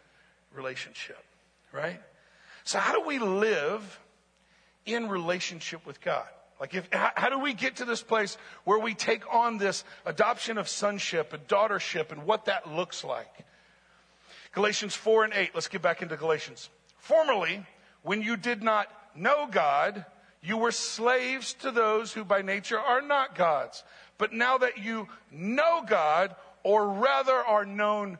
relationship, 0.54 1.24
right? 1.72 2.02
So, 2.64 2.80
how 2.80 2.94
do 2.94 3.08
we 3.08 3.20
live 3.20 4.00
in 4.86 5.08
relationship 5.10 5.86
with 5.86 6.02
God? 6.02 6.28
Like, 6.60 6.74
if, 6.74 6.90
how, 6.92 7.30
do 7.30 7.40
we 7.40 7.54
get 7.54 7.78
to 7.78 7.86
this 7.86 8.02
place 8.02 8.38
where 8.64 8.80
we 8.80 8.96
take 8.96 9.32
on 9.32 9.58
this 9.58 9.84
adoption 10.06 10.58
of 10.58 10.68
sonship 10.68 11.32
and 11.34 11.48
daughtership 11.48 12.12
and 12.12 12.26
what 12.26 12.46
that 12.46 12.74
looks 12.74 13.04
like? 13.04 13.46
Galatians 14.54 14.96
4 14.96 15.26
and 15.26 15.34
8. 15.34 15.52
Let's 15.54 15.68
get 15.68 15.84
back 15.84 16.02
into 16.02 16.18
Galatians. 16.18 16.70
Formerly, 16.98 17.64
when 18.02 18.24
you 18.24 18.38
did 18.38 18.64
not 18.64 18.88
know 19.16 19.48
God, 19.50 20.04
you 20.42 20.58
were 20.58 20.72
slaves 20.72 21.54
to 21.56 21.72
those 21.72 22.12
who 22.12 22.24
by 22.24 22.42
nature 22.42 22.80
are 22.80 23.02
not 23.02 23.36
gods. 23.36 23.84
But 24.18 24.34
now 24.34 24.58
that 24.58 24.78
you 24.78 25.08
know 25.32 25.84
God, 25.88 26.36
or 26.64 26.88
rather 26.88 27.34
are 27.34 27.66
known 27.66 28.18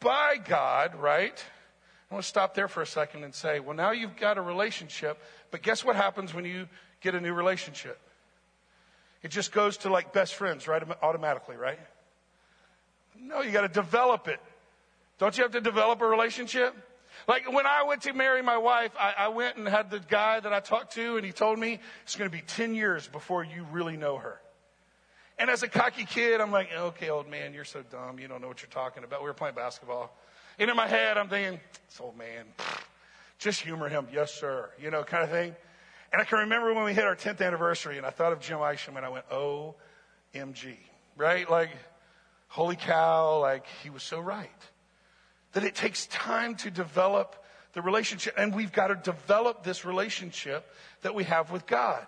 by 0.00 0.36
God, 0.36 0.94
right? 0.96 1.44
I 2.10 2.14
want 2.14 2.24
to 2.24 2.28
stop 2.28 2.54
there 2.54 2.68
for 2.68 2.82
a 2.82 2.86
second 2.86 3.24
and 3.24 3.34
say, 3.34 3.60
well, 3.60 3.76
now 3.76 3.92
you've 3.92 4.16
got 4.16 4.36
a 4.36 4.42
relationship, 4.42 5.18
but 5.50 5.62
guess 5.62 5.84
what 5.84 5.96
happens 5.96 6.34
when 6.34 6.44
you 6.44 6.68
get 7.00 7.14
a 7.14 7.20
new 7.20 7.32
relationship? 7.32 7.98
It 9.22 9.30
just 9.30 9.52
goes 9.52 9.78
to 9.78 9.90
like 9.90 10.12
best 10.12 10.34
friends, 10.34 10.66
right? 10.66 10.82
Automatically, 11.02 11.56
right? 11.56 11.78
No, 13.18 13.40
you 13.40 13.52
got 13.52 13.62
to 13.62 13.68
develop 13.68 14.28
it. 14.28 14.40
Don't 15.18 15.36
you 15.38 15.44
have 15.44 15.52
to 15.52 15.60
develop 15.60 16.00
a 16.00 16.06
relationship? 16.06 16.74
Like 17.28 17.50
when 17.52 17.66
I 17.66 17.84
went 17.84 18.02
to 18.02 18.12
marry 18.12 18.42
my 18.42 18.58
wife, 18.58 18.92
I, 18.98 19.14
I 19.16 19.28
went 19.28 19.56
and 19.56 19.68
had 19.68 19.90
the 19.90 20.00
guy 20.00 20.40
that 20.40 20.52
I 20.52 20.60
talked 20.60 20.94
to, 20.94 21.16
and 21.16 21.24
he 21.24 21.32
told 21.32 21.58
me 21.58 21.78
it's 22.02 22.16
going 22.16 22.28
to 22.30 22.36
be 22.36 22.42
10 22.42 22.74
years 22.74 23.06
before 23.06 23.44
you 23.44 23.64
really 23.70 23.96
know 23.96 24.16
her. 24.18 24.40
And 25.42 25.50
as 25.50 25.64
a 25.64 25.68
cocky 25.68 26.04
kid, 26.04 26.40
I'm 26.40 26.52
like, 26.52 26.68
okay, 26.72 27.10
old 27.10 27.28
man, 27.28 27.52
you're 27.52 27.64
so 27.64 27.82
dumb. 27.82 28.20
You 28.20 28.28
don't 28.28 28.40
know 28.40 28.46
what 28.46 28.62
you're 28.62 28.70
talking 28.70 29.02
about. 29.02 29.22
We 29.22 29.26
were 29.26 29.34
playing 29.34 29.56
basketball. 29.56 30.16
And 30.56 30.70
in 30.70 30.76
my 30.76 30.86
head, 30.86 31.18
I'm 31.18 31.28
thinking, 31.28 31.58
this 31.88 32.00
old 32.00 32.16
man, 32.16 32.44
just 33.40 33.60
humor 33.60 33.88
him. 33.88 34.06
Yes, 34.14 34.32
sir. 34.32 34.70
You 34.80 34.92
know, 34.92 35.02
kind 35.02 35.24
of 35.24 35.30
thing. 35.30 35.56
And 36.12 36.22
I 36.22 36.24
can 36.24 36.38
remember 36.38 36.72
when 36.72 36.84
we 36.84 36.94
hit 36.94 37.02
our 37.02 37.16
10th 37.16 37.44
anniversary, 37.44 37.96
and 37.96 38.06
I 38.06 38.10
thought 38.10 38.32
of 38.32 38.38
Jim 38.38 38.60
Isham, 38.62 38.96
and 38.96 39.04
I 39.04 39.08
went, 39.08 39.28
OMG, 39.30 40.76
right? 41.16 41.50
Like, 41.50 41.70
holy 42.46 42.76
cow, 42.76 43.40
like, 43.40 43.64
he 43.82 43.90
was 43.90 44.04
so 44.04 44.20
right. 44.20 44.48
That 45.54 45.64
it 45.64 45.74
takes 45.74 46.06
time 46.06 46.54
to 46.58 46.70
develop 46.70 47.44
the 47.72 47.82
relationship, 47.82 48.34
and 48.38 48.54
we've 48.54 48.70
got 48.70 48.88
to 48.88 48.94
develop 48.94 49.64
this 49.64 49.84
relationship 49.84 50.72
that 51.00 51.16
we 51.16 51.24
have 51.24 51.50
with 51.50 51.66
God, 51.66 52.06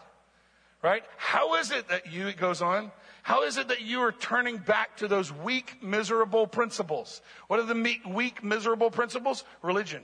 right? 0.85 1.03
How 1.17 1.57
is 1.57 1.73
it 1.73 1.89
that 1.89 2.13
you, 2.13 2.29
it 2.29 2.37
goes 2.37 2.63
on, 2.63 2.93
how 3.25 3.45
is 3.45 3.57
it 3.57 3.69
that 3.69 3.81
you 3.81 4.03
are 4.03 4.13
turning 4.13 4.59
back 4.59 4.99
to 4.99 5.09
those 5.09 5.33
weak, 5.33 5.83
miserable 5.83 6.47
principles? 6.47 7.23
What 7.47 7.59
are 7.59 7.63
the 7.63 7.99
weak, 8.07 8.45
miserable 8.45 8.91
principles? 8.91 9.45
Religion. 9.63 10.03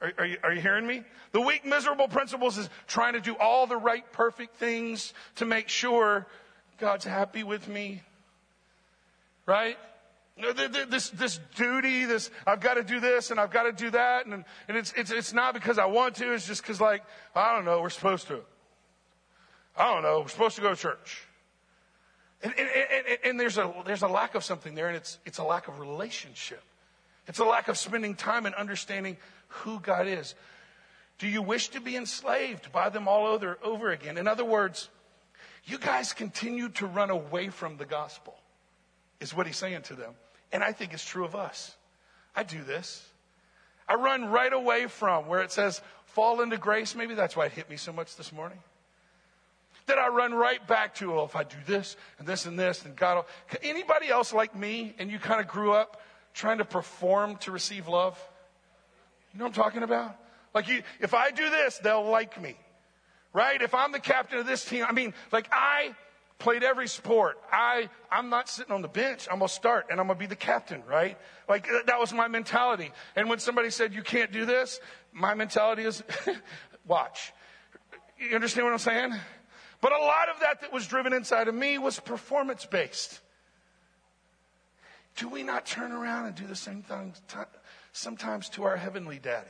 Are, 0.00 0.12
are, 0.16 0.26
you, 0.26 0.36
are, 0.44 0.52
you, 0.52 0.60
hearing 0.60 0.86
me? 0.86 1.02
The 1.32 1.40
weak, 1.40 1.66
miserable 1.66 2.06
principles 2.06 2.56
is 2.56 2.70
trying 2.86 3.14
to 3.14 3.20
do 3.20 3.34
all 3.34 3.66
the 3.66 3.76
right, 3.76 4.04
perfect 4.12 4.54
things 4.58 5.12
to 5.36 5.44
make 5.44 5.68
sure 5.68 6.24
God's 6.78 7.04
happy 7.04 7.42
with 7.42 7.66
me. 7.66 8.00
Right? 9.44 9.76
This, 10.88 11.10
this 11.10 11.40
duty, 11.56 12.04
this, 12.04 12.30
I've 12.46 12.60
got 12.60 12.74
to 12.74 12.84
do 12.84 13.00
this 13.00 13.32
and 13.32 13.40
I've 13.40 13.50
got 13.50 13.64
to 13.64 13.72
do 13.72 13.90
that. 13.90 14.26
And, 14.26 14.44
and 14.68 14.76
it's, 14.76 14.92
it's, 14.96 15.10
it's 15.10 15.32
not 15.32 15.52
because 15.52 15.80
I 15.80 15.86
want 15.86 16.14
to, 16.16 16.32
it's 16.32 16.46
just 16.46 16.62
because, 16.62 16.80
like, 16.80 17.02
I 17.34 17.56
don't 17.56 17.64
know, 17.64 17.82
we're 17.82 17.90
supposed 17.90 18.28
to. 18.28 18.38
I 19.76 19.92
don't 19.92 20.04
know, 20.04 20.20
we're 20.20 20.28
supposed 20.28 20.54
to 20.54 20.62
go 20.62 20.70
to 20.70 20.76
church. 20.76 21.26
And, 22.42 22.54
and, 22.58 22.68
and, 22.68 23.18
and, 23.24 23.40
there's, 23.40 23.58
a, 23.58 23.72
there's 23.84 24.02
a 24.02 24.08
lack 24.08 24.34
of 24.34 24.44
something 24.44 24.74
there, 24.74 24.88
and 24.88 24.96
it's, 24.96 25.18
it's 25.26 25.38
a 25.38 25.44
lack 25.44 25.68
of 25.68 25.78
relationship. 25.78 26.62
It's 27.26 27.38
a 27.38 27.44
lack 27.44 27.68
of 27.68 27.76
spending 27.76 28.14
time 28.14 28.46
and 28.46 28.54
understanding 28.54 29.18
who 29.48 29.78
God 29.78 30.06
is. 30.06 30.34
Do 31.18 31.28
you 31.28 31.42
wish 31.42 31.68
to 31.70 31.80
be 31.80 31.96
enslaved 31.96 32.72
by 32.72 32.88
them 32.88 33.08
all 33.08 33.26
over, 33.26 33.58
over 33.62 33.90
again? 33.90 34.16
In 34.16 34.26
other 34.26 34.44
words, 34.44 34.88
you 35.66 35.78
guys 35.78 36.14
continue 36.14 36.70
to 36.70 36.86
run 36.86 37.10
away 37.10 37.50
from 37.50 37.76
the 37.76 37.84
gospel, 37.84 38.34
is 39.20 39.34
what 39.34 39.46
he's 39.46 39.58
saying 39.58 39.82
to 39.82 39.94
them. 39.94 40.14
And 40.50 40.64
I 40.64 40.72
think 40.72 40.94
it's 40.94 41.04
true 41.04 41.26
of 41.26 41.36
us. 41.36 41.76
I 42.34 42.42
do 42.42 42.62
this. 42.62 43.06
I 43.86 43.96
run 43.96 44.30
right 44.30 44.52
away 44.52 44.86
from 44.86 45.26
where 45.26 45.42
it 45.42 45.52
says, 45.52 45.82
fall 46.06 46.40
into 46.40 46.56
grace. 46.56 46.94
Maybe 46.94 47.14
that's 47.14 47.36
why 47.36 47.46
it 47.46 47.52
hit 47.52 47.68
me 47.68 47.76
so 47.76 47.92
much 47.92 48.16
this 48.16 48.32
morning 48.32 48.58
that 49.86 49.98
I 49.98 50.08
run 50.08 50.34
right 50.34 50.64
back 50.66 50.94
to, 50.96 51.18
oh, 51.18 51.24
if 51.24 51.36
I 51.36 51.44
do 51.44 51.56
this 51.66 51.96
and 52.18 52.26
this 52.26 52.46
and 52.46 52.58
this, 52.58 52.84
and 52.84 52.96
God 52.96 53.16
will. 53.16 53.26
Anybody 53.62 54.08
else 54.08 54.32
like 54.32 54.54
me 54.56 54.94
and 54.98 55.10
you 55.10 55.18
kind 55.18 55.40
of 55.40 55.48
grew 55.48 55.72
up 55.72 56.00
trying 56.34 56.58
to 56.58 56.64
perform 56.64 57.36
to 57.38 57.50
receive 57.50 57.88
love? 57.88 58.18
You 59.32 59.38
know 59.38 59.46
what 59.46 59.56
I'm 59.56 59.62
talking 59.62 59.82
about? 59.82 60.16
Like, 60.54 60.68
you, 60.68 60.82
if 60.98 61.14
I 61.14 61.30
do 61.30 61.48
this, 61.48 61.78
they'll 61.78 62.08
like 62.08 62.40
me. 62.40 62.56
Right? 63.32 63.62
If 63.62 63.74
I'm 63.74 63.92
the 63.92 64.00
captain 64.00 64.38
of 64.38 64.46
this 64.46 64.64
team, 64.64 64.84
I 64.88 64.92
mean, 64.92 65.14
like, 65.30 65.48
I 65.52 65.94
played 66.40 66.64
every 66.64 66.88
sport. 66.88 67.38
I, 67.52 67.88
I'm 68.10 68.28
not 68.30 68.48
sitting 68.48 68.72
on 68.72 68.82
the 68.82 68.88
bench. 68.88 69.28
I'm 69.30 69.38
going 69.38 69.48
to 69.48 69.54
start 69.54 69.86
and 69.90 70.00
I'm 70.00 70.06
going 70.06 70.18
to 70.18 70.20
be 70.20 70.26
the 70.26 70.34
captain, 70.34 70.82
right? 70.88 71.16
Like, 71.48 71.68
that 71.86 72.00
was 72.00 72.12
my 72.12 72.26
mentality. 72.26 72.90
And 73.14 73.28
when 73.28 73.38
somebody 73.38 73.70
said, 73.70 73.94
you 73.94 74.02
can't 74.02 74.32
do 74.32 74.44
this, 74.46 74.80
my 75.12 75.34
mentality 75.34 75.84
is, 75.84 76.02
watch. 76.86 77.32
You 78.18 78.34
understand 78.34 78.66
what 78.66 78.72
I'm 78.72 78.78
saying? 78.78 79.14
But 79.80 79.92
a 79.92 79.98
lot 79.98 80.28
of 80.28 80.40
that 80.40 80.60
that 80.60 80.72
was 80.72 80.86
driven 80.86 81.12
inside 81.12 81.48
of 81.48 81.54
me 81.54 81.78
was 81.78 81.98
performance 81.98 82.66
based. 82.66 83.20
Do 85.16 85.28
we 85.28 85.42
not 85.42 85.66
turn 85.66 85.92
around 85.92 86.26
and 86.26 86.34
do 86.34 86.46
the 86.46 86.56
same 86.56 86.82
thing 86.82 87.14
sometimes 87.92 88.48
to 88.50 88.64
our 88.64 88.76
heavenly 88.76 89.18
daddy? 89.18 89.48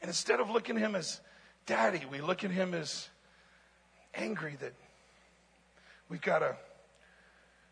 And 0.00 0.08
instead 0.08 0.40
of 0.40 0.50
looking 0.50 0.76
at 0.76 0.82
him 0.82 0.94
as 0.94 1.20
daddy, 1.66 2.02
we 2.10 2.20
look 2.20 2.44
at 2.44 2.50
him 2.50 2.74
as 2.74 3.08
angry 4.14 4.56
that 4.60 4.72
we've 6.08 6.22
got 6.22 6.40
to 6.40 6.56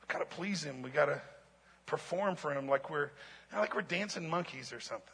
got 0.08 0.18
to 0.18 0.36
please 0.36 0.62
him. 0.62 0.82
We 0.82 0.90
got 0.90 1.06
to 1.06 1.20
perform 1.86 2.36
for 2.36 2.52
him 2.52 2.68
like 2.68 2.90
we're 2.90 3.10
like 3.56 3.74
we're 3.74 3.82
dancing 3.82 4.28
monkeys 4.28 4.72
or 4.72 4.80
something. 4.80 5.08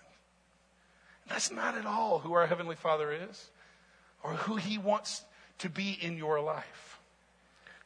That's 1.28 1.50
not 1.50 1.76
at 1.76 1.86
all 1.86 2.18
who 2.18 2.32
our 2.32 2.46
heavenly 2.46 2.74
Father 2.74 3.12
is, 3.12 3.50
or 4.22 4.32
who 4.34 4.56
He 4.56 4.78
wants 4.78 5.24
to 5.60 5.68
be 5.68 5.98
in 6.00 6.16
your 6.16 6.40
life. 6.40 7.00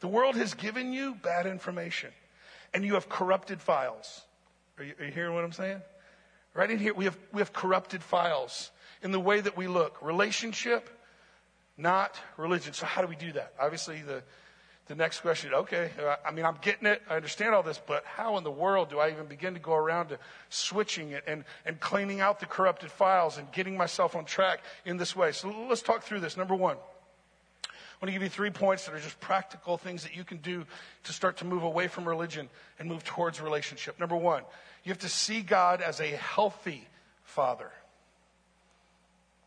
The 0.00 0.08
world 0.08 0.36
has 0.36 0.54
given 0.54 0.92
you 0.92 1.14
bad 1.14 1.46
information, 1.46 2.10
and 2.72 2.84
you 2.84 2.94
have 2.94 3.08
corrupted 3.08 3.60
files. 3.60 4.22
Are 4.78 4.84
you, 4.84 4.94
are 4.98 5.04
you 5.06 5.12
hearing 5.12 5.34
what 5.34 5.44
I'm 5.44 5.52
saying? 5.52 5.80
Right 6.52 6.70
in 6.70 6.78
here, 6.78 6.94
we 6.94 7.04
have, 7.04 7.18
we 7.32 7.40
have 7.40 7.52
corrupted 7.52 8.02
files 8.02 8.70
in 9.02 9.12
the 9.12 9.20
way 9.20 9.40
that 9.40 9.56
we 9.56 9.66
look. 9.66 9.96
Relationship, 10.02 10.88
not 11.76 12.18
religion. 12.36 12.72
So, 12.72 12.86
how 12.86 13.02
do 13.02 13.08
we 13.08 13.16
do 13.16 13.32
that? 13.32 13.54
Obviously, 13.58 14.02
the, 14.02 14.22
the 14.86 14.94
next 14.94 15.20
question, 15.20 15.54
okay, 15.54 15.90
uh, 15.98 16.16
I 16.24 16.30
mean, 16.30 16.44
I'm 16.44 16.58
getting 16.60 16.86
it. 16.86 17.02
I 17.08 17.16
understand 17.16 17.54
all 17.54 17.62
this, 17.62 17.80
but 17.84 18.04
how 18.04 18.36
in 18.36 18.44
the 18.44 18.50
world 18.50 18.90
do 18.90 18.98
I 18.98 19.10
even 19.10 19.26
begin 19.26 19.54
to 19.54 19.60
go 19.60 19.74
around 19.74 20.08
to 20.08 20.18
switching 20.48 21.10
it 21.10 21.24
and, 21.26 21.44
and 21.64 21.80
cleaning 21.80 22.20
out 22.20 22.40
the 22.40 22.46
corrupted 22.46 22.90
files 22.90 23.38
and 23.38 23.50
getting 23.52 23.76
myself 23.76 24.14
on 24.14 24.26
track 24.26 24.60
in 24.84 24.96
this 24.96 25.16
way? 25.16 25.32
So 25.32 25.48
let's 25.68 25.82
talk 25.82 26.02
through 26.02 26.20
this. 26.20 26.36
Number 26.36 26.54
one, 26.54 26.76
I 27.94 28.04
want 28.04 28.08
to 28.08 28.12
give 28.12 28.22
you 28.22 28.28
three 28.28 28.50
points 28.50 28.86
that 28.86 28.94
are 28.94 29.00
just 29.00 29.18
practical 29.20 29.78
things 29.78 30.02
that 30.02 30.16
you 30.16 30.24
can 30.24 30.38
do 30.38 30.66
to 31.04 31.12
start 31.12 31.38
to 31.38 31.44
move 31.44 31.62
away 31.62 31.86
from 31.86 32.06
religion 32.08 32.48
and 32.78 32.88
move 32.88 33.04
towards 33.04 33.40
relationship. 33.40 34.00
Number 34.00 34.16
one, 34.16 34.42
you 34.82 34.90
have 34.90 34.98
to 34.98 35.08
see 35.08 35.40
God 35.40 35.80
as 35.80 36.00
a 36.00 36.08
healthy 36.08 36.86
father. 37.22 37.70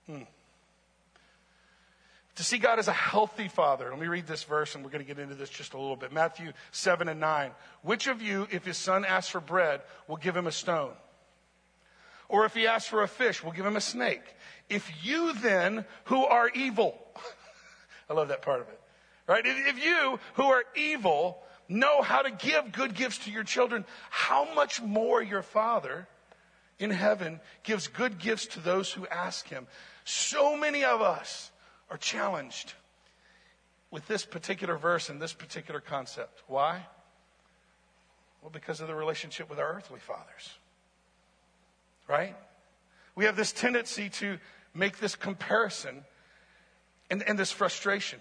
Hmm. 0.07 0.23
To 2.35 2.43
see 2.43 2.57
God 2.57 2.79
as 2.79 2.87
a 2.87 2.93
healthy 2.93 3.47
father. 3.47 3.89
Let 3.89 3.99
me 3.99 4.07
read 4.07 4.27
this 4.27 4.43
verse 4.43 4.75
and 4.75 4.83
we're 4.83 4.91
going 4.91 5.03
to 5.03 5.07
get 5.07 5.19
into 5.21 5.35
this 5.35 5.49
just 5.49 5.73
a 5.73 5.77
little 5.77 5.95
bit. 5.95 6.13
Matthew 6.13 6.53
7 6.71 7.09
and 7.09 7.19
9. 7.19 7.51
Which 7.81 8.07
of 8.07 8.21
you, 8.21 8.47
if 8.51 8.65
his 8.65 8.77
son 8.77 9.05
asks 9.05 9.31
for 9.31 9.41
bread, 9.41 9.81
will 10.07 10.17
give 10.17 10.37
him 10.37 10.47
a 10.47 10.51
stone? 10.51 10.93
Or 12.29 12.45
if 12.45 12.53
he 12.53 12.67
asks 12.67 12.89
for 12.89 13.03
a 13.03 13.07
fish, 13.07 13.43
will 13.43 13.51
give 13.51 13.65
him 13.65 13.75
a 13.75 13.81
snake? 13.81 14.23
If 14.69 14.91
you 15.03 15.33
then, 15.33 15.85
who 16.05 16.25
are 16.25 16.49
evil, 16.49 16.99
I 18.10 18.14
love 18.14 18.30
that 18.30 18.41
part 18.41 18.62
of 18.62 18.70
it. 18.70 18.80
Right? 19.28 19.43
If 19.45 19.84
you 19.84 20.20
who 20.36 20.43
are 20.43 20.64
evil 20.76 21.43
know 21.68 22.01
how 22.01 22.22
to 22.22 22.32
give 22.32 22.72
good 22.72 22.93
gifts 22.93 23.20
to 23.20 23.32
your 23.32 23.43
children, 23.43 23.86
how 24.10 24.53
much 24.53 24.82
more 24.82 25.22
your 25.22 25.41
Father 25.41 26.08
in 26.80 26.91
heaven 26.91 27.39
gives 27.64 27.88
good 27.88 28.20
gifts 28.20 28.45
to 28.47 28.60
those 28.60 28.91
who 28.91 29.05
ask 29.08 29.47
him. 29.47 29.68
So 30.05 30.55
many 30.55 30.86
of 30.86 31.01
us 31.01 31.51
are 31.89 31.97
challenged 31.97 32.74
with 33.91 34.08
this 34.08 34.26
particular 34.26 34.78
verse 34.78 35.10
and 35.10 35.22
this 35.22 35.34
particular 35.34 35.80
concept. 35.80 36.43
Why? 36.47 36.86
Well, 38.41 38.51
because 38.51 38.80
of 38.80 38.88
the 38.88 38.95
relationship 38.95 39.49
with 39.49 39.60
our 39.60 39.74
earthly 39.74 39.99
fathers. 39.99 40.58
Right? 42.08 42.36
We 43.16 43.26
have 43.26 43.36
this 43.36 43.51
tendency 43.51 44.10
to 44.10 44.38
make 44.74 44.99
this 44.99 45.16
comparison 45.16 46.05
and, 47.10 47.24
and 47.28 47.38
this 47.38 47.51
frustration. 47.51 48.20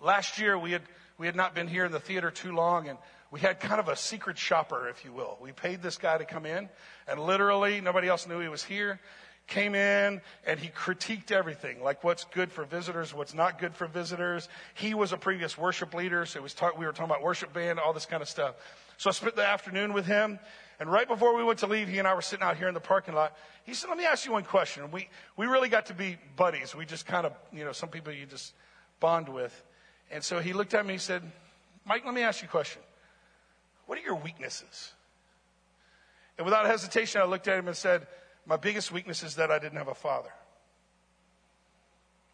Last 0.00 0.38
year, 0.38 0.58
we 0.58 0.72
had, 0.72 0.82
we 1.18 1.26
had 1.26 1.36
not 1.36 1.54
been 1.54 1.68
here 1.68 1.84
in 1.84 1.92
the 1.92 2.00
theater 2.00 2.30
too 2.30 2.52
long, 2.52 2.88
and 2.88 2.98
we 3.30 3.40
had 3.40 3.60
kind 3.60 3.80
of 3.80 3.88
a 3.88 3.96
secret 3.96 4.36
shopper, 4.36 4.88
if 4.88 5.04
you 5.04 5.12
will. 5.12 5.38
We 5.40 5.52
paid 5.52 5.82
this 5.82 5.96
guy 5.96 6.18
to 6.18 6.24
come 6.24 6.44
in, 6.44 6.68
and 7.08 7.18
literally 7.18 7.80
nobody 7.80 8.08
else 8.08 8.26
knew 8.26 8.40
he 8.40 8.48
was 8.48 8.62
here. 8.62 9.00
Came 9.48 9.74
in 9.74 10.20
and 10.46 10.60
he 10.60 10.68
critiqued 10.68 11.32
everything, 11.32 11.82
like 11.82 12.04
what's 12.04 12.24
good 12.26 12.52
for 12.52 12.64
visitors, 12.64 13.12
what's 13.12 13.34
not 13.34 13.58
good 13.58 13.74
for 13.74 13.86
visitors. 13.86 14.48
He 14.74 14.94
was 14.94 15.12
a 15.12 15.16
previous 15.16 15.58
worship 15.58 15.94
leader, 15.94 16.24
so 16.26 16.40
was 16.40 16.54
talk, 16.54 16.78
we 16.78 16.86
were 16.86 16.92
talking 16.92 17.06
about 17.06 17.22
worship 17.22 17.52
band, 17.52 17.80
all 17.80 17.92
this 17.92 18.06
kind 18.06 18.22
of 18.22 18.28
stuff. 18.28 18.54
So 18.98 19.10
I 19.10 19.12
spent 19.12 19.34
the 19.34 19.44
afternoon 19.44 19.94
with 19.94 20.06
him, 20.06 20.38
and 20.82 20.90
right 20.90 21.08
before 21.08 21.36
we 21.36 21.44
went 21.44 21.60
to 21.60 21.66
leave, 21.66 21.88
he 21.88 21.98
and 21.98 22.08
I 22.08 22.14
were 22.14 22.22
sitting 22.22 22.44
out 22.44 22.56
here 22.56 22.68
in 22.68 22.74
the 22.74 22.80
parking 22.80 23.14
lot. 23.14 23.36
He 23.64 23.72
said, 23.72 23.88
"Let 23.88 23.96
me 23.96 24.04
ask 24.04 24.26
you 24.26 24.32
one 24.32 24.44
question." 24.44 24.90
We 24.90 25.08
we 25.36 25.46
really 25.46 25.68
got 25.68 25.86
to 25.86 25.94
be 25.94 26.18
buddies. 26.36 26.74
We 26.74 26.84
just 26.84 27.06
kind 27.06 27.24
of, 27.24 27.32
you 27.52 27.64
know, 27.64 27.72
some 27.72 27.88
people 27.88 28.12
you 28.12 28.26
just 28.26 28.52
bond 29.00 29.28
with. 29.28 29.64
And 30.10 30.22
so 30.22 30.40
he 30.40 30.52
looked 30.52 30.74
at 30.74 30.84
me 30.84 30.94
and 30.94 31.00
he 31.00 31.04
said, 31.04 31.22
"Mike, 31.84 32.04
let 32.04 32.12
me 32.12 32.22
ask 32.22 32.42
you 32.42 32.48
a 32.48 32.50
question." 32.50 32.82
What 33.86 33.98
are 33.98 34.02
your 34.02 34.16
weaknesses? 34.16 34.92
And 36.38 36.44
without 36.44 36.66
hesitation, 36.66 37.20
I 37.20 37.24
looked 37.24 37.48
at 37.48 37.58
him 37.58 37.68
and 37.68 37.76
said, 37.76 38.06
My 38.46 38.56
biggest 38.56 38.90
weakness 38.90 39.22
is 39.22 39.36
that 39.36 39.50
I 39.50 39.58
didn't 39.58 39.78
have 39.78 39.88
a 39.88 39.94
father. 39.94 40.32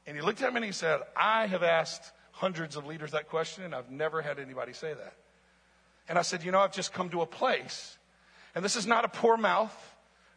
And 0.07 0.17
he 0.17 0.23
looked 0.23 0.41
at 0.43 0.53
me 0.53 0.59
and 0.59 0.65
he 0.65 0.73
said, 0.73 1.01
I 1.17 1.47
have 1.47 1.63
asked 1.63 2.13
hundreds 2.33 2.77
of 2.77 2.87
leaders 2.87 3.11
that 3.11 3.29
question, 3.29 3.65
and 3.65 3.75
I've 3.75 3.91
never 3.91 4.23
had 4.23 4.39
anybody 4.39 4.73
say 4.73 4.95
that. 4.95 5.15
And 6.09 6.19
I 6.19 6.23
said, 6.23 6.45
You 6.45 6.53
know, 6.53 6.61
I've 6.61 6.73
just 6.73 6.93
come 6.93 7.11
to 7.11 7.21
a 7.23 7.27
place, 7.27 7.98
and 8.55 8.65
this 8.65 8.77
is 8.77 8.87
not 8.87 9.05
a 9.05 9.09
poor 9.09 9.37
mouth, 9.37 9.75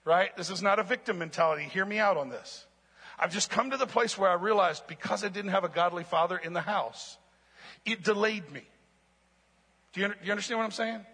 right? 0.06 0.36
This 0.38 0.50
is 0.50 0.62
not 0.62 0.80
a 0.80 0.84
victim 0.84 1.20
mentality. 1.20 1.64
Hear 1.64 1.86
me 1.86 2.00
out 2.00 2.18
on 2.18 2.30
this. 2.30 2.66
I've 3.20 3.32
just 3.32 3.50
come 3.50 3.72
to 3.72 3.78
the 3.78 3.88
place 3.88 4.18
where 4.18 4.30
I 4.30 4.34
realized 4.34 4.88
because 4.88 5.24
I 5.24 5.30
didn't 5.30 5.52
have 5.52 5.64
a 5.64 5.70
godly 5.70 6.04
father 6.04 6.38
in 6.38 6.54
the 6.54 6.62
house, 6.62 7.18
it 7.86 8.04
delayed 8.04 8.52
me. 8.52 8.64
Do 9.94 10.02
you, 10.02 10.08
do 10.08 10.14
you 10.24 10.32
understand 10.32 10.60
what 10.60 10.66
I'm 10.66 10.72
saying? 10.72 11.06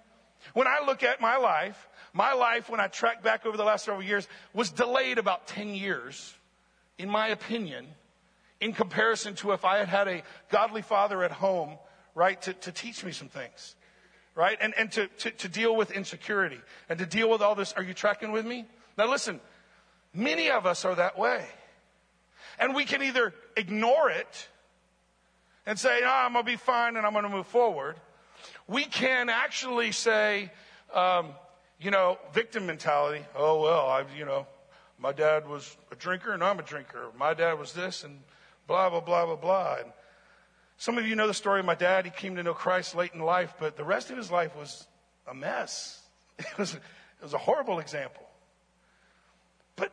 When 0.54 0.68
I 0.68 0.86
look 0.86 1.04
at 1.04 1.20
my 1.20 1.38
life, 1.38 1.88
my 2.14 2.34
life, 2.34 2.70
when 2.70 2.80
I 2.80 2.88
track 2.88 3.24
back 3.24 3.45
over 3.45 3.58
the 3.58 3.64
last 3.64 3.86
several 3.86 4.04
years, 4.04 4.28
was 4.54 4.70
delayed 4.70 5.18
about 5.18 5.48
10 5.48 5.70
years, 5.70 6.34
in 6.98 7.10
my 7.10 7.28
opinion, 7.28 7.88
in 8.60 8.74
comparison 8.74 9.36
to 9.36 9.52
if 9.52 9.66
I 9.66 9.78
had 9.78 9.88
had 9.88 10.08
a 10.08 10.24
godly 10.50 10.82
father 10.82 11.24
at 11.24 11.32
home, 11.32 11.78
right, 12.16 12.41
to, 12.43 12.54
to 12.54 12.72
teach 12.72 13.04
me 13.04 13.12
some 13.12 13.30
things, 13.30 13.76
right, 14.38 14.58
and, 14.62 14.74
and 14.78 14.90
to, 14.94 15.08
to, 15.08 15.32
to 15.32 15.50
deal 15.50 15.76
with 15.76 15.92
insecurity 15.92 16.62
and 16.88 17.00
to 17.00 17.06
deal 17.06 17.30
with 17.30 17.42
all 17.42 17.56
this. 17.56 17.74
Are 17.74 17.84
you 17.84 17.94
tracking 17.94 18.32
with 18.32 18.46
me? 18.46 18.66
Now, 18.98 19.10
listen, 19.10 19.42
many 20.14 20.50
of 20.50 20.66
us 20.66 20.86
are 20.86 20.96
that 20.96 21.20
way. 21.20 21.44
And 22.60 22.74
we 22.74 22.86
can 22.86 23.04
either 23.04 23.34
ignore 23.58 24.10
it 24.10 24.48
and 25.66 25.78
say, 25.78 26.00
oh, 26.04 26.08
I'm 26.26 26.34
going 26.34 26.46
to 26.46 26.52
be 26.52 26.56
fine 26.56 26.96
and 26.96 27.06
I'm 27.06 27.12
going 27.12 27.26
to 27.26 27.30
move 27.30 27.48
forward 27.48 27.98
we 28.68 28.84
can 28.86 29.30
actually 29.30 29.92
say, 29.92 30.52
um, 30.94 31.30
you 31.80 31.92
know, 31.92 32.18
victim 32.34 32.66
mentality. 32.66 33.24
Oh, 33.36 33.62
well, 33.62 33.88
I, 33.88 34.04
you 34.18 34.26
know, 34.26 34.48
my 35.00 35.12
dad 35.12 35.48
was 35.48 35.78
a 35.92 35.96
drinker 35.96 36.34
and 36.34 36.44
I'm 36.44 36.60
a 36.60 36.64
drinker. 36.64 37.08
My 37.18 37.34
dad 37.34 37.60
was 37.60 37.74
this 37.74 38.04
and 38.04 38.20
blah, 38.68 38.90
blah, 38.90 39.00
blah, 39.00 39.26
blah, 39.26 39.36
blah. 39.36 39.78
And 39.84 39.92
some 40.78 40.97
of 40.97 41.07
you 41.07 41.15
know 41.15 41.28
the 41.28 41.34
story 41.34 41.59
of 41.59 41.65
my 41.65 41.75
dad. 41.75 42.05
He 42.05 42.11
came 42.11 42.36
to 42.36 42.43
know 42.43 42.53
Christ 42.53 42.95
late 42.95 43.13
in 43.13 43.19
life, 43.19 43.55
but 43.59 43.78
the 43.78 43.84
rest 43.84 44.11
of 44.11 44.17
his 44.17 44.32
life 44.32 44.55
was 44.55 44.88
a 45.28 45.34
mess. 45.34 46.01
It 46.39 46.57
was, 46.57 46.75
it 46.75 47.23
was 47.23 47.34
a 47.34 47.39
horrible 47.39 47.80
example. 47.80 48.21
But 49.75 49.91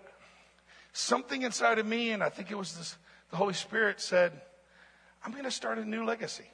something 0.93 1.41
inside 1.41 1.79
of 1.79 1.87
me, 1.87 2.11
and 2.11 2.23
I 2.23 2.29
think 2.29 2.51
it 2.51 2.55
was 2.55 2.77
this, 2.77 2.99
the 3.31 3.37
Holy 3.37 3.55
Spirit 3.55 3.99
said, 3.99 4.33
I'm 5.25 5.33
going 5.33 5.45
to 5.45 5.51
start 5.51 5.79
a 5.79 5.89
new 5.89 6.05
legacy. 6.05 6.45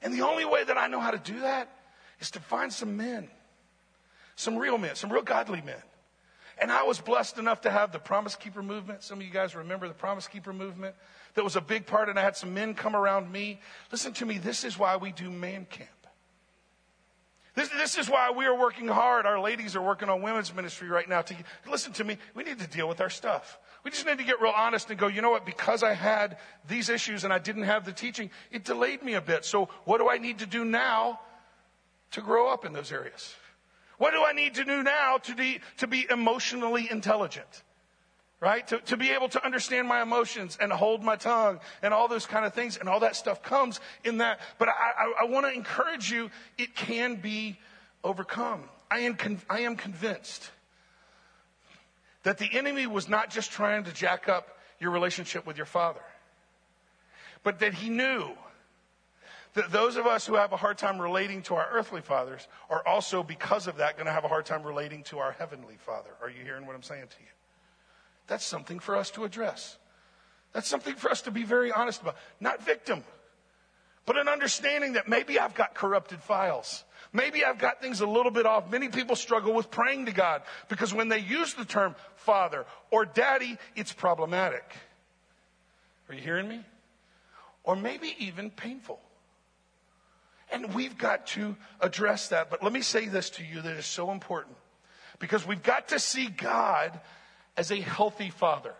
And 0.00 0.14
the 0.14 0.22
only 0.22 0.46
way 0.46 0.64
that 0.64 0.78
I 0.78 0.86
know 0.86 0.98
how 0.98 1.10
to 1.10 1.18
do 1.18 1.40
that 1.40 1.70
is 2.20 2.30
to 2.30 2.40
find 2.40 2.72
some 2.72 2.96
men, 2.96 3.28
some 4.34 4.56
real 4.56 4.78
men, 4.78 4.94
some 4.94 5.12
real 5.12 5.22
godly 5.22 5.60
men. 5.60 5.82
And 6.58 6.72
I 6.72 6.84
was 6.84 7.00
blessed 7.00 7.36
enough 7.38 7.62
to 7.62 7.70
have 7.70 7.92
the 7.92 7.98
Promise 7.98 8.36
Keeper 8.36 8.62
movement. 8.62 9.02
Some 9.02 9.18
of 9.18 9.26
you 9.26 9.32
guys 9.32 9.54
remember 9.54 9.88
the 9.88 9.94
Promise 9.94 10.28
Keeper 10.28 10.54
movement. 10.54 10.94
That 11.36 11.44
was 11.44 11.54
a 11.54 11.60
big 11.60 11.86
part, 11.86 12.08
and 12.08 12.18
I 12.18 12.22
had 12.22 12.34
some 12.34 12.54
men 12.54 12.74
come 12.74 12.96
around 12.96 13.30
me. 13.30 13.60
Listen 13.92 14.12
to 14.14 14.26
me, 14.26 14.38
this 14.38 14.64
is 14.64 14.78
why 14.78 14.96
we 14.96 15.12
do 15.12 15.30
man 15.30 15.66
camp. 15.66 15.90
This, 17.54 17.68
this 17.68 17.96
is 17.96 18.08
why 18.08 18.30
we 18.30 18.46
are 18.46 18.58
working 18.58 18.88
hard. 18.88 19.24
Our 19.26 19.38
ladies 19.40 19.76
are 19.76 19.82
working 19.82 20.08
on 20.08 20.22
women's 20.22 20.54
ministry 20.54 20.88
right 20.88 21.08
now. 21.08 21.22
To, 21.22 21.34
listen 21.70 21.92
to 21.94 22.04
me, 22.04 22.18
we 22.34 22.42
need 22.42 22.58
to 22.58 22.66
deal 22.66 22.88
with 22.88 23.00
our 23.00 23.10
stuff. 23.10 23.58
We 23.82 23.90
just 23.90 24.06
need 24.06 24.18
to 24.18 24.24
get 24.24 24.40
real 24.40 24.52
honest 24.54 24.90
and 24.90 24.98
go, 24.98 25.08
you 25.08 25.22
know 25.22 25.30
what? 25.30 25.46
Because 25.46 25.82
I 25.82 25.94
had 25.94 26.38
these 26.68 26.88
issues 26.88 27.24
and 27.24 27.32
I 27.32 27.38
didn't 27.38 27.62
have 27.62 27.84
the 27.84 27.92
teaching, 27.92 28.30
it 28.50 28.64
delayed 28.64 29.02
me 29.02 29.14
a 29.14 29.20
bit. 29.20 29.44
So 29.44 29.68
what 29.84 29.98
do 29.98 30.08
I 30.10 30.18
need 30.18 30.40
to 30.40 30.46
do 30.46 30.64
now 30.64 31.20
to 32.12 32.20
grow 32.20 32.52
up 32.52 32.64
in 32.64 32.72
those 32.72 32.92
areas? 32.92 33.34
What 33.98 34.12
do 34.12 34.22
I 34.22 34.32
need 34.32 34.54
to 34.54 34.64
do 34.64 34.82
now 34.82 35.18
to 35.18 35.34
be, 35.34 35.60
to 35.78 35.86
be 35.86 36.06
emotionally 36.10 36.88
intelligent? 36.90 37.62
Right? 38.46 38.64
To, 38.68 38.78
to 38.78 38.96
be 38.96 39.10
able 39.10 39.28
to 39.30 39.44
understand 39.44 39.88
my 39.88 40.00
emotions 40.02 40.56
and 40.60 40.72
hold 40.72 41.02
my 41.02 41.16
tongue 41.16 41.58
and 41.82 41.92
all 41.92 42.06
those 42.06 42.26
kind 42.26 42.46
of 42.46 42.54
things 42.54 42.76
and 42.76 42.88
all 42.88 43.00
that 43.00 43.16
stuff 43.16 43.42
comes 43.42 43.80
in 44.04 44.18
that. 44.18 44.38
But 44.56 44.68
I, 44.68 44.72
I, 44.72 45.14
I 45.22 45.24
want 45.24 45.46
to 45.46 45.52
encourage 45.52 46.12
you, 46.12 46.30
it 46.56 46.76
can 46.76 47.16
be 47.16 47.58
overcome. 48.04 48.62
I 48.88 49.00
am, 49.00 49.16
I 49.50 49.62
am 49.62 49.74
convinced 49.74 50.48
that 52.22 52.38
the 52.38 52.48
enemy 52.52 52.86
was 52.86 53.08
not 53.08 53.30
just 53.30 53.50
trying 53.50 53.82
to 53.82 53.92
jack 53.92 54.28
up 54.28 54.46
your 54.78 54.92
relationship 54.92 55.44
with 55.44 55.56
your 55.56 55.66
father, 55.66 56.04
but 57.42 57.58
that 57.58 57.74
he 57.74 57.88
knew 57.88 58.30
that 59.54 59.72
those 59.72 59.96
of 59.96 60.06
us 60.06 60.24
who 60.24 60.36
have 60.36 60.52
a 60.52 60.56
hard 60.56 60.78
time 60.78 61.00
relating 61.00 61.42
to 61.42 61.56
our 61.56 61.68
earthly 61.72 62.00
fathers 62.00 62.46
are 62.70 62.86
also, 62.86 63.24
because 63.24 63.66
of 63.66 63.78
that, 63.78 63.96
going 63.96 64.06
to 64.06 64.12
have 64.12 64.22
a 64.22 64.28
hard 64.28 64.46
time 64.46 64.62
relating 64.62 65.02
to 65.02 65.18
our 65.18 65.32
heavenly 65.32 65.78
father. 65.78 66.10
Are 66.22 66.30
you 66.30 66.44
hearing 66.44 66.64
what 66.64 66.76
I'm 66.76 66.84
saying 66.84 67.08
to 67.08 67.16
you? 67.18 67.26
That's 68.26 68.44
something 68.44 68.78
for 68.78 68.96
us 68.96 69.10
to 69.12 69.24
address. 69.24 69.76
That's 70.52 70.68
something 70.68 70.94
for 70.94 71.10
us 71.10 71.22
to 71.22 71.30
be 71.30 71.44
very 71.44 71.70
honest 71.70 72.02
about. 72.02 72.16
Not 72.40 72.62
victim, 72.64 73.04
but 74.04 74.16
an 74.16 74.28
understanding 74.28 74.94
that 74.94 75.08
maybe 75.08 75.38
I've 75.38 75.54
got 75.54 75.74
corrupted 75.74 76.20
files. 76.20 76.84
Maybe 77.12 77.44
I've 77.44 77.58
got 77.58 77.80
things 77.80 78.00
a 78.00 78.06
little 78.06 78.32
bit 78.32 78.46
off. 78.46 78.70
Many 78.70 78.88
people 78.88 79.16
struggle 79.16 79.52
with 79.52 79.70
praying 79.70 80.06
to 80.06 80.12
God 80.12 80.42
because 80.68 80.92
when 80.92 81.08
they 81.08 81.18
use 81.18 81.54
the 81.54 81.64
term 81.64 81.94
father 82.16 82.66
or 82.90 83.04
daddy, 83.04 83.58
it's 83.74 83.92
problematic. 83.92 84.64
Are 86.08 86.14
you 86.14 86.20
hearing 86.20 86.48
me? 86.48 86.60
Or 87.64 87.76
maybe 87.76 88.14
even 88.18 88.50
painful. 88.50 89.00
And 90.50 90.74
we've 90.74 90.96
got 90.96 91.26
to 91.28 91.56
address 91.80 92.28
that. 92.28 92.50
But 92.50 92.62
let 92.62 92.72
me 92.72 92.80
say 92.80 93.06
this 93.06 93.30
to 93.30 93.44
you 93.44 93.62
that 93.62 93.76
is 93.76 93.86
so 93.86 94.10
important 94.10 94.56
because 95.18 95.46
we've 95.46 95.62
got 95.62 95.88
to 95.88 95.98
see 95.98 96.28
God 96.28 97.00
as 97.56 97.70
a 97.70 97.80
healthy 97.80 98.30
father. 98.30 98.74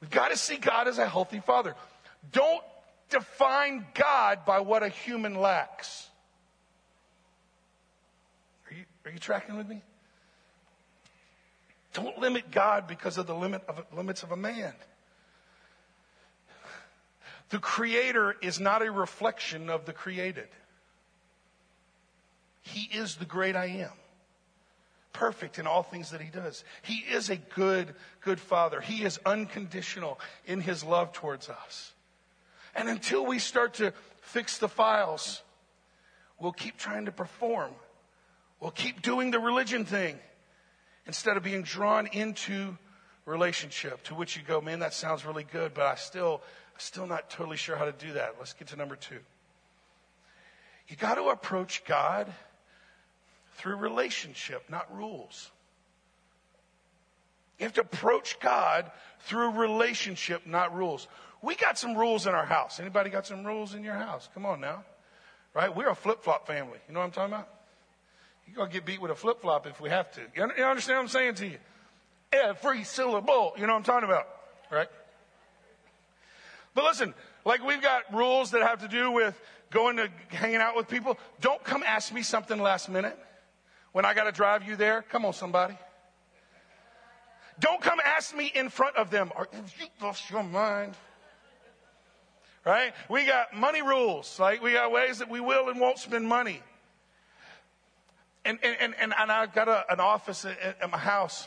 We've 0.00 0.10
got 0.10 0.30
to 0.30 0.36
see 0.36 0.56
God 0.56 0.88
as 0.88 0.98
a 0.98 1.08
healthy 1.08 1.40
father. 1.40 1.74
Don't 2.32 2.62
define 3.08 3.86
God 3.94 4.44
by 4.44 4.60
what 4.60 4.82
a 4.82 4.88
human 4.88 5.34
lacks. 5.34 6.08
Are 8.70 8.74
you, 8.74 8.84
are 9.04 9.10
you 9.12 9.18
tracking 9.18 9.56
with 9.56 9.68
me? 9.68 9.82
Don't 11.92 12.18
limit 12.18 12.50
God 12.50 12.86
because 12.86 13.18
of 13.18 13.26
the 13.26 13.34
limit 13.34 13.62
of, 13.68 13.84
limits 13.94 14.22
of 14.22 14.32
a 14.32 14.36
man. 14.36 14.72
The 17.50 17.58
Creator 17.58 18.36
is 18.40 18.58
not 18.58 18.80
a 18.80 18.90
reflection 18.90 19.68
of 19.68 19.84
the 19.84 19.92
created. 19.92 20.48
He 22.62 22.88
is 22.96 23.16
the 23.16 23.26
great 23.26 23.56
I 23.56 23.66
am. 23.66 23.90
Perfect 25.12 25.58
in 25.58 25.66
all 25.66 25.82
things 25.82 26.10
that 26.10 26.20
he 26.20 26.30
does. 26.30 26.64
He 26.82 27.04
is 27.10 27.28
a 27.28 27.36
good, 27.36 27.94
good 28.22 28.40
father. 28.40 28.80
He 28.80 29.04
is 29.04 29.18
unconditional 29.26 30.18
in 30.46 30.60
his 30.60 30.82
love 30.82 31.12
towards 31.12 31.48
us. 31.48 31.92
And 32.74 32.88
until 32.88 33.26
we 33.26 33.38
start 33.38 33.74
to 33.74 33.92
fix 34.22 34.58
the 34.58 34.68
files, 34.68 35.42
we'll 36.40 36.52
keep 36.52 36.78
trying 36.78 37.04
to 37.04 37.12
perform. 37.12 37.72
We'll 38.60 38.70
keep 38.70 39.02
doing 39.02 39.30
the 39.30 39.40
religion 39.40 39.84
thing 39.84 40.18
instead 41.06 41.36
of 41.36 41.42
being 41.42 41.62
drawn 41.62 42.06
into 42.06 42.78
relationship 43.26 44.02
to 44.04 44.14
which 44.14 44.36
you 44.36 44.42
go, 44.46 44.60
man, 44.60 44.80
that 44.80 44.94
sounds 44.94 45.24
really 45.24 45.44
good, 45.44 45.74
but 45.74 45.84
I 45.84 45.96
still, 45.96 46.40
I'm 46.74 46.80
still 46.80 47.06
not 47.06 47.28
totally 47.30 47.56
sure 47.56 47.76
how 47.76 47.84
to 47.84 47.92
do 47.92 48.14
that. 48.14 48.36
Let's 48.38 48.52
get 48.52 48.68
to 48.68 48.76
number 48.76 48.96
two. 48.96 49.18
You 50.88 50.96
got 50.96 51.14
to 51.14 51.24
approach 51.24 51.84
God 51.84 52.32
through 53.54 53.76
relationship, 53.76 54.64
not 54.68 54.94
rules. 54.96 55.50
You 57.58 57.64
have 57.64 57.74
to 57.74 57.82
approach 57.82 58.40
God 58.40 58.90
through 59.20 59.52
relationship, 59.52 60.46
not 60.46 60.74
rules. 60.74 61.06
We 61.42 61.54
got 61.54 61.78
some 61.78 61.96
rules 61.96 62.26
in 62.26 62.34
our 62.34 62.46
house. 62.46 62.80
Anybody 62.80 63.10
got 63.10 63.26
some 63.26 63.44
rules 63.44 63.74
in 63.74 63.84
your 63.84 63.94
house? 63.94 64.28
Come 64.34 64.46
on 64.46 64.60
now. 64.60 64.84
Right? 65.54 65.74
We're 65.74 65.90
a 65.90 65.94
flip 65.94 66.22
flop 66.22 66.46
family. 66.46 66.78
You 66.88 66.94
know 66.94 67.00
what 67.00 67.06
I'm 67.06 67.12
talking 67.12 67.34
about? 67.34 67.48
You're 68.46 68.56
going 68.56 68.68
to 68.68 68.74
get 68.74 68.84
beat 68.84 69.00
with 69.00 69.10
a 69.10 69.14
flip 69.14 69.40
flop 69.42 69.66
if 69.66 69.80
we 69.80 69.90
have 69.90 70.10
to. 70.12 70.20
You 70.34 70.44
understand 70.64 70.98
what 70.98 71.02
I'm 71.02 71.08
saying 71.08 71.34
to 71.36 71.46
you? 71.46 71.58
Every 72.32 72.84
syllable. 72.84 73.52
You 73.56 73.66
know 73.66 73.74
what 73.74 73.78
I'm 73.78 73.84
talking 73.84 74.08
about? 74.08 74.26
Right? 74.70 74.88
But 76.74 76.84
listen, 76.84 77.14
like 77.44 77.64
we've 77.64 77.82
got 77.82 78.12
rules 78.12 78.52
that 78.52 78.62
have 78.62 78.80
to 78.80 78.88
do 78.88 79.10
with 79.10 79.38
going 79.70 79.98
to 79.98 80.08
hanging 80.28 80.56
out 80.56 80.74
with 80.74 80.88
people. 80.88 81.18
Don't 81.40 81.62
come 81.62 81.82
ask 81.82 82.12
me 82.12 82.22
something 82.22 82.58
last 82.58 82.88
minute 82.88 83.18
when 83.92 84.04
I 84.04 84.14
got 84.14 84.24
to 84.24 84.32
drive 84.32 84.66
you 84.66 84.76
there. 84.76 85.02
Come 85.02 85.24
on, 85.24 85.32
somebody. 85.32 85.76
Don't 87.60 87.80
come 87.80 88.00
ask 88.04 88.34
me 88.34 88.50
in 88.54 88.70
front 88.70 88.96
of 88.96 89.10
them. 89.10 89.30
Are 89.36 89.46
you 89.52 89.86
lost 90.00 90.30
your 90.30 90.42
mind? 90.42 90.94
Right? 92.64 92.92
We 93.08 93.26
got 93.26 93.54
money 93.54 93.82
rules. 93.82 94.38
Like 94.40 94.62
we 94.62 94.72
got 94.72 94.90
ways 94.90 95.18
that 95.18 95.28
we 95.28 95.40
will 95.40 95.68
and 95.68 95.80
won't 95.80 95.98
spend 95.98 96.26
money. 96.26 96.60
And, 98.44 98.58
and, 98.62 98.94
and, 98.98 99.14
and 99.16 99.30
I've 99.30 99.54
got 99.54 99.68
a, 99.68 99.84
an 99.92 100.00
office 100.00 100.44
at, 100.44 100.58
at 100.80 100.90
my 100.90 100.98
house. 100.98 101.46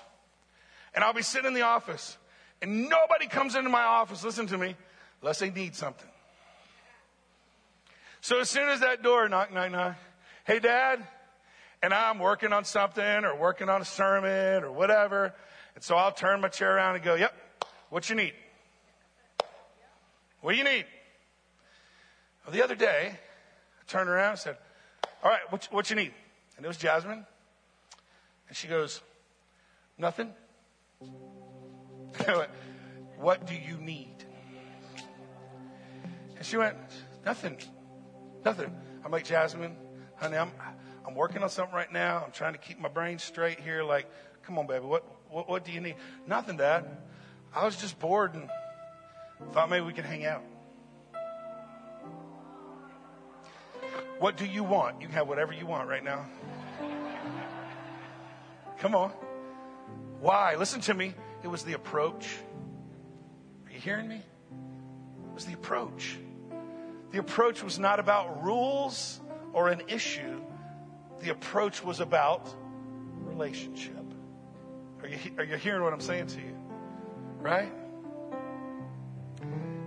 And 0.93 1.03
I'll 1.03 1.13
be 1.13 1.21
sitting 1.21 1.47
in 1.47 1.53
the 1.53 1.63
office. 1.63 2.17
And 2.61 2.89
nobody 2.89 3.27
comes 3.27 3.55
into 3.55 3.69
my 3.69 3.83
office, 3.83 4.23
listen 4.23 4.47
to 4.47 4.57
me, 4.57 4.75
unless 5.21 5.39
they 5.39 5.49
need 5.49 5.75
something. 5.75 6.09
So 8.21 8.39
as 8.39 8.49
soon 8.49 8.69
as 8.69 8.79
that 8.79 9.03
door 9.03 9.27
knock, 9.27 9.53
knock, 9.53 9.71
knock, 9.71 9.97
hey 10.45 10.59
dad, 10.59 11.05
and 11.85 11.93
I'm 11.93 12.17
working 12.17 12.51
on 12.51 12.65
something 12.65 13.03
or 13.03 13.35
working 13.35 13.69
on 13.69 13.79
a 13.79 13.85
sermon 13.85 14.63
or 14.63 14.71
whatever, 14.71 15.35
and 15.75 15.83
so 15.83 15.95
I'll 15.95 16.11
turn 16.11 16.41
my 16.41 16.47
chair 16.47 16.75
around 16.75 16.95
and 16.95 17.03
go, 17.03 17.13
yep, 17.13 17.31
what 17.91 18.09
you 18.09 18.15
need? 18.15 18.33
What 20.41 20.53
do 20.53 20.57
you 20.57 20.63
need? 20.63 20.85
Well, 22.43 22.53
the 22.53 22.63
other 22.63 22.73
day, 22.73 23.11
I 23.13 23.83
turned 23.85 24.09
around 24.09 24.31
and 24.31 24.39
said, 24.39 24.57
all 25.23 25.29
right, 25.29 25.41
what, 25.51 25.67
what 25.69 25.87
you 25.91 25.95
need? 25.95 26.11
And 26.57 26.65
it 26.65 26.67
was 26.67 26.77
Jasmine. 26.77 27.23
And 28.47 28.57
she 28.57 28.67
goes, 28.67 29.01
nothing. 29.95 30.33
I 32.27 32.35
went, 32.35 32.49
what 33.19 33.45
do 33.45 33.53
you 33.53 33.77
need? 33.77 34.25
And 36.35 36.43
she 36.43 36.57
went, 36.57 36.77
nothing, 37.23 37.57
nothing. 38.43 38.75
I'm 39.03 39.11
like, 39.11 39.25
Jasmine, 39.25 39.75
honey, 40.15 40.37
I'm, 40.37 40.51
I'm 41.07 41.15
working 41.15 41.43
on 41.43 41.49
something 41.49 41.75
right 41.75 41.91
now. 41.91 42.23
I'm 42.25 42.31
trying 42.31 42.53
to 42.53 42.59
keep 42.59 42.79
my 42.79 42.89
brain 42.89 43.19
straight 43.19 43.59
here. 43.59 43.83
Like, 43.83 44.09
come 44.43 44.57
on, 44.57 44.67
baby, 44.67 44.85
what, 44.85 45.05
what, 45.29 45.47
what 45.47 45.63
do 45.63 45.71
you 45.71 45.81
need? 45.81 45.95
Nothing, 46.27 46.57
Dad. 46.57 46.85
I 47.53 47.63
was 47.63 47.75
just 47.75 47.99
bored 47.99 48.33
and 48.33 48.49
thought 49.53 49.69
maybe 49.69 49.85
we 49.85 49.93
could 49.93 50.05
hang 50.05 50.25
out. 50.25 50.43
What 54.19 54.37
do 54.37 54.45
you 54.45 54.63
want? 54.63 55.01
You 55.01 55.07
can 55.07 55.15
have 55.15 55.27
whatever 55.27 55.53
you 55.53 55.65
want 55.65 55.89
right 55.89 56.03
now. 56.03 56.25
Come 58.79 58.95
on. 58.95 59.11
Why? 60.19 60.55
Listen 60.55 60.81
to 60.81 60.93
me. 60.93 61.13
It 61.43 61.47
was 61.47 61.63
the 61.63 61.73
approach. 61.73 62.27
Are 63.67 63.71
you 63.71 63.79
hearing 63.79 64.07
me? 64.07 64.15
It 64.15 65.33
was 65.33 65.45
the 65.45 65.53
approach. 65.53 66.17
The 67.11 67.19
approach 67.19 67.61
was 67.63 67.77
not 67.77 67.99
about 67.99 68.43
rules 68.43 69.19
or 69.53 69.69
an 69.69 69.83
issue. 69.87 70.41
The 71.21 71.29
approach 71.31 71.83
was 71.83 71.99
about 71.99 72.53
relationship. 73.19 74.05
Are 75.01 75.07
you, 75.07 75.17
are 75.37 75.43
you 75.43 75.55
hearing 75.55 75.83
what 75.83 75.93
I'm 75.93 76.01
saying 76.01 76.27
to 76.27 76.39
you? 76.39 76.57
Right? 77.39 77.71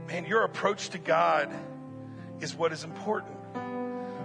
Man, 0.07 0.25
your 0.25 0.45
approach 0.45 0.91
to 0.91 0.99
God 0.99 1.53
is 2.41 2.55
what 2.55 2.73
is 2.73 2.85
important. 2.85 3.37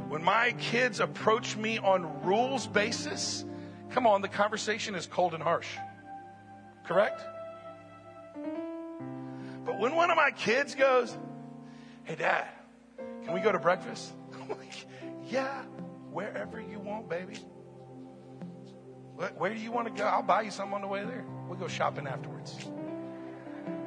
When 0.07 0.23
my 0.23 0.51
kids 0.59 0.99
approach 0.99 1.57
me 1.57 1.79
on 1.79 2.23
rules 2.23 2.67
basis, 2.67 3.43
come 3.89 4.05
on, 4.05 4.21
the 4.21 4.27
conversation 4.27 4.93
is 4.95 5.07
cold 5.07 5.33
and 5.33 5.41
harsh. 5.41 5.67
Correct? 6.85 7.25
But 9.65 9.79
when 9.79 9.95
one 9.95 10.11
of 10.11 10.17
my 10.17 10.31
kids 10.31 10.75
goes, 10.75 11.17
Hey, 12.03 12.15
dad, 12.15 12.47
can 13.23 13.33
we 13.33 13.39
go 13.39 13.51
to 13.51 13.59
breakfast? 13.59 14.13
I'm 14.41 14.49
like, 14.49 14.85
Yeah, 15.27 15.63
wherever 16.13 16.61
you 16.61 16.79
want, 16.79 17.09
baby. 17.09 17.37
Where 19.37 19.53
do 19.53 19.59
you 19.59 19.71
want 19.71 19.87
to 19.87 19.93
go? 19.93 20.07
I'll 20.07 20.23
buy 20.23 20.41
you 20.41 20.51
something 20.51 20.75
on 20.75 20.81
the 20.81 20.87
way 20.87 21.03
there. 21.03 21.23
We'll 21.47 21.57
go 21.57 21.67
shopping 21.67 22.07
afterwards. 22.07 22.55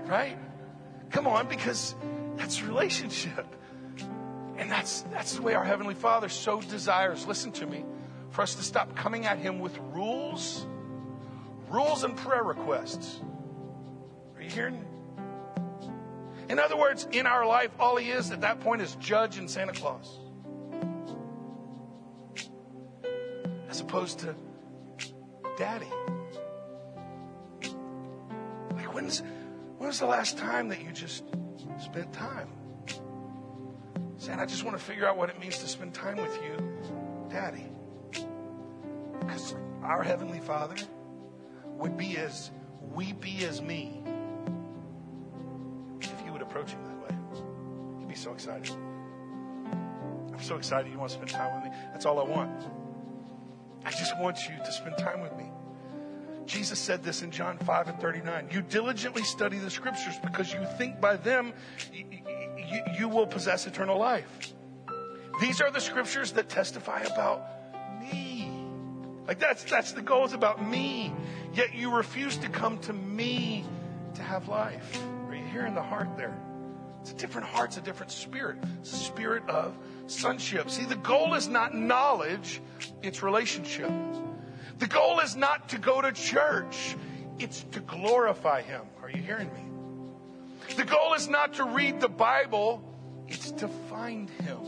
Right? 0.04 0.38
Come 1.10 1.26
on, 1.26 1.48
because 1.48 1.94
that's 2.36 2.62
relationship. 2.62 3.46
And 4.56 4.70
that's, 4.70 5.02
that's 5.12 5.34
the 5.34 5.42
way 5.42 5.54
our 5.54 5.64
Heavenly 5.64 5.94
Father 5.94 6.28
so 6.28 6.60
desires, 6.60 7.26
listen 7.26 7.52
to 7.52 7.66
me, 7.66 7.84
for 8.30 8.42
us 8.42 8.54
to 8.54 8.62
stop 8.62 8.94
coming 8.96 9.26
at 9.26 9.38
Him 9.38 9.58
with 9.58 9.76
rules, 9.92 10.66
rules 11.68 12.04
and 12.04 12.16
prayer 12.16 12.42
requests. 12.42 13.20
Are 14.36 14.42
you 14.42 14.50
hearing? 14.50 14.84
In 16.48 16.58
other 16.58 16.76
words, 16.76 17.06
in 17.10 17.26
our 17.26 17.44
life, 17.44 17.70
all 17.78 17.96
He 17.96 18.10
is 18.10 18.30
at 18.30 18.42
that 18.42 18.60
point 18.60 18.80
is 18.80 18.94
judge 18.96 19.38
and 19.38 19.50
Santa 19.50 19.72
Claus. 19.72 20.20
As 23.76 23.82
opposed 23.82 24.20
to 24.20 24.34
daddy. 25.58 25.92
Like, 28.72 28.94
when's, 28.94 29.22
when 29.76 29.88
was 29.88 29.98
the 29.98 30.06
last 30.06 30.38
time 30.38 30.70
that 30.70 30.80
you 30.80 30.92
just 30.92 31.24
spent 31.84 32.10
time? 32.10 32.48
Saying, 34.16 34.40
I 34.40 34.46
just 34.46 34.64
want 34.64 34.78
to 34.78 34.82
figure 34.82 35.06
out 35.06 35.18
what 35.18 35.28
it 35.28 35.38
means 35.38 35.58
to 35.58 35.68
spend 35.68 35.92
time 35.92 36.16
with 36.16 36.34
you, 36.42 36.56
Daddy. 37.28 37.66
Because 39.20 39.54
our 39.82 40.02
Heavenly 40.02 40.40
Father 40.40 40.76
would 41.66 41.98
be 41.98 42.16
as 42.16 42.50
weepy 42.80 43.44
as 43.44 43.60
me 43.60 44.02
if 46.00 46.22
you 46.24 46.32
would 46.32 46.40
approach 46.40 46.70
Him 46.70 46.82
that 46.82 47.10
way. 47.10 47.42
He'd 47.98 48.08
be 48.08 48.14
so 48.14 48.32
excited. 48.32 48.74
I'm 50.32 50.40
so 50.40 50.56
excited 50.56 50.90
you 50.90 50.98
want 50.98 51.10
to 51.10 51.16
spend 51.16 51.28
time 51.28 51.56
with 51.56 51.70
me. 51.70 51.78
That's 51.92 52.06
all 52.06 52.18
I 52.18 52.24
want. 52.24 52.85
I 53.86 53.90
just 53.90 54.18
want 54.18 54.48
you 54.48 54.56
to 54.64 54.72
spend 54.72 54.98
time 54.98 55.20
with 55.20 55.36
me. 55.36 55.44
Jesus 56.44 56.78
said 56.78 57.04
this 57.04 57.22
in 57.22 57.30
John 57.30 57.56
5 57.56 57.88
and 57.88 58.00
39. 58.00 58.48
You 58.50 58.60
diligently 58.62 59.22
study 59.22 59.58
the 59.58 59.70
scriptures 59.70 60.14
because 60.24 60.52
you 60.52 60.60
think 60.76 61.00
by 61.00 61.16
them 61.16 61.52
you, 61.92 62.82
you 62.98 63.08
will 63.08 63.28
possess 63.28 63.64
eternal 63.66 63.96
life. 63.96 64.52
These 65.40 65.60
are 65.60 65.70
the 65.70 65.80
scriptures 65.80 66.32
that 66.32 66.48
testify 66.48 67.02
about 67.02 67.46
me. 68.00 68.50
Like 69.28 69.38
that's, 69.38 69.62
that's 69.62 69.92
the 69.92 70.02
goal. 70.02 70.24
It's 70.24 70.34
about 70.34 70.66
me. 70.68 71.12
Yet 71.54 71.74
you 71.74 71.94
refuse 71.94 72.36
to 72.38 72.48
come 72.48 72.78
to 72.80 72.92
me 72.92 73.64
to 74.14 74.22
have 74.22 74.48
life. 74.48 75.00
Are 75.28 75.36
you 75.36 75.46
hearing 75.46 75.74
the 75.74 75.82
heart 75.82 76.16
there? 76.16 76.36
It's 77.06 77.12
a 77.12 77.18
different 77.18 77.46
heart. 77.46 77.68
It's 77.68 77.76
a 77.76 77.82
different 77.82 78.10
spirit. 78.10 78.56
It's 78.80 78.92
a 78.92 78.96
spirit 78.96 79.48
of 79.48 79.78
sonship. 80.08 80.68
See, 80.68 80.84
the 80.84 80.96
goal 80.96 81.34
is 81.34 81.46
not 81.46 81.72
knowledge. 81.72 82.60
It's 83.00 83.22
relationship. 83.22 83.92
The 84.80 84.88
goal 84.88 85.20
is 85.20 85.36
not 85.36 85.68
to 85.68 85.78
go 85.78 86.00
to 86.00 86.10
church. 86.10 86.96
It's 87.38 87.62
to 87.70 87.78
glorify 87.78 88.62
Him. 88.62 88.80
Are 89.00 89.08
you 89.08 89.22
hearing 89.22 89.52
me? 89.54 90.74
The 90.74 90.82
goal 90.84 91.14
is 91.14 91.28
not 91.28 91.54
to 91.54 91.64
read 91.64 92.00
the 92.00 92.08
Bible, 92.08 92.82
it's 93.28 93.52
to 93.52 93.68
find 93.68 94.28
Him. 94.28 94.58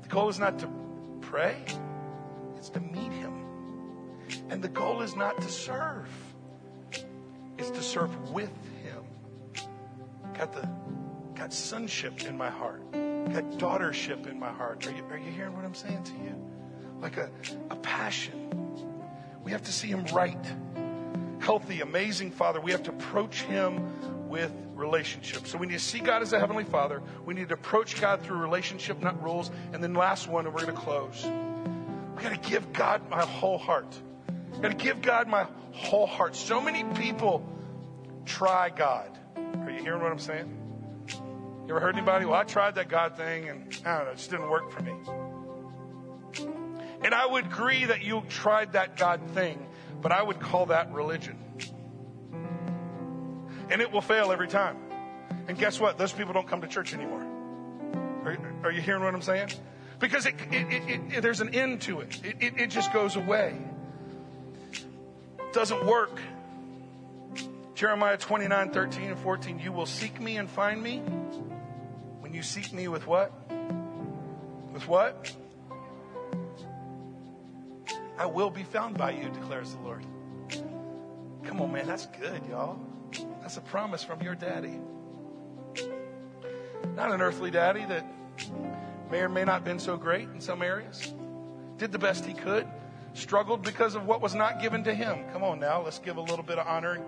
The 0.00 0.08
goal 0.08 0.30
is 0.30 0.38
not 0.38 0.58
to 0.60 0.70
pray, 1.20 1.62
it's 2.56 2.70
to 2.70 2.80
meet 2.80 3.12
Him. 3.12 3.34
And 4.48 4.62
the 4.62 4.68
goal 4.68 5.02
is 5.02 5.14
not 5.14 5.38
to 5.42 5.48
serve, 5.48 6.08
it's 7.58 7.68
to 7.68 7.82
serve 7.82 8.30
with 8.30 8.48
Him. 8.48 8.75
Got 10.36 10.52
the 10.52 10.68
got 11.34 11.52
sonship 11.52 12.24
in 12.24 12.36
my 12.36 12.50
heart, 12.50 12.90
got 12.92 13.44
daughtership 13.58 14.26
in 14.26 14.38
my 14.38 14.52
heart. 14.52 14.86
Are 14.86 14.90
you, 14.90 15.04
are 15.10 15.18
you 15.18 15.30
hearing 15.30 15.54
what 15.54 15.64
I'm 15.64 15.74
saying 15.74 16.02
to 16.04 16.12
you? 16.12 16.34
Like 17.00 17.16
a, 17.16 17.30
a 17.70 17.76
passion. 17.76 18.42
We 19.42 19.52
have 19.52 19.62
to 19.62 19.72
see 19.72 19.88
Him 19.88 20.04
right 20.12 20.44
healthy, 21.46 21.80
amazing 21.80 22.32
Father, 22.32 22.60
we 22.60 22.72
have 22.72 22.82
to 22.82 22.90
approach 22.90 23.42
Him 23.42 24.28
with 24.28 24.52
relationship. 24.74 25.46
So 25.46 25.58
we 25.58 25.68
need 25.68 25.74
to 25.74 25.78
see 25.78 26.00
God 26.00 26.20
as 26.20 26.32
a 26.32 26.40
Heavenly 26.40 26.64
Father. 26.64 27.00
We 27.24 27.34
need 27.34 27.50
to 27.50 27.54
approach 27.54 28.00
God 28.00 28.20
through 28.20 28.38
relationship, 28.38 29.00
not 29.00 29.22
rules. 29.22 29.52
And 29.72 29.80
then 29.80 29.94
last 29.94 30.26
one, 30.26 30.46
and 30.46 30.52
we're 30.52 30.62
going 30.62 30.74
to 30.74 30.80
close. 30.80 31.24
We 32.16 32.22
got 32.24 32.42
to 32.42 32.50
give 32.50 32.72
God 32.72 33.08
my 33.08 33.22
whole 33.22 33.58
heart. 33.58 33.96
I 34.56 34.60
got 34.60 34.76
to 34.76 34.84
give 34.84 35.00
God 35.00 35.28
my 35.28 35.46
whole 35.70 36.06
heart. 36.06 36.34
So 36.34 36.60
many 36.60 36.82
people 37.00 37.48
try 38.24 38.70
God. 38.70 39.16
You 39.76 39.82
hearing 39.82 40.02
what 40.02 40.10
I'm 40.10 40.18
saying? 40.18 40.56
You 41.66 41.70
ever 41.70 41.80
heard 41.80 41.96
anybody? 41.96 42.24
Well, 42.24 42.34
I 42.34 42.44
tried 42.44 42.76
that 42.76 42.88
God 42.88 43.16
thing 43.16 43.50
and 43.50 43.78
I 43.84 43.98
don't 43.98 44.06
know, 44.06 44.12
it 44.12 44.16
just 44.16 44.30
didn't 44.30 44.48
work 44.48 44.70
for 44.70 44.82
me. 44.82 44.94
And 47.02 47.14
I 47.14 47.26
would 47.26 47.44
agree 47.44 47.84
that 47.84 48.02
you 48.02 48.22
tried 48.28 48.72
that 48.72 48.96
God 48.96 49.20
thing, 49.32 49.66
but 50.00 50.12
I 50.12 50.22
would 50.22 50.40
call 50.40 50.66
that 50.66 50.92
religion. 50.92 51.36
And 53.68 53.82
it 53.82 53.92
will 53.92 54.00
fail 54.00 54.32
every 54.32 54.48
time. 54.48 54.78
And 55.46 55.58
guess 55.58 55.78
what? 55.78 55.98
Those 55.98 56.12
people 56.12 56.32
don't 56.32 56.48
come 56.48 56.62
to 56.62 56.68
church 56.68 56.94
anymore. 56.94 57.22
Are, 58.24 58.38
are 58.64 58.70
you 58.72 58.80
hearing 58.80 59.02
what 59.02 59.14
I'm 59.14 59.20
saying? 59.20 59.50
Because 59.98 60.24
it, 60.24 60.34
it, 60.50 61.12
it, 61.16 61.22
there's 61.22 61.40
an 61.40 61.54
end 61.54 61.82
to 61.82 62.00
it. 62.00 62.18
It, 62.24 62.68
just 62.68 62.92
goes 62.92 63.16
away. 63.16 63.58
It 64.72 65.52
doesn't 65.52 65.84
work. 65.84 66.18
Jeremiah 67.76 68.16
29, 68.16 68.70
13 68.70 69.10
and 69.10 69.18
14. 69.18 69.58
You 69.58 69.70
will 69.70 69.84
seek 69.84 70.18
me 70.18 70.38
and 70.38 70.48
find 70.48 70.82
me 70.82 71.00
when 72.20 72.32
you 72.32 72.42
seek 72.42 72.72
me 72.72 72.88
with 72.88 73.06
what? 73.06 73.30
With 74.72 74.88
what? 74.88 75.30
I 78.16 78.24
will 78.24 78.48
be 78.48 78.62
found 78.62 78.96
by 78.96 79.10
you, 79.10 79.28
declares 79.28 79.74
the 79.74 79.80
Lord. 79.82 80.06
Come 81.44 81.60
on, 81.60 81.70
man, 81.70 81.86
that's 81.86 82.06
good, 82.06 82.40
y'all. 82.48 82.80
That's 83.42 83.58
a 83.58 83.60
promise 83.60 84.02
from 84.02 84.22
your 84.22 84.34
daddy. 84.34 84.80
Not 86.94 87.12
an 87.12 87.20
earthly 87.20 87.50
daddy 87.50 87.84
that 87.84 88.06
may 89.10 89.20
or 89.20 89.28
may 89.28 89.44
not 89.44 89.52
have 89.56 89.64
been 89.64 89.78
so 89.78 89.98
great 89.98 90.30
in 90.30 90.40
some 90.40 90.62
areas. 90.62 91.12
Did 91.76 91.92
the 91.92 91.98
best 91.98 92.24
he 92.24 92.32
could. 92.32 92.66
Struggled 93.12 93.60
because 93.62 93.94
of 93.94 94.06
what 94.06 94.22
was 94.22 94.34
not 94.34 94.62
given 94.62 94.82
to 94.84 94.94
him. 94.94 95.18
Come 95.34 95.42
on 95.42 95.60
now, 95.60 95.82
let's 95.82 95.98
give 95.98 96.16
a 96.16 96.22
little 96.22 96.42
bit 96.42 96.58
of 96.58 96.66
honor. 96.66 97.04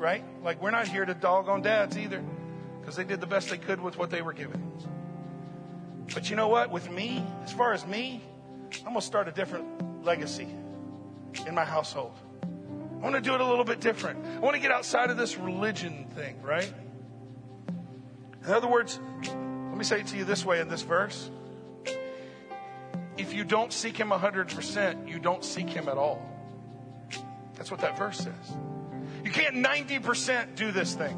Right? 0.00 0.24
Like 0.42 0.60
we're 0.62 0.70
not 0.70 0.88
here 0.88 1.04
to 1.04 1.14
dog 1.14 1.48
on 1.48 1.60
dads 1.60 1.96
either. 1.96 2.24
Because 2.80 2.96
they 2.96 3.04
did 3.04 3.20
the 3.20 3.26
best 3.26 3.50
they 3.50 3.58
could 3.58 3.80
with 3.80 3.98
what 3.98 4.10
they 4.10 4.22
were 4.22 4.32
given. 4.32 4.72
But 6.14 6.30
you 6.30 6.36
know 6.36 6.48
what? 6.48 6.70
With 6.70 6.90
me, 6.90 7.22
as 7.44 7.52
far 7.52 7.74
as 7.74 7.86
me, 7.86 8.22
I'm 8.78 8.84
going 8.84 8.96
to 8.96 9.02
start 9.02 9.28
a 9.28 9.32
different 9.32 10.04
legacy 10.04 10.48
in 11.46 11.54
my 11.54 11.64
household. 11.64 12.14
I 12.42 13.02
want 13.02 13.14
to 13.14 13.20
do 13.20 13.34
it 13.34 13.40
a 13.40 13.46
little 13.46 13.64
bit 13.64 13.80
different. 13.80 14.24
I 14.24 14.38
want 14.40 14.56
to 14.56 14.60
get 14.60 14.70
outside 14.70 15.10
of 15.10 15.16
this 15.16 15.36
religion 15.36 16.06
thing, 16.14 16.40
right? 16.42 16.72
In 18.44 18.52
other 18.52 18.68
words, 18.68 18.98
let 19.22 19.76
me 19.76 19.84
say 19.84 20.00
it 20.00 20.06
to 20.08 20.16
you 20.16 20.24
this 20.24 20.44
way 20.44 20.60
in 20.60 20.68
this 20.68 20.82
verse. 20.82 21.30
If 23.16 23.34
you 23.34 23.44
don't 23.44 23.72
seek 23.72 23.98
Him 23.98 24.08
100%, 24.08 25.08
you 25.08 25.18
don't 25.18 25.44
seek 25.44 25.68
Him 25.68 25.88
at 25.88 25.98
all. 25.98 26.26
That's 27.54 27.70
what 27.70 27.80
that 27.80 27.98
verse 27.98 28.18
says. 28.18 28.56
You 29.30 29.34
can't 29.34 29.64
90% 29.64 30.56
do 30.56 30.72
this 30.72 30.94
thing. 30.94 31.16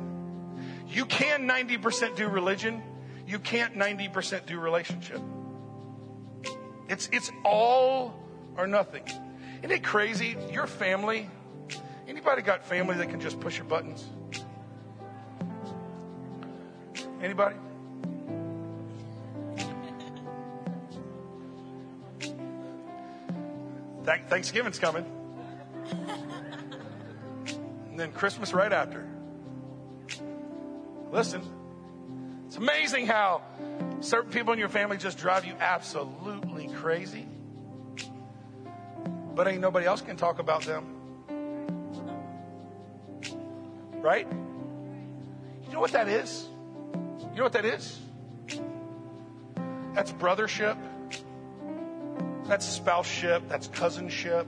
You 0.86 1.06
can 1.06 1.48
90% 1.48 2.14
do 2.14 2.28
religion. 2.28 2.82
You 3.26 3.38
can't 3.38 3.74
90% 3.74 4.44
do 4.44 4.60
relationship. 4.60 5.18
It's, 6.90 7.08
it's 7.10 7.32
all 7.42 8.14
or 8.58 8.66
nothing. 8.66 9.04
Isn't 9.62 9.70
it 9.70 9.82
crazy? 9.82 10.36
Your 10.52 10.66
family, 10.66 11.30
anybody 12.06 12.42
got 12.42 12.66
family 12.66 12.96
that 12.96 13.08
can 13.08 13.18
just 13.18 13.40
push 13.40 13.56
your 13.56 13.64
buttons? 13.64 14.04
Anybody? 17.22 17.56
Thanksgiving's 24.04 24.78
coming. 24.78 25.06
And 27.92 28.00
then 28.00 28.10
Christmas 28.12 28.54
right 28.54 28.72
after. 28.72 29.06
Listen, 31.10 31.42
it's 32.46 32.56
amazing 32.56 33.06
how 33.06 33.42
certain 34.00 34.32
people 34.32 34.54
in 34.54 34.58
your 34.58 34.70
family 34.70 34.96
just 34.96 35.18
drive 35.18 35.44
you 35.44 35.52
absolutely 35.60 36.68
crazy. 36.68 37.26
But 39.34 39.46
ain't 39.46 39.60
nobody 39.60 39.84
else 39.84 40.00
can 40.00 40.16
talk 40.16 40.38
about 40.38 40.62
them. 40.62 40.86
Right? 44.00 44.26
You 45.66 45.72
know 45.74 45.80
what 45.80 45.92
that 45.92 46.08
is? 46.08 46.48
You 46.94 47.36
know 47.36 47.42
what 47.42 47.52
that 47.52 47.66
is? 47.66 48.00
That's 49.92 50.12
brothership. 50.12 50.78
That's 52.46 52.80
spouseship. 52.80 53.50
That's 53.50 53.68
cousinship. 53.68 54.46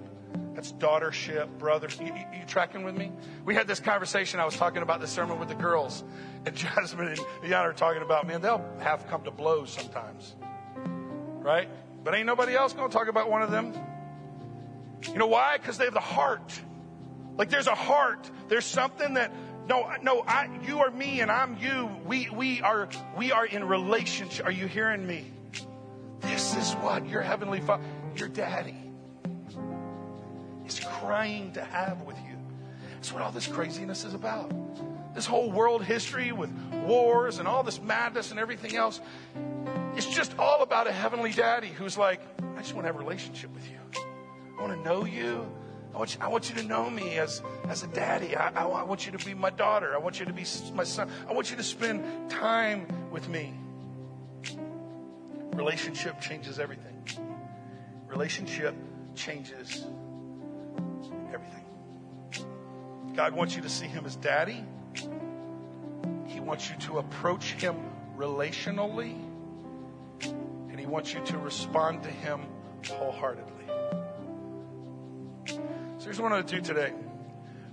That's 0.54 0.72
daughtership, 0.72 1.58
brothers. 1.58 1.98
You, 1.98 2.06
you, 2.06 2.24
you, 2.32 2.44
tracking 2.46 2.84
with 2.84 2.96
me? 2.96 3.10
We 3.44 3.54
had 3.54 3.66
this 3.66 3.80
conversation. 3.80 4.38
I 4.38 4.44
was 4.44 4.56
talking 4.56 4.82
about 4.82 5.00
this 5.00 5.10
sermon 5.10 5.40
with 5.40 5.48
the 5.48 5.54
girls, 5.56 6.04
and 6.46 6.54
Jasmine 6.54 7.08
and 7.08 7.18
Yana 7.42 7.62
are 7.62 7.72
talking 7.72 8.02
about, 8.02 8.26
man, 8.26 8.40
they'll 8.40 8.64
have 8.78 9.08
come 9.08 9.24
to 9.24 9.32
blows 9.32 9.70
sometimes, 9.70 10.36
right? 11.40 11.68
But 12.04 12.14
ain't 12.14 12.26
nobody 12.26 12.54
else 12.54 12.72
going 12.72 12.88
to 12.88 12.96
talk 12.96 13.08
about 13.08 13.28
one 13.28 13.42
of 13.42 13.50
them. 13.50 13.74
You 15.08 15.18
know 15.18 15.26
why? 15.26 15.56
Because 15.58 15.76
they 15.76 15.86
have 15.86 15.94
the 15.94 16.00
heart. 16.00 16.60
Like 17.36 17.50
there's 17.50 17.66
a 17.66 17.74
heart. 17.74 18.30
There's 18.48 18.64
something 18.64 19.14
that 19.14 19.32
no, 19.68 19.90
no, 20.02 20.22
I, 20.26 20.48
you 20.66 20.80
are 20.80 20.90
me 20.90 21.20
and 21.20 21.32
I'm 21.32 21.56
you. 21.58 21.90
We, 22.04 22.28
we 22.30 22.60
are, 22.60 22.88
we 23.16 23.32
are 23.32 23.46
in 23.46 23.64
relationship. 23.64 24.46
Are 24.46 24.52
you 24.52 24.66
hearing 24.66 25.06
me? 25.06 25.32
This 26.20 26.54
is 26.54 26.72
what 26.74 27.08
your 27.08 27.22
heavenly 27.22 27.60
father, 27.60 27.82
your 28.14 28.28
daddy 28.28 28.83
is 30.66 30.80
crying 30.80 31.52
to 31.52 31.64
have 31.64 32.02
with 32.02 32.16
you. 32.18 32.36
That's 32.94 33.12
what 33.12 33.22
all 33.22 33.32
this 33.32 33.46
craziness 33.46 34.04
is 34.04 34.14
about. 34.14 34.50
This 35.14 35.26
whole 35.26 35.50
world 35.50 35.84
history 35.84 36.32
with 36.32 36.50
wars 36.86 37.38
and 37.38 37.46
all 37.46 37.62
this 37.62 37.80
madness 37.80 38.30
and 38.30 38.40
everything 38.40 38.76
else. 38.76 39.00
It's 39.94 40.06
just 40.06 40.36
all 40.38 40.62
about 40.62 40.86
a 40.86 40.92
heavenly 40.92 41.32
daddy 41.32 41.68
who's 41.68 41.96
like, 41.98 42.20
I 42.56 42.60
just 42.60 42.74
want 42.74 42.84
to 42.84 42.92
have 42.92 42.96
a 42.96 42.98
relationship 42.98 43.52
with 43.54 43.70
you. 43.70 43.78
I 44.58 44.62
want 44.62 44.72
to 44.72 44.82
know 44.82 45.04
you. 45.04 45.46
I 45.94 45.98
want 45.98 46.14
you, 46.14 46.20
I 46.22 46.28
want 46.28 46.48
you 46.48 46.56
to 46.56 46.66
know 46.66 46.90
me 46.90 47.18
as, 47.18 47.42
as 47.68 47.84
a 47.84 47.86
daddy. 47.88 48.34
I, 48.34 48.48
I, 48.48 48.66
I 48.66 48.82
want 48.82 49.06
you 49.06 49.12
to 49.12 49.24
be 49.24 49.34
my 49.34 49.50
daughter. 49.50 49.94
I 49.94 49.98
want 49.98 50.18
you 50.18 50.26
to 50.26 50.32
be 50.32 50.44
my 50.72 50.84
son. 50.84 51.08
I 51.28 51.32
want 51.32 51.50
you 51.50 51.56
to 51.56 51.62
spend 51.62 52.30
time 52.30 52.88
with 53.12 53.28
me. 53.28 53.54
Relationship 55.52 56.20
changes 56.20 56.58
everything. 56.58 57.04
Relationship 58.08 58.74
changes 59.14 59.84
everything. 61.32 61.64
God 63.14 63.32
wants 63.32 63.54
you 63.56 63.62
to 63.62 63.68
see 63.68 63.86
Him 63.86 64.06
as 64.06 64.16
daddy. 64.16 64.64
He 66.26 66.40
wants 66.40 66.68
you 66.68 66.76
to 66.80 66.98
approach 66.98 67.52
Him 67.52 67.76
relationally. 68.16 69.14
And 70.22 70.78
He 70.78 70.86
wants 70.86 71.12
you 71.12 71.20
to 71.26 71.38
respond 71.38 72.02
to 72.02 72.10
Him 72.10 72.40
wholeheartedly. 72.88 73.50
So 75.46 76.04
here's 76.04 76.20
what 76.20 76.32
I'm 76.32 76.42
going 76.42 76.46
to 76.46 76.56
do 76.56 76.60
today. 76.60 76.92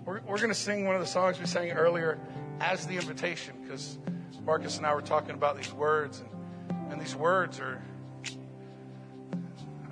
We're, 0.05 0.21
we're 0.21 0.37
going 0.37 0.49
to 0.49 0.55
sing 0.55 0.85
one 0.85 0.95
of 0.95 1.01
the 1.01 1.07
songs 1.07 1.39
we 1.39 1.45
sang 1.45 1.71
earlier 1.71 2.19
as 2.59 2.85
the 2.87 2.95
invitation 2.95 3.55
because 3.61 3.97
Marcus 4.45 4.77
and 4.77 4.85
I 4.85 4.93
were 4.95 5.01
talking 5.01 5.35
about 5.35 5.57
these 5.57 5.71
words, 5.73 6.21
and, 6.21 6.91
and 6.91 7.01
these 7.01 7.15
words 7.15 7.59
are 7.59 7.81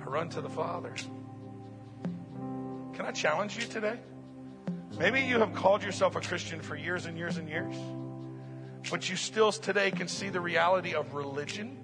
I 0.00 0.04
run 0.04 0.28
to 0.30 0.40
the 0.40 0.48
Father. 0.48 0.94
Can 2.94 3.06
I 3.06 3.12
challenge 3.12 3.56
you 3.56 3.64
today? 3.64 3.98
Maybe 4.98 5.20
you 5.20 5.38
have 5.38 5.54
called 5.54 5.82
yourself 5.82 6.16
a 6.16 6.20
Christian 6.20 6.60
for 6.60 6.76
years 6.76 7.06
and 7.06 7.16
years 7.16 7.36
and 7.36 7.48
years, 7.48 7.74
but 8.90 9.08
you 9.08 9.16
still 9.16 9.52
today 9.52 9.90
can 9.90 10.08
see 10.08 10.28
the 10.28 10.40
reality 10.40 10.94
of 10.94 11.14
religion 11.14 11.78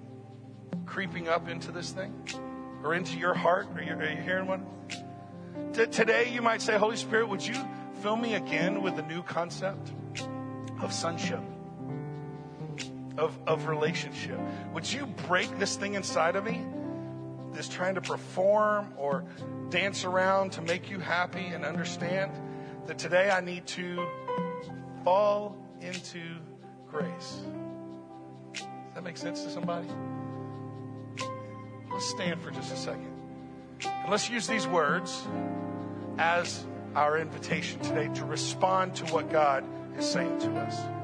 creeping 0.85 1.27
up 1.27 1.47
into 1.47 1.71
this 1.71 1.91
thing 1.91 2.13
or 2.83 2.93
into 2.93 3.17
your 3.17 3.33
heart. 3.33 3.67
Are 3.75 3.81
you, 3.81 3.93
are 3.93 4.09
you 4.09 4.21
hearing 4.21 4.47
one? 4.47 4.65
today 5.73 6.31
you 6.33 6.41
might 6.41 6.61
say, 6.61 6.77
Holy 6.77 6.97
Spirit, 6.97 7.29
would 7.29 7.45
you 7.45 7.55
fill 8.01 8.15
me 8.15 8.33
again 8.33 8.81
with 8.81 8.95
the 8.95 9.03
new 9.03 9.21
concept 9.21 9.91
of 10.81 10.91
sonship, 10.91 11.41
of, 13.17 13.37
of 13.45 13.67
relationship? 13.67 14.39
Would 14.73 14.91
you 14.91 15.05
break 15.27 15.59
this 15.59 15.75
thing 15.75 15.93
inside 15.93 16.35
of 16.35 16.43
me? 16.43 16.63
This 17.53 17.67
trying 17.67 17.95
to 17.95 18.01
perform 18.01 18.93
or 18.97 19.23
dance 19.69 20.03
around 20.03 20.51
to 20.53 20.61
make 20.61 20.89
you 20.89 20.99
happy 20.99 21.45
and 21.45 21.65
understand 21.65 22.31
that 22.85 22.97
today 22.97 23.29
I 23.29 23.41
need 23.41 23.65
to 23.67 24.05
fall 25.03 25.57
into 25.81 26.21
grace. 26.89 27.41
Does 28.53 28.63
that 28.95 29.03
make 29.03 29.17
sense 29.17 29.43
to 29.43 29.49
somebody? 29.49 29.87
Let's 31.91 32.09
stand 32.09 32.41
for 32.41 32.51
just 32.51 32.73
a 32.73 32.77
second. 32.77 33.13
And 33.83 34.11
let's 34.11 34.29
use 34.29 34.47
these 34.47 34.67
words 34.67 35.25
as 36.17 36.65
our 36.95 37.17
invitation 37.17 37.79
today 37.79 38.09
to 38.15 38.25
respond 38.25 38.95
to 38.95 39.05
what 39.05 39.31
God 39.31 39.63
is 39.97 40.05
saying 40.05 40.39
to 40.39 40.51
us. 40.57 40.96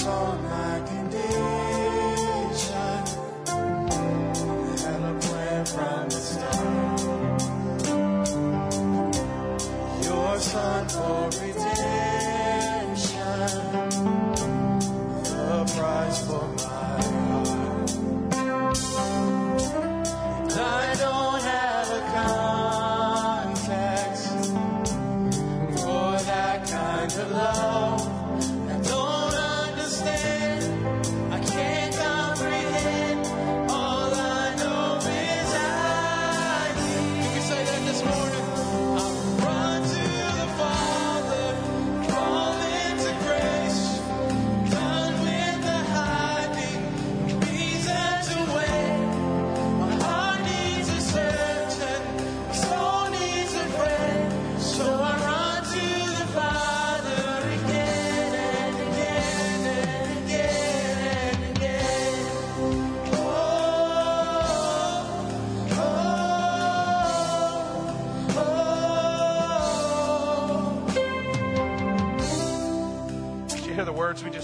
song 0.00 0.46
I 0.46 0.80
can 0.88 1.10
do. 1.10 1.29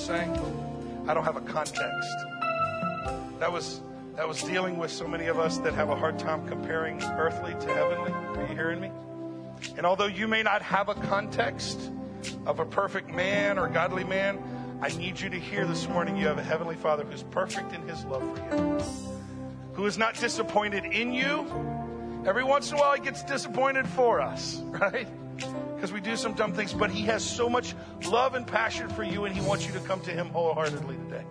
Sang? 0.06 0.30
I 1.08 1.14
don't 1.14 1.24
have 1.24 1.34
a 1.34 1.40
context. 1.40 2.16
That 3.40 3.50
was 3.50 3.80
that 4.14 4.28
was 4.28 4.40
dealing 4.44 4.78
with 4.78 4.92
so 4.92 5.08
many 5.08 5.26
of 5.26 5.40
us 5.40 5.58
that 5.58 5.74
have 5.74 5.88
a 5.88 5.96
hard 5.96 6.16
time 6.16 6.46
comparing 6.46 7.02
earthly 7.02 7.52
to 7.52 7.74
heavenly. 7.74 8.12
Are 8.12 8.46
you 8.48 8.54
hearing 8.54 8.80
me? 8.80 8.90
And 9.76 9.84
although 9.84 10.06
you 10.06 10.28
may 10.28 10.44
not 10.44 10.62
have 10.62 10.88
a 10.88 10.94
context 10.94 11.90
of 12.46 12.60
a 12.60 12.64
perfect 12.64 13.10
man 13.10 13.58
or 13.58 13.68
godly 13.68 14.04
man, 14.04 14.38
I 14.80 14.88
need 14.90 15.20
you 15.20 15.28
to 15.28 15.40
hear 15.40 15.66
this 15.66 15.88
morning 15.88 16.16
you 16.16 16.28
have 16.28 16.38
a 16.38 16.44
heavenly 16.44 16.76
Father 16.76 17.04
who's 17.04 17.24
perfect 17.24 17.74
in 17.74 17.82
his 17.88 18.04
love 18.04 18.22
for 18.22 18.56
you, 18.56 18.78
who 19.72 19.86
is 19.86 19.98
not 19.98 20.14
disappointed 20.14 20.84
in 20.84 21.12
you. 21.12 21.50
Every 22.24 22.44
once 22.44 22.70
in 22.70 22.78
a 22.78 22.80
while, 22.80 22.94
he 22.94 23.00
gets 23.00 23.24
disappointed 23.24 23.88
for 23.88 24.20
us, 24.20 24.62
right? 24.66 25.08
Because 25.74 25.92
we 25.92 26.00
do 26.00 26.16
some 26.16 26.32
dumb 26.34 26.52
things, 26.52 26.72
but 26.72 26.90
he 26.90 27.02
has 27.02 27.22
so 27.22 27.48
much 27.48 27.74
love 28.06 28.34
and 28.34 28.46
passion 28.46 28.88
for 28.88 29.02
you, 29.02 29.24
and 29.24 29.34
he 29.34 29.46
wants 29.46 29.66
you 29.66 29.72
to 29.72 29.80
come 29.80 30.00
to 30.02 30.10
him 30.10 30.28
wholeheartedly 30.28 30.96
today. 30.96 31.24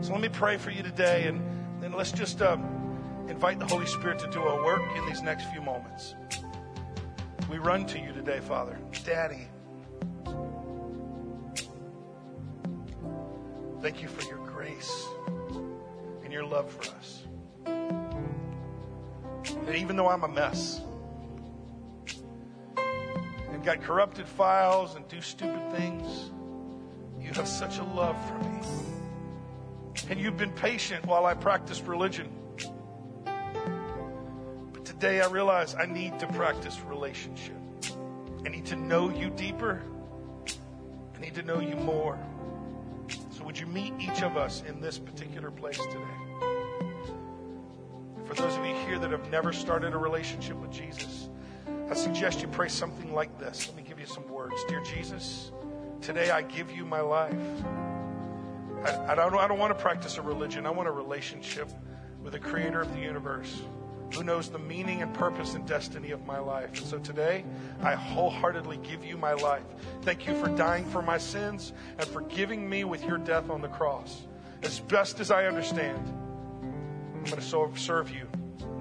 So 0.00 0.12
let 0.12 0.20
me 0.20 0.28
pray 0.28 0.56
for 0.56 0.70
you 0.70 0.82
today, 0.82 1.26
and 1.26 1.42
then 1.80 1.92
let's 1.92 2.12
just 2.12 2.42
um, 2.42 2.62
invite 3.28 3.58
the 3.58 3.66
Holy 3.66 3.86
Spirit 3.86 4.18
to 4.20 4.30
do 4.30 4.42
a 4.42 4.64
work 4.64 4.82
in 4.96 5.06
these 5.06 5.22
next 5.22 5.50
few 5.50 5.60
moments. 5.60 6.14
We 7.50 7.58
run 7.58 7.86
to 7.86 7.98
you 7.98 8.12
today, 8.12 8.40
Father. 8.40 8.78
Daddy. 9.04 9.48
Thank 13.80 14.00
you 14.00 14.08
for 14.08 14.26
your 14.28 14.44
grace 14.46 15.06
and 16.22 16.32
your 16.32 16.44
love 16.44 16.70
for 16.70 16.90
us. 16.96 17.22
And 17.66 19.76
even 19.76 19.96
though 19.96 20.08
I'm 20.08 20.24
a 20.24 20.28
mess 20.28 20.80
got 23.64 23.82
corrupted 23.82 24.28
files 24.28 24.94
and 24.94 25.08
do 25.08 25.20
stupid 25.20 25.72
things, 25.72 26.30
you 27.20 27.32
have 27.32 27.48
such 27.48 27.78
a 27.78 27.84
love 27.84 28.16
for 28.28 28.38
me. 28.38 28.60
And 30.10 30.20
you've 30.20 30.36
been 30.36 30.52
patient 30.52 31.06
while 31.06 31.24
I 31.24 31.34
practiced 31.34 31.86
religion. 31.86 32.28
But 33.24 34.84
today 34.84 35.22
I 35.22 35.28
realize 35.28 35.74
I 35.74 35.86
need 35.86 36.18
to 36.18 36.26
practice 36.28 36.78
relationship. 36.86 37.56
I 38.44 38.50
need 38.50 38.66
to 38.66 38.76
know 38.76 39.08
you 39.08 39.30
deeper. 39.30 39.82
I 41.16 41.20
need 41.20 41.34
to 41.34 41.42
know 41.42 41.60
you 41.60 41.76
more. 41.76 42.18
So 43.30 43.44
would 43.44 43.58
you 43.58 43.66
meet 43.66 43.94
each 43.98 44.22
of 44.22 44.36
us 44.36 44.62
in 44.68 44.80
this 44.80 44.98
particular 44.98 45.50
place 45.50 45.78
today? 45.78 46.00
For 48.26 48.34
those 48.34 48.56
of 48.56 48.66
you 48.66 48.74
here 48.86 48.98
that 48.98 49.10
have 49.10 49.30
never 49.30 49.52
started 49.52 49.94
a 49.94 49.98
relationship 49.98 50.56
with 50.56 50.70
Jesus, 50.70 51.23
I 51.90 51.94
suggest 51.94 52.40
you 52.40 52.48
pray 52.48 52.68
something 52.68 53.12
like 53.12 53.38
this. 53.38 53.68
Let 53.68 53.76
me 53.76 53.82
give 53.86 54.00
you 54.00 54.06
some 54.06 54.26
words. 54.28 54.54
Dear 54.68 54.80
Jesus, 54.80 55.52
today 56.00 56.30
I 56.30 56.42
give 56.42 56.70
you 56.70 56.84
my 56.84 57.00
life. 57.00 57.34
I, 58.84 59.12
I, 59.12 59.14
don't, 59.14 59.34
I 59.34 59.46
don't 59.46 59.58
want 59.58 59.76
to 59.76 59.82
practice 59.82 60.16
a 60.16 60.22
religion. 60.22 60.66
I 60.66 60.70
want 60.70 60.88
a 60.88 60.92
relationship 60.92 61.68
with 62.22 62.32
the 62.32 62.38
creator 62.38 62.80
of 62.80 62.92
the 62.94 63.00
universe 63.00 63.60
who 64.14 64.24
knows 64.24 64.48
the 64.48 64.58
meaning 64.58 65.02
and 65.02 65.12
purpose 65.12 65.54
and 65.54 65.66
destiny 65.66 66.10
of 66.10 66.24
my 66.24 66.38
life. 66.38 66.74
So 66.84 66.98
today, 66.98 67.44
I 67.82 67.94
wholeheartedly 67.94 68.78
give 68.78 69.04
you 69.04 69.16
my 69.16 69.32
life. 69.32 69.64
Thank 70.02 70.26
you 70.26 70.34
for 70.36 70.48
dying 70.48 70.84
for 70.86 71.02
my 71.02 71.18
sins 71.18 71.72
and 71.98 72.08
for 72.08 72.22
giving 72.22 72.68
me 72.68 72.84
with 72.84 73.04
your 73.04 73.18
death 73.18 73.50
on 73.50 73.60
the 73.60 73.68
cross. 73.68 74.22
As 74.62 74.80
best 74.80 75.20
as 75.20 75.30
I 75.30 75.46
understand, 75.46 75.98
I'm 77.14 77.24
going 77.24 77.40
to 77.42 77.78
serve 77.78 78.10
you 78.10 78.28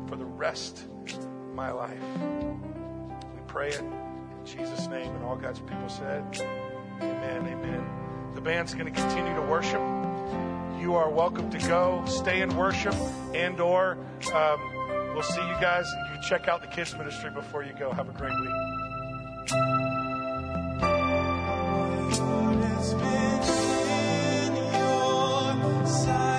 for 0.08 0.16
the 0.16 0.26
rest 0.26 0.86
of 1.08 1.54
my 1.54 1.72
life 1.72 2.73
pray 3.54 3.70
it 3.70 3.82
in 3.82 3.94
Jesus' 4.44 4.88
name. 4.88 5.14
And 5.16 5.24
all 5.24 5.36
God's 5.36 5.60
people 5.60 5.88
said, 5.88 6.26
Amen, 7.00 7.46
amen. 7.46 7.86
The 8.34 8.42
band's 8.42 8.74
going 8.74 8.92
to 8.92 9.00
continue 9.00 9.36
to 9.36 9.44
worship. 9.44 9.80
You 10.82 10.96
are 10.96 11.08
welcome 11.12 11.52
to 11.52 11.60
go, 11.60 12.04
stay 12.08 12.42
and 12.42 12.58
worship, 12.58 12.96
and 13.36 13.60
or 13.60 14.00
um, 14.34 14.60
we'll 15.14 15.22
see 15.22 15.48
you 15.48 15.54
guys. 15.62 15.86
You 16.12 16.22
check 16.28 16.48
out 16.48 16.62
the 16.62 16.68
kids 16.68 16.98
ministry 16.98 17.30
before 17.30 17.64
you 17.64 17.74
go. 17.74 17.92
Have 17.92 18.10
a 18.10 18.14
great 18.14 18.34
week. 18.42 18.50
Lord, 22.20 22.58
it's 22.58 22.94
been 22.94 23.44
in 24.48 24.56
your. 24.74 26.33